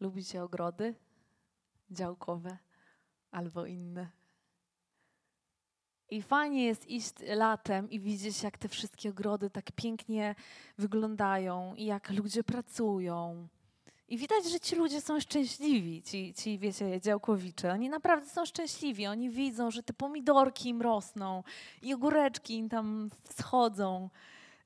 Lubicie 0.00 0.42
ogrody? 0.42 0.94
Działkowe 1.90 2.58
albo 3.30 3.66
inne. 3.66 4.10
I 6.10 6.22
fajnie 6.22 6.64
jest 6.64 6.86
iść 6.90 7.14
latem 7.28 7.90
i 7.90 8.00
widzieć, 8.00 8.42
jak 8.42 8.58
te 8.58 8.68
wszystkie 8.68 9.10
ogrody 9.10 9.50
tak 9.50 9.72
pięknie 9.72 10.34
wyglądają 10.78 11.74
i 11.74 11.84
jak 11.84 12.10
ludzie 12.10 12.44
pracują. 12.44 13.48
I 14.08 14.18
widać, 14.18 14.50
że 14.50 14.60
ci 14.60 14.76
ludzie 14.76 15.00
są 15.00 15.20
szczęśliwi, 15.20 16.02
ci, 16.02 16.34
ci 16.34 16.58
wiecie, 16.58 17.00
działkowicze. 17.00 17.72
Oni 17.72 17.88
naprawdę 17.88 18.28
są 18.28 18.44
szczęśliwi. 18.44 19.06
Oni 19.06 19.30
widzą, 19.30 19.70
że 19.70 19.82
te 19.82 19.92
pomidorki 19.92 20.68
im 20.68 20.82
rosną 20.82 21.42
i 21.82 21.94
ogóreczki 21.94 22.56
im 22.56 22.68
tam 22.68 23.10
wschodzą 23.24 24.10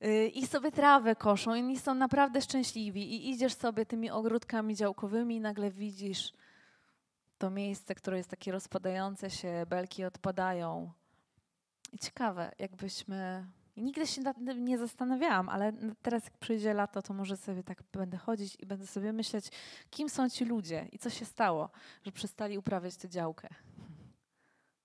yy, 0.01 0.27
i 0.27 0.47
sobie 0.47 0.71
trawę 0.71 1.15
koszą. 1.15 1.55
I 1.55 1.59
oni 1.59 1.79
są 1.79 1.95
naprawdę 1.95 2.41
szczęśliwi. 2.41 3.13
I 3.13 3.29
idziesz 3.29 3.53
sobie 3.53 3.85
tymi 3.85 4.09
ogródkami 4.09 4.75
działkowymi 4.75 5.35
i 5.35 5.41
nagle 5.41 5.71
widzisz 5.71 6.33
to 7.41 7.49
miejsce, 7.49 7.95
które 7.95 8.17
jest 8.17 8.29
takie 8.29 8.51
rozpadające 8.51 9.29
się, 9.29 9.65
belki 9.69 10.03
odpadają. 10.03 10.91
I 11.93 11.97
ciekawe, 11.97 12.51
jakbyśmy. 12.59 13.47
Nigdy 13.77 14.07
się 14.07 14.21
nad 14.21 14.37
tym 14.37 14.65
nie 14.65 14.77
zastanawiałam, 14.77 15.49
ale 15.49 15.73
teraz, 16.01 16.23
jak 16.25 16.37
przyjdzie 16.37 16.73
lato, 16.73 17.01
to 17.01 17.13
może 17.13 17.37
sobie 17.37 17.63
tak 17.63 17.83
będę 17.93 18.17
chodzić 18.17 18.57
i 18.59 18.65
będę 18.65 18.87
sobie 18.87 19.13
myśleć, 19.13 19.51
kim 19.89 20.09
są 20.09 20.29
ci 20.29 20.45
ludzie 20.45 20.87
i 20.91 20.99
co 20.99 21.09
się 21.09 21.25
stało, 21.25 21.69
że 22.03 22.11
przestali 22.11 22.57
uprawiać 22.57 22.95
tę 22.95 23.09
działkę. 23.09 23.49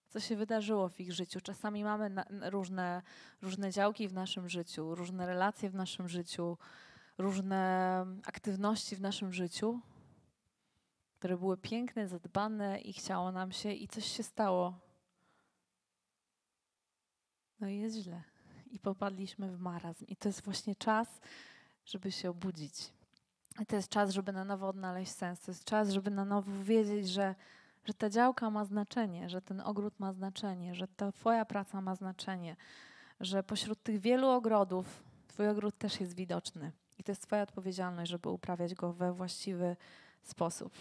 Co 0.09 0.21
się 0.21 0.37
wydarzyło 0.37 0.89
w 0.89 1.01
ich 1.01 1.13
życiu? 1.13 1.41
Czasami 1.41 1.85
mamy 1.85 2.11
na, 2.11 2.25
różne, 2.51 3.03
różne 3.43 3.73
działki 3.73 4.09
w 4.09 4.13
naszym 4.13 4.49
życiu, 4.49 4.95
różne 4.95 5.27
relacje 5.27 5.71
w 5.71 5.75
naszym 5.75 6.09
życiu, 6.09 6.59
różne 7.19 8.07
aktywności 8.27 8.97
w 8.97 9.01
naszym 9.01 9.33
życiu, 9.33 9.81
które 11.19 11.37
były 11.37 11.57
piękne, 11.57 12.09
zadbane 12.09 12.81
i 12.81 12.93
chciało 12.93 13.33
nam 13.33 13.53
się 13.53 13.73
i 13.73 13.89
coś 13.89 14.05
się 14.05 14.23
stało. 14.23 14.79
No 17.61 17.69
i 17.69 17.79
jest 17.79 17.97
źle. 17.97 18.23
I 18.71 18.79
popadliśmy 18.79 19.57
w 19.57 19.61
marazm. 19.61 20.07
I 20.07 20.17
to 20.17 20.29
jest 20.29 20.43
właśnie 20.43 20.77
czas, 20.77 21.21
żeby 21.87 22.13
się 22.13 22.31
obudzić. 22.31 22.93
I 23.61 23.67
to 23.67 23.77
jest 23.77 23.89
czas, 23.89 24.11
żeby 24.11 24.33
na 24.33 24.45
nowo 24.45 24.69
odnaleźć 24.69 25.13
sens. 25.13 25.41
To 25.41 25.51
jest 25.51 25.65
czas, 25.65 25.91
żeby 25.91 26.11
na 26.11 26.25
nowo 26.25 26.53
wiedzieć, 26.63 27.09
że, 27.09 27.35
że 27.85 27.95
ta 27.95 28.11
działka 28.11 28.51
ma 28.51 28.65
znaczenie, 28.65 29.29
że 29.29 29.43
ten 29.43 29.61
ogród 29.61 30.01
ma 30.01 30.13
znaczenie, 30.13 30.75
że 30.75 30.89
ta 30.89 31.13
Twoja 31.13 31.45
praca 31.45 31.81
ma 31.81 31.95
znaczenie, 31.95 32.57
że 33.21 33.43
pośród 33.43 33.83
tych 33.83 34.01
wielu 34.01 34.29
ogrodów 34.29 35.03
Twój 35.29 35.49
ogród 35.49 35.79
też 35.79 36.01
jest 36.01 36.15
widoczny. 36.15 36.73
I 36.99 37.05
to 37.05 37.13
jest 37.13 37.23
Twoja 37.23 37.43
odpowiedzialność, 37.43 38.11
żeby 38.11 38.29
uprawiać 38.29 38.75
go 38.75 38.93
we 38.93 39.13
właściwy 39.13 39.77
sposób. 40.23 40.73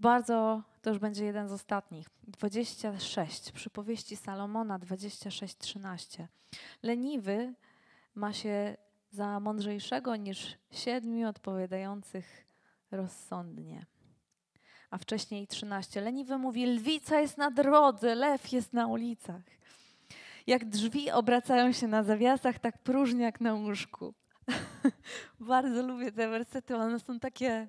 Bardzo, 0.00 0.62
to 0.82 0.90
już 0.90 0.98
będzie 0.98 1.24
jeden 1.24 1.48
z 1.48 1.52
ostatnich. 1.52 2.06
26, 2.28 3.52
przypowieści 3.52 4.16
Salomona 4.16 4.78
26:13. 4.78 6.26
Leniwy 6.82 7.54
ma 8.14 8.32
się 8.32 8.76
za 9.10 9.40
mądrzejszego 9.40 10.16
niż 10.16 10.58
siedmiu 10.70 11.28
odpowiadających 11.28 12.46
rozsądnie. 12.90 13.86
A 14.90 14.98
wcześniej 14.98 15.46
13. 15.46 16.00
Leniwy 16.00 16.38
mówi: 16.38 16.66
Lwica 16.66 17.20
jest 17.20 17.38
na 17.38 17.50
drodze, 17.50 18.14
lew 18.14 18.52
jest 18.52 18.72
na 18.72 18.86
ulicach. 18.86 19.42
Jak 20.46 20.64
drzwi 20.64 21.10
obracają 21.10 21.72
się 21.72 21.88
na 21.88 22.02
zawiasach, 22.02 22.58
tak 22.58 22.78
próżniak 22.78 23.40
na 23.40 23.54
łóżku. 23.54 24.14
Bardzo 25.40 25.82
lubię 25.82 26.12
te 26.12 26.28
wersety, 26.28 26.76
one 26.76 27.00
są 27.00 27.20
takie. 27.20 27.68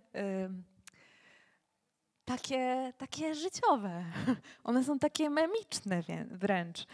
Takie, 2.27 2.93
takie 2.97 3.35
życiowe. 3.35 4.03
One 4.63 4.83
są 4.83 4.99
takie 4.99 5.29
memiczne 5.29 6.03
wręcz. 6.31 6.85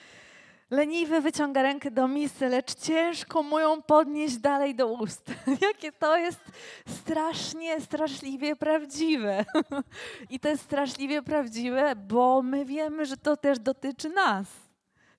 Leniwy 0.70 1.22
wyciąga 1.22 1.62
rękę 1.62 1.92
do 1.92 2.08
misy, 2.08 2.50
lecz 2.50 2.76
ciężko 2.76 3.44
mu 3.44 3.60
ją 3.60 3.82
podnieść 3.82 4.38
dalej 4.38 4.76
do 4.76 4.88
ust. 4.88 5.34
Jakie 5.68 5.92
to 5.92 6.18
jest 6.18 6.40
strasznie, 6.88 7.82
straszliwie 7.82 8.56
prawdziwe. 8.56 9.46
I 10.30 10.40
to 10.40 10.50
jest 10.50 10.64
straszliwie 10.64 11.22
prawdziwe, 11.22 11.96
bo 11.96 12.42
my 12.42 12.66
wiemy, 12.66 13.06
że 13.06 13.18
to 13.18 13.38
też 13.38 13.60
dotyczy 13.60 14.10
nas. 14.10 14.48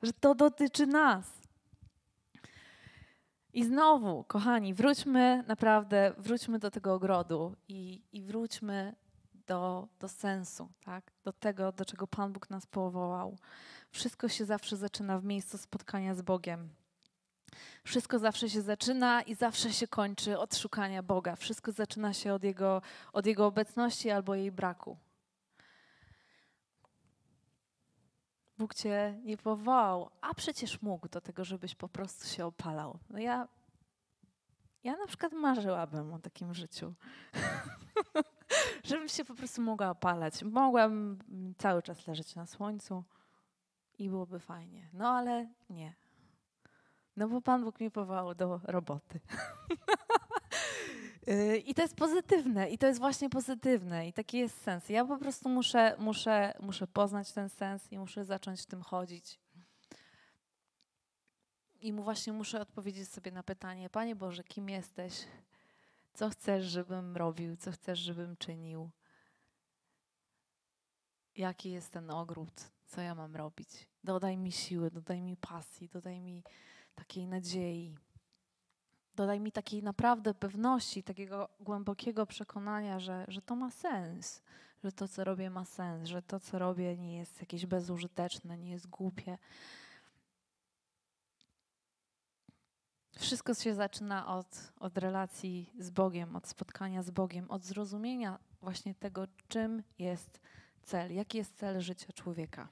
Że 0.02 0.12
to 0.12 0.34
dotyczy 0.34 0.86
nas. 0.86 1.24
I 3.52 3.64
znowu, 3.64 4.24
kochani, 4.24 4.74
wróćmy 4.74 5.44
naprawdę, 5.46 6.12
wróćmy 6.18 6.58
do 6.58 6.70
tego 6.70 6.94
ogrodu 6.94 7.56
i, 7.68 8.02
i 8.12 8.22
wróćmy 8.22 8.94
do, 9.46 9.88
do 10.00 10.08
sensu, 10.08 10.68
tak? 10.84 11.12
do 11.24 11.32
tego, 11.32 11.72
do 11.72 11.84
czego 11.84 12.06
Pan 12.06 12.32
Bóg 12.32 12.50
nas 12.50 12.66
powołał. 12.66 13.38
Wszystko 13.90 14.28
się 14.28 14.44
zawsze 14.44 14.76
zaczyna 14.76 15.18
w 15.18 15.24
miejscu 15.24 15.58
spotkania 15.58 16.14
z 16.14 16.22
Bogiem. 16.22 16.68
Wszystko 17.84 18.18
zawsze 18.18 18.50
się 18.50 18.62
zaczyna 18.62 19.22
i 19.22 19.34
zawsze 19.34 19.72
się 19.72 19.88
kończy 19.88 20.38
od 20.38 20.56
szukania 20.56 21.02
Boga. 21.02 21.36
Wszystko 21.36 21.72
zaczyna 21.72 22.12
się 22.12 22.34
od 22.34 22.44
Jego, 22.44 22.82
od 23.12 23.26
jego 23.26 23.46
obecności 23.46 24.10
albo 24.10 24.34
jej 24.34 24.52
braku. 24.52 24.96
Bóg 28.58 28.74
cię 28.74 29.20
nie 29.24 29.36
powołał, 29.36 30.10
a 30.20 30.34
przecież 30.34 30.82
mógł 30.82 31.08
do 31.08 31.20
tego, 31.20 31.44
żebyś 31.44 31.74
po 31.74 31.88
prostu 31.88 32.28
się 32.28 32.46
opalał. 32.46 32.98
No 33.10 33.18
ja, 33.18 33.48
ja 34.84 34.96
na 34.96 35.06
przykład 35.06 35.32
marzyłabym 35.32 36.12
o 36.12 36.18
takim 36.18 36.54
życiu. 36.54 36.94
żebym 38.84 39.08
się 39.08 39.24
po 39.24 39.34
prostu 39.34 39.62
mogła 39.62 39.90
opalać. 39.90 40.42
Mogłam 40.42 41.18
cały 41.58 41.82
czas 41.82 42.06
leżeć 42.06 42.34
na 42.34 42.46
słońcu 42.46 43.04
i 43.98 44.08
byłoby 44.08 44.38
fajnie. 44.38 44.88
No 44.92 45.08
ale 45.08 45.48
nie. 45.70 45.94
No 47.16 47.28
bo 47.28 47.40
Pan 47.40 47.64
Bóg 47.64 47.80
mnie 47.80 47.90
powołał 47.90 48.34
do 48.34 48.60
roboty. 48.64 49.20
Yy, 51.26 51.58
I 51.68 51.74
to 51.74 51.82
jest 51.82 51.96
pozytywne, 51.96 52.70
i 52.70 52.78
to 52.78 52.86
jest 52.86 53.00
właśnie 53.00 53.30
pozytywne, 53.30 54.08
i 54.08 54.12
taki 54.12 54.38
jest 54.38 54.62
sens. 54.62 54.88
Ja 54.88 55.04
po 55.04 55.18
prostu 55.18 55.48
muszę, 55.48 55.96
muszę, 55.98 56.54
muszę 56.60 56.86
poznać 56.86 57.32
ten 57.32 57.48
sens 57.48 57.92
i 57.92 57.98
muszę 57.98 58.24
zacząć 58.24 58.62
w 58.62 58.66
tym 58.66 58.82
chodzić. 58.82 59.40
I 61.84 61.92
mu 61.92 62.02
właśnie 62.02 62.32
muszę 62.32 62.60
odpowiedzieć 62.60 63.08
sobie 63.08 63.30
na 63.30 63.42
pytanie: 63.42 63.90
Panie 63.90 64.16
Boże, 64.16 64.44
kim 64.44 64.68
jesteś? 64.68 65.24
Co 66.14 66.30
chcesz, 66.30 66.64
żebym 66.64 67.16
robił? 67.16 67.56
Co 67.56 67.72
chcesz, 67.72 67.98
żebym 67.98 68.36
czynił? 68.36 68.90
Jaki 71.36 71.70
jest 71.70 71.90
ten 71.90 72.10
ogród? 72.10 72.70
Co 72.86 73.00
ja 73.00 73.14
mam 73.14 73.36
robić? 73.36 73.68
Dodaj 74.04 74.36
mi 74.36 74.52
siły, 74.52 74.90
dodaj 74.90 75.22
mi 75.22 75.36
pasji, 75.36 75.88
dodaj 75.88 76.20
mi 76.20 76.42
takiej 76.94 77.26
nadziei. 77.26 77.96
Dodaj 79.14 79.40
mi 79.40 79.52
takiej 79.52 79.82
naprawdę 79.82 80.34
pewności, 80.34 81.02
takiego 81.02 81.48
głębokiego 81.60 82.26
przekonania, 82.26 83.00
że, 83.00 83.24
że 83.28 83.42
to 83.42 83.56
ma 83.56 83.70
sens, 83.70 84.42
że 84.84 84.92
to, 84.92 85.08
co 85.08 85.24
robię, 85.24 85.50
ma 85.50 85.64
sens, 85.64 86.08
że 86.08 86.22
to, 86.22 86.40
co 86.40 86.58
robię, 86.58 86.96
nie 86.96 87.16
jest 87.16 87.40
jakieś 87.40 87.66
bezużyteczne, 87.66 88.58
nie 88.58 88.70
jest 88.70 88.86
głupie. 88.86 89.38
Wszystko 93.18 93.54
się 93.54 93.74
zaczyna 93.74 94.26
od, 94.26 94.72
od 94.80 94.98
relacji 94.98 95.70
z 95.78 95.90
Bogiem, 95.90 96.36
od 96.36 96.48
spotkania 96.48 97.02
z 97.02 97.10
Bogiem, 97.10 97.50
od 97.50 97.64
zrozumienia 97.64 98.38
właśnie 98.60 98.94
tego, 98.94 99.26
czym 99.48 99.82
jest 99.98 100.40
cel, 100.82 101.14
jaki 101.14 101.38
jest 101.38 101.56
cel 101.56 101.80
życia 101.80 102.12
człowieka. 102.12 102.68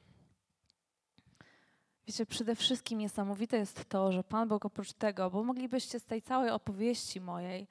Wiecie, 2.06 2.26
przede 2.26 2.56
wszystkim 2.56 2.98
niesamowite 2.98 3.56
jest 3.56 3.84
to, 3.88 4.12
że 4.12 4.24
Pan 4.24 4.48
Bóg 4.48 4.64
oprócz 4.64 4.92
tego, 4.92 5.30
bo 5.30 5.44
moglibyście 5.44 6.00
z 6.00 6.04
tej 6.04 6.22
całej 6.22 6.50
opowieści 6.50 7.20
mojej 7.20 7.68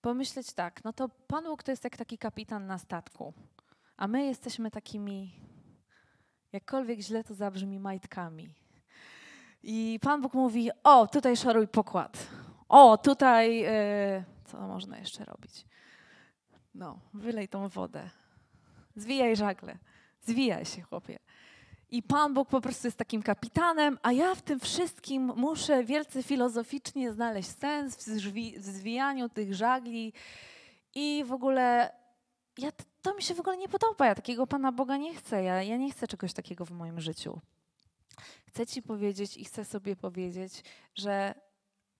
pomyśleć 0.00 0.52
tak, 0.52 0.84
no 0.84 0.92
to 0.92 1.08
Pan 1.08 1.44
Bóg 1.44 1.62
to 1.62 1.70
jest 1.70 1.84
jak 1.84 1.96
taki 1.96 2.18
kapitan 2.18 2.66
na 2.66 2.78
statku, 2.78 3.32
a 3.96 4.08
my 4.08 4.26
jesteśmy 4.26 4.70
takimi, 4.70 5.40
jakkolwiek 6.52 7.00
źle 7.00 7.24
to 7.24 7.34
zabrzmi, 7.34 7.80
majtkami. 7.80 8.65
I 9.68 9.98
Pan 10.02 10.20
Bóg 10.22 10.34
mówi, 10.34 10.70
o, 10.84 11.06
tutaj 11.06 11.36
szoruj 11.36 11.68
pokład, 11.68 12.26
o, 12.68 12.98
tutaj, 12.98 13.58
yy, 13.58 14.24
co 14.44 14.60
można 14.60 14.98
jeszcze 14.98 15.24
robić? 15.24 15.64
No, 16.74 16.98
wylej 17.14 17.48
tą 17.48 17.68
wodę, 17.68 18.10
zwijaj 18.96 19.36
żagle, 19.36 19.78
zwijaj 20.20 20.64
się, 20.64 20.82
chłopie. 20.82 21.18
I 21.90 22.02
Pan 22.02 22.34
Bóg 22.34 22.48
po 22.48 22.60
prostu 22.60 22.86
jest 22.86 22.96
takim 22.96 23.22
kapitanem, 23.22 23.98
a 24.02 24.12
ja 24.12 24.34
w 24.34 24.42
tym 24.42 24.60
wszystkim 24.60 25.32
muszę 25.36 25.84
wielce 25.84 26.22
filozoficznie 26.22 27.12
znaleźć 27.12 27.48
sens 27.48 27.96
w, 27.96 28.00
zwi- 28.00 28.58
w 28.58 28.64
zwijaniu 28.64 29.28
tych 29.28 29.54
żagli. 29.54 30.12
I 30.94 31.24
w 31.26 31.32
ogóle 31.32 31.92
ja, 32.58 32.70
to 33.02 33.14
mi 33.14 33.22
się 33.22 33.34
w 33.34 33.40
ogóle 33.40 33.56
nie 33.56 33.68
podoba. 33.68 34.06
Ja 34.06 34.14
takiego 34.14 34.46
Pana 34.46 34.72
Boga 34.72 34.96
nie 34.96 35.14
chcę. 35.14 35.42
Ja, 35.42 35.62
ja 35.62 35.76
nie 35.76 35.90
chcę 35.90 36.08
czegoś 36.08 36.32
takiego 36.32 36.64
w 36.64 36.70
moim 36.70 37.00
życiu. 37.00 37.40
Chcę 38.46 38.66
Ci 38.66 38.82
powiedzieć 38.82 39.36
i 39.36 39.44
chcę 39.44 39.64
sobie 39.64 39.96
powiedzieć, 39.96 40.64
że 40.94 41.34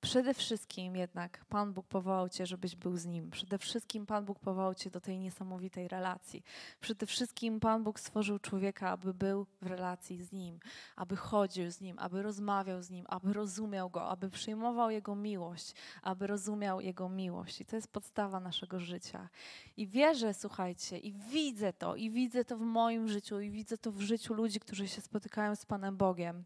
Przede 0.06 0.34
wszystkim 0.34 0.96
jednak 0.96 1.44
Pan 1.44 1.72
Bóg 1.72 1.86
powołał 1.86 2.28
Cię, 2.28 2.46
żebyś 2.46 2.76
był 2.76 2.96
z 2.96 3.06
Nim. 3.06 3.30
Przede 3.30 3.58
wszystkim 3.58 4.06
Pan 4.06 4.24
Bóg 4.24 4.38
powołał 4.38 4.74
Cię 4.74 4.90
do 4.90 5.00
tej 5.00 5.18
niesamowitej 5.18 5.88
relacji. 5.88 6.44
Przede 6.80 7.06
wszystkim 7.06 7.60
Pan 7.60 7.84
Bóg 7.84 8.00
stworzył 8.00 8.38
człowieka, 8.38 8.90
aby 8.90 9.14
był 9.14 9.46
w 9.62 9.66
relacji 9.66 10.22
z 10.22 10.32
Nim, 10.32 10.60
aby 10.96 11.16
chodził 11.16 11.70
z 11.70 11.80
Nim, 11.80 11.98
aby 11.98 12.22
rozmawiał 12.22 12.82
z 12.82 12.90
Nim, 12.90 13.04
aby 13.08 13.32
rozumiał 13.32 13.90
Go, 13.90 14.08
aby 14.08 14.30
przyjmował 14.30 14.90
Jego 14.90 15.14
miłość, 15.14 15.74
aby 16.02 16.26
rozumiał 16.26 16.80
Jego 16.80 17.08
miłość. 17.08 17.60
I 17.60 17.64
to 17.64 17.76
jest 17.76 17.88
podstawa 17.88 18.40
naszego 18.40 18.80
życia. 18.80 19.28
I 19.76 19.86
wierzę, 19.86 20.34
słuchajcie, 20.34 20.98
i 20.98 21.12
widzę 21.12 21.72
to, 21.72 21.96
i 21.96 22.10
widzę 22.10 22.44
to 22.44 22.56
w 22.56 22.60
moim 22.60 23.08
życiu, 23.08 23.40
i 23.40 23.50
widzę 23.50 23.78
to 23.78 23.92
w 23.92 24.00
życiu 24.00 24.34
ludzi, 24.34 24.60
którzy 24.60 24.88
się 24.88 25.00
spotykają 25.00 25.56
z 25.56 25.66
Panem 25.66 25.96
Bogiem 25.96 26.44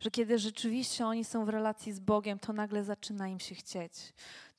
że 0.00 0.10
kiedy 0.10 0.38
rzeczywiście 0.38 1.06
oni 1.06 1.24
są 1.24 1.44
w 1.44 1.48
relacji 1.48 1.92
z 1.92 2.00
Bogiem, 2.00 2.38
to 2.38 2.52
nagle 2.52 2.84
zaczyna 2.84 3.28
im 3.28 3.40
się 3.40 3.54
chcieć. 3.54 3.92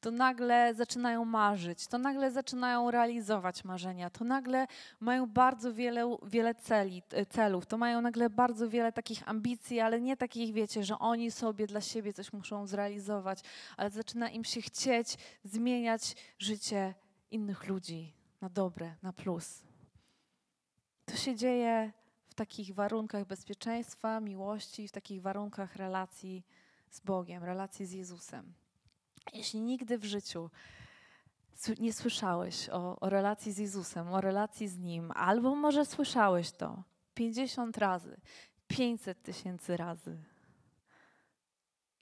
To 0.01 0.11
nagle 0.11 0.73
zaczynają 0.73 1.25
marzyć, 1.25 1.87
to 1.87 1.97
nagle 1.97 2.31
zaczynają 2.31 2.91
realizować 2.91 3.63
marzenia, 3.63 4.09
to 4.09 4.23
nagle 4.23 4.67
mają 4.99 5.25
bardzo 5.25 5.73
wiele, 5.73 6.17
wiele 6.23 6.55
celi, 6.55 7.03
celów, 7.29 7.65
to 7.65 7.77
mają 7.77 8.01
nagle 8.01 8.29
bardzo 8.29 8.69
wiele 8.69 8.91
takich 8.91 9.29
ambicji, 9.29 9.79
ale 9.79 10.01
nie 10.01 10.17
takich, 10.17 10.53
wiecie, 10.53 10.83
że 10.83 10.99
oni 10.99 11.31
sobie 11.31 11.67
dla 11.67 11.81
siebie 11.81 12.13
coś 12.13 12.33
muszą 12.33 12.67
zrealizować, 12.67 13.39
ale 13.77 13.89
zaczyna 13.89 14.29
im 14.29 14.43
się 14.43 14.61
chcieć 14.61 15.17
zmieniać 15.43 16.15
życie 16.39 16.93
innych 17.31 17.67
ludzi 17.67 18.13
na 18.41 18.49
dobre, 18.49 18.95
na 19.03 19.13
plus. 19.13 19.63
To 21.05 21.15
się 21.15 21.35
dzieje 21.35 21.91
w 22.31 22.33
takich 22.33 22.75
warunkach 22.75 23.25
bezpieczeństwa, 23.25 24.19
miłości, 24.19 24.87
w 24.87 24.91
takich 24.91 25.21
warunkach 25.21 25.75
relacji 25.75 26.43
z 26.89 26.99
Bogiem, 26.99 27.43
relacji 27.43 27.85
z 27.85 27.91
Jezusem. 27.91 28.53
Jeśli 29.33 29.61
nigdy 29.61 29.97
w 29.97 30.05
życiu 30.05 30.49
nie 31.79 31.93
słyszałeś 31.93 32.69
o, 32.69 32.99
o, 32.99 33.09
relacji 33.09 33.51
z 33.51 33.57
Jezusem, 33.57 34.13
o 34.13 34.21
relacji 34.21 34.67
z 34.67 34.77
Nim, 34.77 35.11
albo 35.15 35.55
może 35.55 35.85
słyszałeś 35.85 36.51
to 36.51 36.83
50 37.13 37.77
razy, 37.77 38.17
500 38.67 39.21
tysięcy 39.21 39.77
razy, 39.77 40.17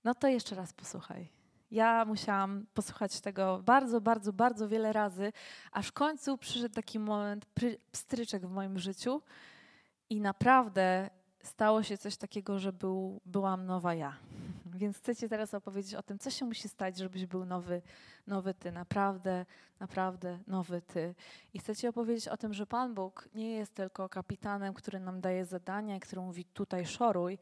no 0.03 0.15
to 0.15 0.27
jeszcze 0.27 0.55
raz 0.55 0.73
posłuchaj. 0.73 1.29
Ja 1.71 2.05
musiałam 2.05 2.65
posłuchać 2.73 3.21
tego 3.21 3.61
bardzo, 3.65 4.01
bardzo, 4.01 4.33
bardzo 4.33 4.67
wiele 4.67 4.93
razy, 4.93 5.33
aż 5.71 5.87
w 5.87 5.91
końcu 5.91 6.37
przyszedł 6.37 6.75
taki 6.75 6.99
moment, 6.99 7.45
pstryczek 7.91 8.47
w 8.47 8.51
moim 8.51 8.79
życiu, 8.79 9.21
i 10.09 10.21
naprawdę 10.21 11.09
stało 11.43 11.83
się 11.83 11.97
coś 11.97 12.17
takiego, 12.17 12.59
że 12.59 12.73
był, 12.73 13.21
byłam 13.25 13.65
nowa 13.65 13.93
ja. 13.93 14.17
Więc 14.79 14.97
chcę 14.97 15.15
Ci 15.15 15.29
teraz 15.29 15.53
opowiedzieć 15.53 15.95
o 15.95 16.03
tym, 16.03 16.19
co 16.19 16.29
się 16.29 16.45
musi 16.45 16.69
stać, 16.69 16.97
żebyś 16.97 17.25
był 17.25 17.45
nowy, 17.45 17.81
nowy 18.27 18.53
Ty, 18.53 18.71
naprawdę, 18.71 19.45
naprawdę 19.79 20.39
nowy 20.47 20.81
Ty. 20.81 21.15
I 21.53 21.59
chcę 21.59 21.75
Ci 21.75 21.87
opowiedzieć 21.87 22.27
o 22.27 22.37
tym, 22.37 22.53
że 22.53 22.65
Pan 22.65 22.93
Bóg 22.93 23.29
nie 23.35 23.51
jest 23.51 23.73
tylko 23.73 24.09
kapitanem, 24.09 24.73
który 24.73 24.99
nam 24.99 25.21
daje 25.21 25.45
zadania, 25.45 25.99
który 25.99 26.21
mówi 26.21 26.45
tutaj 26.45 26.85
szoruj, 26.85 27.37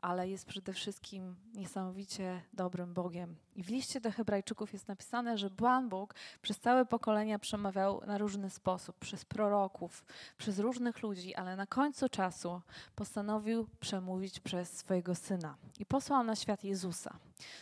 ale 0.00 0.28
jest 0.28 0.46
przede 0.46 0.72
wszystkim 0.72 1.36
niesamowicie 1.54 2.42
dobrym 2.52 2.94
Bogiem. 2.94 3.36
I 3.56 3.62
w 3.62 3.68
liście 3.68 4.00
do 4.00 4.12
Hebrajczyków 4.12 4.72
jest 4.72 4.88
napisane, 4.88 5.38
że 5.38 5.50
Pan 5.50 5.88
Bóg 5.88 6.14
przez 6.42 6.58
całe 6.58 6.86
pokolenia 6.86 7.38
przemawiał 7.38 8.02
na 8.06 8.18
różny 8.18 8.50
sposób, 8.50 8.96
przez 8.98 9.24
proroków, 9.24 10.04
przez 10.38 10.58
różnych 10.58 11.02
ludzi, 11.02 11.34
ale 11.34 11.56
na 11.56 11.66
końcu 11.66 12.08
czasu 12.08 12.60
postanowił 12.96 13.66
przemówić 13.80 14.40
przez 14.40 14.78
swojego 14.78 15.14
syna 15.14 15.56
i 15.78 15.86
posłał 15.86 16.24
na 16.24 16.36
świat 16.36 16.64
Jezusa. 16.64 17.18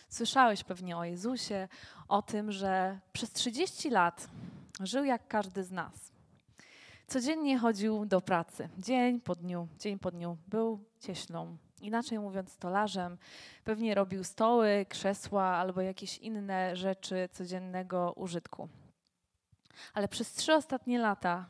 Słyszałeś 0.09 0.64
pewnie 0.64 0.97
o 0.97 1.05
Jezusie, 1.05 1.68
o 2.09 2.22
tym, 2.22 2.53
że 2.53 2.99
przez 3.12 3.32
30 3.32 3.91
lat 3.91 4.28
żył 4.80 5.05
jak 5.05 5.28
każdy 5.28 5.64
z 5.64 5.72
nas. 5.72 6.12
Codziennie 7.07 7.59
chodził 7.59 8.07
do 8.07 8.20
pracy, 8.20 8.68
dzień 8.78 9.20
po 9.20 9.34
dniu, 9.34 9.68
dzień 9.78 9.99
po 9.99 10.11
dniu. 10.11 10.37
Był 10.49 10.84
cieślą, 11.01 11.57
inaczej 11.81 12.18
mówiąc 12.18 12.53
stolarzem, 12.53 13.18
pewnie 13.64 13.95
robił 13.95 14.24
stoły, 14.24 14.87
krzesła 14.89 15.45
albo 15.45 15.81
jakieś 15.81 16.18
inne 16.18 16.77
rzeczy 16.77 17.29
codziennego 17.33 18.12
użytku. 18.16 18.68
Ale 19.95 20.09
przez 20.09 20.33
trzy 20.33 20.55
ostatnie 20.55 20.99
lata 20.99 21.47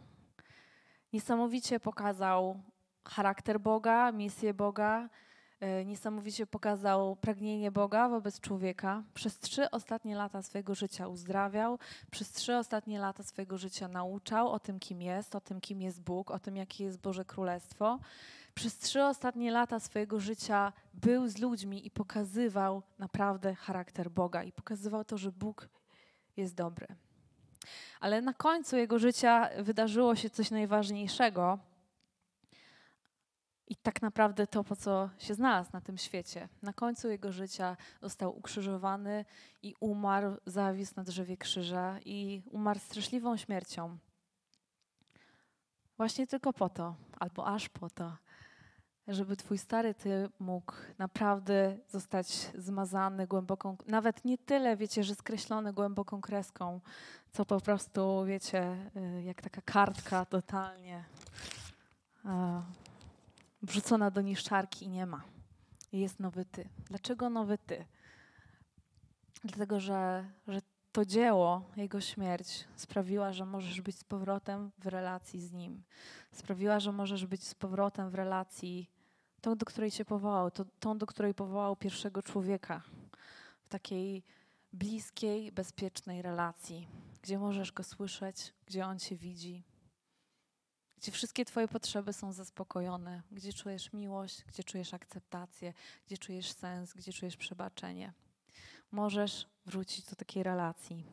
niesamowicie 1.12 1.80
pokazał 1.80 2.62
charakter 3.08 3.60
Boga, 3.60 4.12
misję 4.12 4.54
Boga, 4.54 5.08
niesamowicie 5.84 6.46
pokazał 6.46 7.16
pragnienie 7.16 7.70
Boga 7.70 8.08
wobec 8.08 8.40
człowieka. 8.40 9.02
Przez 9.14 9.38
trzy 9.38 9.70
ostatnie 9.70 10.16
lata 10.16 10.42
swojego 10.42 10.74
życia 10.74 11.08
uzdrawiał, 11.08 11.78
przez 12.10 12.32
trzy 12.32 12.56
ostatnie 12.56 12.98
lata 12.98 13.22
swojego 13.22 13.58
życia 13.58 13.88
nauczał 13.88 14.48
o 14.48 14.60
tym, 14.60 14.78
kim 14.78 15.02
jest, 15.02 15.34
o 15.34 15.40
tym, 15.40 15.60
kim 15.60 15.82
jest 15.82 16.02
Bóg, 16.02 16.30
o 16.30 16.38
tym, 16.38 16.56
jakie 16.56 16.84
jest 16.84 17.00
Boże 17.00 17.24
Królestwo 17.24 17.98
przez 18.56 18.78
trzy 18.78 19.04
ostatnie 19.04 19.50
lata 19.50 19.80
swojego 19.80 20.20
życia 20.20 20.72
był 20.94 21.28
z 21.28 21.38
ludźmi 21.38 21.86
i 21.86 21.90
pokazywał 21.90 22.82
naprawdę 22.98 23.54
charakter 23.54 24.10
Boga 24.10 24.44
i 24.44 24.52
pokazywał 24.52 25.04
to, 25.04 25.18
że 25.18 25.32
Bóg 25.32 25.68
jest 26.36 26.54
dobry. 26.54 26.86
Ale 28.00 28.22
na 28.22 28.32
końcu 28.34 28.76
jego 28.76 28.98
życia 28.98 29.48
wydarzyło 29.58 30.16
się 30.16 30.30
coś 30.30 30.50
najważniejszego. 30.50 31.58
I 33.68 33.76
tak 33.76 34.02
naprawdę 34.02 34.46
to, 34.46 34.64
po 34.64 34.76
co 34.76 35.10
się 35.18 35.34
znalazł 35.34 35.70
na 35.72 35.80
tym 35.80 35.98
świecie. 35.98 36.48
Na 36.62 36.72
końcu 36.72 37.08
jego 37.08 37.32
życia 37.32 37.76
został 38.02 38.38
ukrzyżowany 38.38 39.24
i 39.62 39.74
umarł, 39.80 40.36
zawisł 40.46 40.92
na 40.96 41.04
drzewie 41.04 41.36
krzyża 41.36 41.98
i 42.04 42.42
umarł 42.50 42.80
straszliwą 42.80 43.36
śmiercią. 43.36 43.98
Właśnie 45.96 46.26
tylko 46.26 46.52
po 46.52 46.68
to, 46.68 46.94
albo 47.18 47.46
aż 47.46 47.68
po 47.68 47.90
to, 47.90 48.16
żeby 49.08 49.36
Twój 49.36 49.58
stary 49.58 49.94
Ty 49.94 50.28
mógł 50.38 50.72
naprawdę 50.98 51.76
zostać 51.88 52.50
zmazany 52.54 53.26
głęboką, 53.26 53.76
nawet 53.86 54.24
nie 54.24 54.38
tyle, 54.38 54.76
wiecie, 54.76 55.04
że 55.04 55.14
skreślony 55.14 55.72
głęboką 55.72 56.20
kreską, 56.20 56.80
co 57.32 57.44
po 57.44 57.60
prostu, 57.60 58.24
wiecie, 58.24 58.90
y, 58.96 59.22
jak 59.22 59.42
taka 59.42 59.60
kartka 59.62 60.24
totalnie 60.24 61.04
wrzucona 63.66 64.10
do 64.10 64.20
niszczarki 64.20 64.84
i 64.84 64.88
nie 64.88 65.06
ma. 65.06 65.22
Jest 65.92 66.20
nowy 66.20 66.44
Ty. 66.44 66.68
Dlaczego 66.88 67.30
nowy 67.30 67.58
Ty? 67.58 67.84
Dlatego, 69.44 69.80
że, 69.80 70.30
że 70.48 70.60
to 70.92 71.04
dzieło, 71.04 71.62
Jego 71.76 72.00
śmierć 72.00 72.64
sprawiła, 72.76 73.32
że 73.32 73.46
możesz 73.46 73.80
być 73.80 73.98
z 73.98 74.04
powrotem 74.04 74.70
w 74.78 74.86
relacji 74.86 75.40
z 75.40 75.52
Nim. 75.52 75.82
Sprawiła, 76.32 76.80
że 76.80 76.92
możesz 76.92 77.26
być 77.26 77.44
z 77.44 77.54
powrotem 77.54 78.10
w 78.10 78.14
relacji 78.14 78.90
tą, 79.40 79.56
do 79.56 79.66
której 79.66 79.90
Cię 79.90 80.04
powołał, 80.04 80.50
to, 80.50 80.64
tą, 80.80 80.98
do 80.98 81.06
której 81.06 81.34
powołał 81.34 81.76
pierwszego 81.76 82.22
człowieka. 82.22 82.82
W 83.62 83.68
takiej 83.68 84.22
bliskiej, 84.72 85.52
bezpiecznej 85.52 86.22
relacji, 86.22 86.88
gdzie 87.22 87.38
możesz 87.38 87.72
Go 87.72 87.82
słyszeć, 87.82 88.52
gdzie 88.66 88.86
On 88.86 88.98
Cię 88.98 89.16
widzi, 89.16 89.64
gdzie 90.96 91.12
wszystkie 91.12 91.44
Twoje 91.44 91.68
potrzeby 91.68 92.12
są 92.12 92.32
zaspokojone, 92.32 93.22
gdzie 93.32 93.52
czujesz 93.52 93.92
miłość, 93.92 94.44
gdzie 94.44 94.64
czujesz 94.64 94.94
akceptację, 94.94 95.72
gdzie 96.06 96.18
czujesz 96.18 96.52
sens, 96.52 96.94
gdzie 96.94 97.12
czujesz 97.12 97.36
przebaczenie. 97.36 98.12
Możesz 98.90 99.46
wrócić 99.66 100.04
do 100.04 100.16
takiej 100.16 100.42
relacji. 100.42 101.04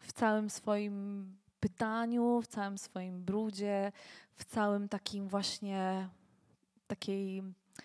W 0.00 0.12
całym 0.12 0.50
swoim 0.50 1.36
pytaniu, 1.60 2.42
w 2.42 2.46
całym 2.46 2.78
swoim 2.78 3.24
brudzie, 3.24 3.92
w 4.34 4.44
całym 4.44 4.88
takim 4.88 5.28
właśnie 5.28 6.08
takiej 6.86 7.42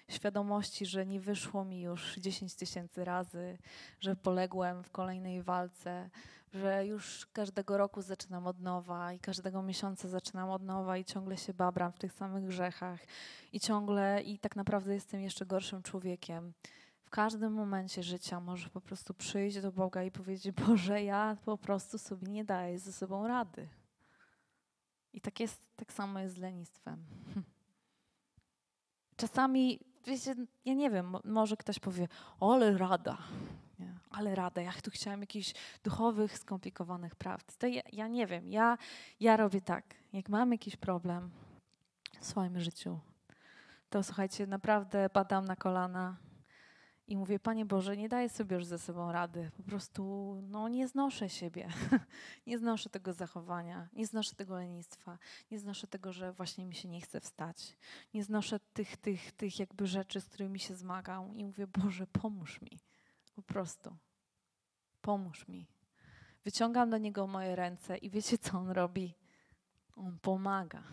świadomości, 0.10 0.86
że 0.86 1.06
nie 1.06 1.20
wyszło 1.20 1.66
mi 1.66 1.82
już 1.82 2.16
10 2.16 2.56
tysięcy 2.56 3.06
razy, 3.06 3.58
że 4.00 4.16
poległem 4.16 4.84
w 4.84 4.92
kolejnej 4.92 5.44
walce, 5.44 6.10
że 6.54 6.86
już 6.86 7.26
każdego 7.34 7.78
roku 7.78 8.02
zaczynam 8.02 8.48
od 8.48 8.60
nowa 8.60 9.14
i 9.14 9.20
każdego 9.20 9.62
miesiąca 9.62 10.08
zaczynam 10.08 10.50
od 10.50 10.64
nowa 10.64 10.98
i 10.98 11.06
ciągle 11.06 11.38
się 11.38 11.54
babram 11.54 11.92
w 11.92 12.00
tych 12.00 12.14
samych 12.14 12.46
grzechach 12.46 13.00
i 13.54 13.60
ciągle 13.60 14.22
i 14.22 14.40
tak 14.40 14.56
naprawdę 14.56 14.94
jestem 14.94 15.22
jeszcze 15.22 15.46
gorszym 15.46 15.84
człowiekiem. 15.84 16.54
W 17.04 17.10
każdym 17.10 17.54
momencie 17.54 18.04
życia 18.04 18.40
możesz 18.40 18.70
po 18.70 18.82
prostu 18.82 19.14
przyjść 19.14 19.62
do 19.62 19.72
Boga 19.72 20.04
i 20.04 20.12
powiedzieć: 20.12 20.52
Boże, 20.68 21.04
ja 21.04 21.38
po 21.46 21.58
prostu 21.58 21.98
sobie 21.98 22.28
nie 22.28 22.46
daję 22.46 22.80
ze 22.80 22.94
sobą 22.94 23.28
rady. 23.28 23.68
I 25.14 25.22
tak 25.22 25.40
jest, 25.40 25.62
tak 25.76 25.94
samo 25.94 26.20
jest 26.20 26.36
z 26.36 26.38
lenistwem. 26.38 27.06
Czasami, 29.16 29.80
wiecie, 30.06 30.36
ja 30.66 30.74
nie 30.74 30.90
wiem, 30.90 31.16
może 31.24 31.58
ktoś 31.58 31.80
powie, 31.80 32.08
ale 32.40 32.78
rada? 32.78 33.18
Ale 34.14 34.36
rada, 34.36 34.62
ja 34.62 34.72
tu 34.84 34.92
chciałam 34.92 35.22
jakichś 35.22 35.54
duchowych, 35.84 36.38
skomplikowanych 36.38 37.16
prawd. 37.16 37.58
To 37.58 37.68
ja, 37.68 37.82
ja 37.94 38.08
nie 38.08 38.28
wiem, 38.28 38.48
ja, 38.48 38.78
ja 39.20 39.38
robię 39.38 39.62
tak, 39.62 39.96
jak 40.14 40.30
mam 40.30 40.52
jakiś 40.52 40.76
problem 40.76 41.32
w 42.20 42.26
swoim 42.26 42.60
życiu, 42.60 43.00
to 43.90 44.04
słuchajcie, 44.04 44.48
naprawdę 44.48 45.10
padam 45.10 45.46
na 45.46 45.56
kolana 45.56 46.18
i 47.08 47.18
mówię, 47.18 47.40
Panie 47.40 47.66
Boże, 47.66 47.98
nie 47.98 48.10
daję 48.10 48.30
sobie 48.30 48.56
już 48.56 48.66
ze 48.66 48.80
sobą 48.80 49.12
rady. 49.12 49.52
Po 49.58 49.64
prostu 49.64 50.36
no, 50.44 50.68
nie 50.68 50.88
znoszę 50.88 51.30
siebie. 51.30 51.68
nie 52.48 52.58
znoszę 52.58 52.90
tego 52.90 53.14
zachowania, 53.14 53.90
nie 53.94 54.08
znoszę 54.08 54.36
tego 54.36 54.56
lenistwa, 54.56 55.18
nie 55.52 55.60
znoszę 55.60 55.88
tego, 55.88 56.14
że 56.14 56.34
właśnie 56.34 56.66
mi 56.66 56.76
się 56.76 56.88
nie 56.88 57.02
chce 57.02 57.20
wstać. 57.20 57.78
Nie 58.14 58.24
znoszę 58.24 58.60
tych, 58.60 58.98
tych, 58.98 59.32
tych 59.32 59.60
jakby 59.60 59.88
rzeczy, 59.88 60.22
z 60.22 60.26
którymi 60.26 60.60
się 60.60 60.76
zmagam 60.76 61.38
i 61.38 61.46
mówię, 61.46 61.68
Boże, 61.68 62.08
pomóż 62.08 62.62
mi. 62.62 62.80
Po 63.36 63.42
prostu. 63.42 63.96
Pomóż 65.02 65.48
mi. 65.48 65.68
Wyciągam 66.44 66.90
do 66.90 66.98
Niego 66.98 67.28
moje 67.28 67.56
ręce 67.56 67.98
i 67.98 68.10
wiecie, 68.10 68.38
co 68.38 68.58
On 68.58 68.70
robi? 68.70 69.16
On 69.96 70.20
pomaga. 70.22 70.84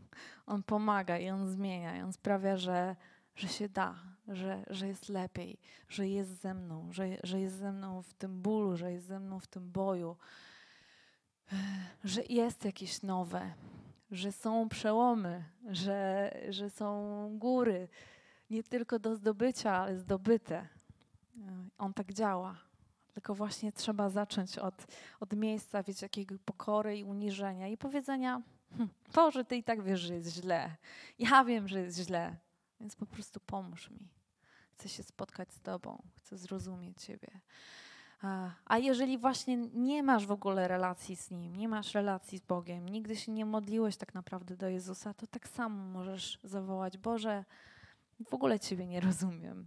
on 0.46 0.62
pomaga 0.62 1.18
i 1.18 1.30
On 1.30 1.48
zmienia 1.48 1.96
i 1.96 2.02
On 2.02 2.12
sprawia, 2.12 2.56
że 2.56 2.96
że 3.34 3.48
się 3.48 3.68
da, 3.68 3.94
że, 4.28 4.64
że 4.70 4.88
jest 4.88 5.08
lepiej, 5.08 5.58
że 5.88 6.08
jest 6.08 6.40
ze 6.40 6.54
mną, 6.54 6.92
że, 6.92 7.08
że 7.22 7.40
jest 7.40 7.56
ze 7.56 7.72
mną 7.72 8.02
w 8.02 8.14
tym 8.14 8.42
bólu, 8.42 8.76
że 8.76 8.92
jest 8.92 9.06
ze 9.06 9.20
mną 9.20 9.40
w 9.40 9.46
tym 9.46 9.70
boju, 9.70 10.16
że 12.04 12.22
jest 12.28 12.64
jakieś 12.64 13.02
nowe, 13.02 13.54
że 14.10 14.32
są 14.32 14.68
przełomy, 14.68 15.44
że, 15.70 16.30
że 16.48 16.70
są 16.70 17.38
góry, 17.38 17.88
nie 18.50 18.62
tylko 18.62 18.98
do 18.98 19.16
zdobycia, 19.16 19.72
ale 19.72 19.98
zdobyte. 19.98 20.68
On 21.78 21.94
tak 21.94 22.12
działa. 22.12 22.56
Tylko 23.14 23.34
właśnie 23.34 23.72
trzeba 23.72 24.10
zacząć 24.10 24.58
od, 24.58 24.86
od 25.20 25.36
miejsca, 25.36 25.82
wiecie, 25.82 26.04
jakiego 26.04 26.34
pokory 26.44 26.98
i 26.98 27.04
uniżenia 27.04 27.68
i 27.68 27.76
powiedzenia, 27.76 28.42
hm, 28.76 28.88
Boże, 29.14 29.44
Ty 29.44 29.56
i 29.56 29.62
tak 29.64 29.82
wiesz, 29.82 30.00
że 30.00 30.14
jest 30.14 30.34
źle. 30.34 30.76
Ja 31.18 31.44
wiem, 31.44 31.68
że 31.68 31.80
jest 31.80 31.98
źle. 31.98 32.36
Więc 32.80 32.96
po 32.96 33.06
prostu 33.06 33.40
pomóż 33.40 33.90
mi. 33.90 34.08
Chcę 34.72 34.88
się 34.88 35.02
spotkać 35.02 35.52
z 35.52 35.60
Tobą, 35.60 36.02
chcę 36.16 36.36
zrozumieć 36.36 37.02
Ciebie. 37.02 37.40
A 38.64 38.78
jeżeli 38.78 39.18
właśnie 39.18 39.56
nie 39.56 40.02
masz 40.02 40.26
w 40.26 40.30
ogóle 40.30 40.68
relacji 40.68 41.16
z 41.16 41.30
Nim, 41.30 41.56
nie 41.56 41.68
masz 41.68 41.94
relacji 41.94 42.38
z 42.38 42.40
Bogiem, 42.40 42.88
nigdy 42.88 43.16
się 43.16 43.32
nie 43.32 43.44
modliłeś 43.44 43.96
tak 43.96 44.14
naprawdę 44.14 44.56
do 44.56 44.68
Jezusa, 44.68 45.14
to 45.14 45.26
tak 45.26 45.48
samo 45.48 45.84
możesz 45.84 46.38
zawołać: 46.44 46.98
Boże, 46.98 47.44
w 48.28 48.34
ogóle 48.34 48.60
Ciebie 48.60 48.86
nie 48.86 49.00
rozumiem. 49.00 49.66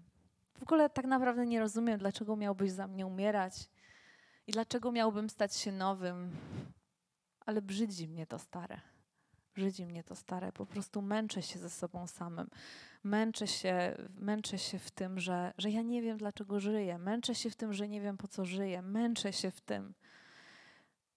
W 0.63 0.65
ogóle 0.65 0.89
tak 0.89 1.05
naprawdę 1.05 1.45
nie 1.45 1.59
rozumiem, 1.59 1.99
dlaczego 1.99 2.35
miałbyś 2.35 2.71
za 2.71 2.87
mnie 2.87 3.05
umierać 3.05 3.69
i 4.47 4.51
dlaczego 4.51 4.91
miałbym 4.91 5.29
stać 5.29 5.55
się 5.55 5.71
nowym, 5.71 6.31
ale 7.39 7.61
brzydzi 7.61 8.07
mnie 8.07 8.27
to 8.27 8.39
stare. 8.39 8.81
Brzydzi 9.55 9.85
mnie 9.85 10.03
to 10.03 10.15
stare, 10.15 10.51
po 10.51 10.65
prostu 10.65 11.01
męczę 11.01 11.41
się 11.41 11.59
ze 11.59 11.69
sobą 11.69 12.07
samym. 12.07 12.47
Męczę 13.03 13.47
się, 13.47 13.95
męczę 14.15 14.57
się 14.57 14.79
w 14.79 14.91
tym, 14.91 15.19
że, 15.19 15.53
że 15.57 15.69
ja 15.69 15.81
nie 15.81 16.01
wiem, 16.01 16.17
dlaczego 16.17 16.59
żyję. 16.59 16.97
Męczę 16.97 17.35
się 17.35 17.49
w 17.49 17.55
tym, 17.55 17.73
że 17.73 17.87
nie 17.87 18.01
wiem, 18.01 18.17
po 18.17 18.27
co 18.27 18.45
żyję. 18.45 18.81
Męczę 18.81 19.33
się 19.33 19.51
w 19.51 19.61
tym. 19.61 19.93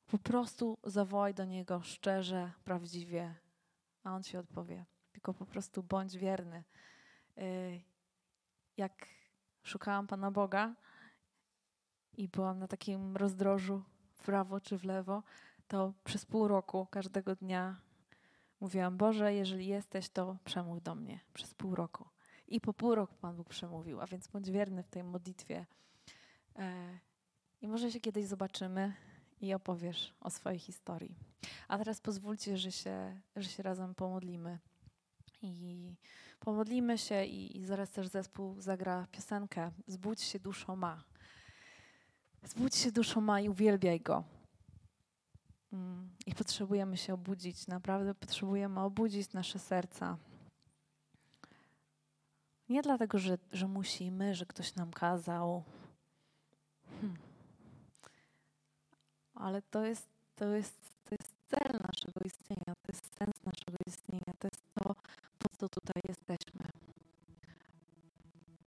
Po 0.06 0.18
prostu 0.18 0.78
zawołaj 0.84 1.34
do 1.34 1.44
Niego 1.44 1.82
szczerze, 1.82 2.52
prawdziwie, 2.64 3.34
a 4.04 4.14
On 4.14 4.22
ci 4.22 4.36
odpowie. 4.36 4.84
Tylko 5.12 5.34
po 5.34 5.46
prostu 5.46 5.82
bądź 5.82 6.16
wierny. 6.16 6.64
Y, 7.38 7.80
jak 8.76 9.15
szukałam 9.66 10.06
Pana 10.06 10.30
Boga 10.30 10.74
i 12.16 12.28
byłam 12.28 12.58
na 12.58 12.68
takim 12.68 13.16
rozdrożu 13.16 13.82
w 14.14 14.22
prawo 14.22 14.60
czy 14.60 14.78
w 14.78 14.84
lewo, 14.84 15.22
to 15.68 15.92
przez 16.04 16.26
pół 16.26 16.48
roku 16.48 16.86
każdego 16.90 17.36
dnia 17.36 17.76
Mówiłam, 18.60 18.96
Boże, 18.96 19.34
jeżeli 19.34 19.66
jesteś, 19.66 20.08
to 20.08 20.36
przemów 20.44 20.82
do 20.82 20.94
mnie 20.94 21.20
przez 21.34 21.54
pół 21.54 21.74
roku. 21.74 22.08
I 22.48 22.60
po 22.60 22.72
pół 22.72 22.94
roku 22.94 23.14
Pan 23.20 23.36
Bóg 23.36 23.48
przemówił, 23.48 24.00
a 24.00 24.06
więc 24.06 24.28
bądź 24.28 24.50
wierny 24.50 24.82
w 24.82 24.88
tej 24.88 25.04
modlitwie. 25.04 25.66
E, 26.56 26.98
I 27.60 27.68
może 27.68 27.92
się 27.92 28.00
kiedyś 28.00 28.26
zobaczymy 28.26 28.94
i 29.40 29.54
opowiesz 29.54 30.14
o 30.20 30.30
swojej 30.30 30.58
historii. 30.58 31.16
A 31.68 31.78
teraz 31.78 32.00
pozwólcie, 32.00 32.58
że 32.58 32.72
się, 32.72 33.20
że 33.36 33.48
się 33.48 33.62
razem 33.62 33.94
pomodlimy. 33.94 34.58
I 35.42 35.94
pomodlimy 36.46 36.98
się 36.98 37.24
i, 37.24 37.58
i 37.58 37.64
zaraz 37.64 37.90
też 37.90 38.08
zespół 38.08 38.60
zagra 38.60 39.06
piosenkę 39.12 39.70
Zbudź 39.86 40.22
się 40.22 40.38
duszą 40.38 40.76
ma. 40.76 41.04
Zbudź 42.42 42.76
się 42.76 42.92
duszą 42.92 43.20
ma 43.20 43.40
i 43.40 43.48
uwielbiaj 43.48 44.00
Go. 44.00 44.24
Mm, 45.72 46.10
I 46.26 46.34
potrzebujemy 46.34 46.96
się 46.96 47.14
obudzić, 47.14 47.66
naprawdę 47.66 48.14
potrzebujemy 48.14 48.80
obudzić 48.80 49.32
nasze 49.32 49.58
serca. 49.58 50.18
Nie 52.68 52.82
dlatego, 52.82 53.18
że, 53.18 53.38
że 53.52 53.68
musimy, 53.68 54.34
że 54.34 54.46
ktoś 54.46 54.74
nam 54.74 54.90
kazał, 54.90 55.64
hmm. 57.00 57.16
ale 59.34 59.62
to 59.62 59.84
jest, 59.84 60.08
to, 60.36 60.44
jest, 60.44 60.96
to 61.04 61.14
jest 61.20 61.34
cel 61.48 61.80
naszego 61.88 62.20
istnienia, 62.24 62.74
to 62.82 62.92
jest 62.92 63.16
sens 63.18 63.34
naszego 63.44 63.78
istnienia, 63.86 64.32
to 64.38 64.48
jest 64.48 64.62
to, 64.74 64.94
po 65.38 65.45
co 65.56 65.68
tutaj 65.68 66.02
jesteśmy. 66.08 66.65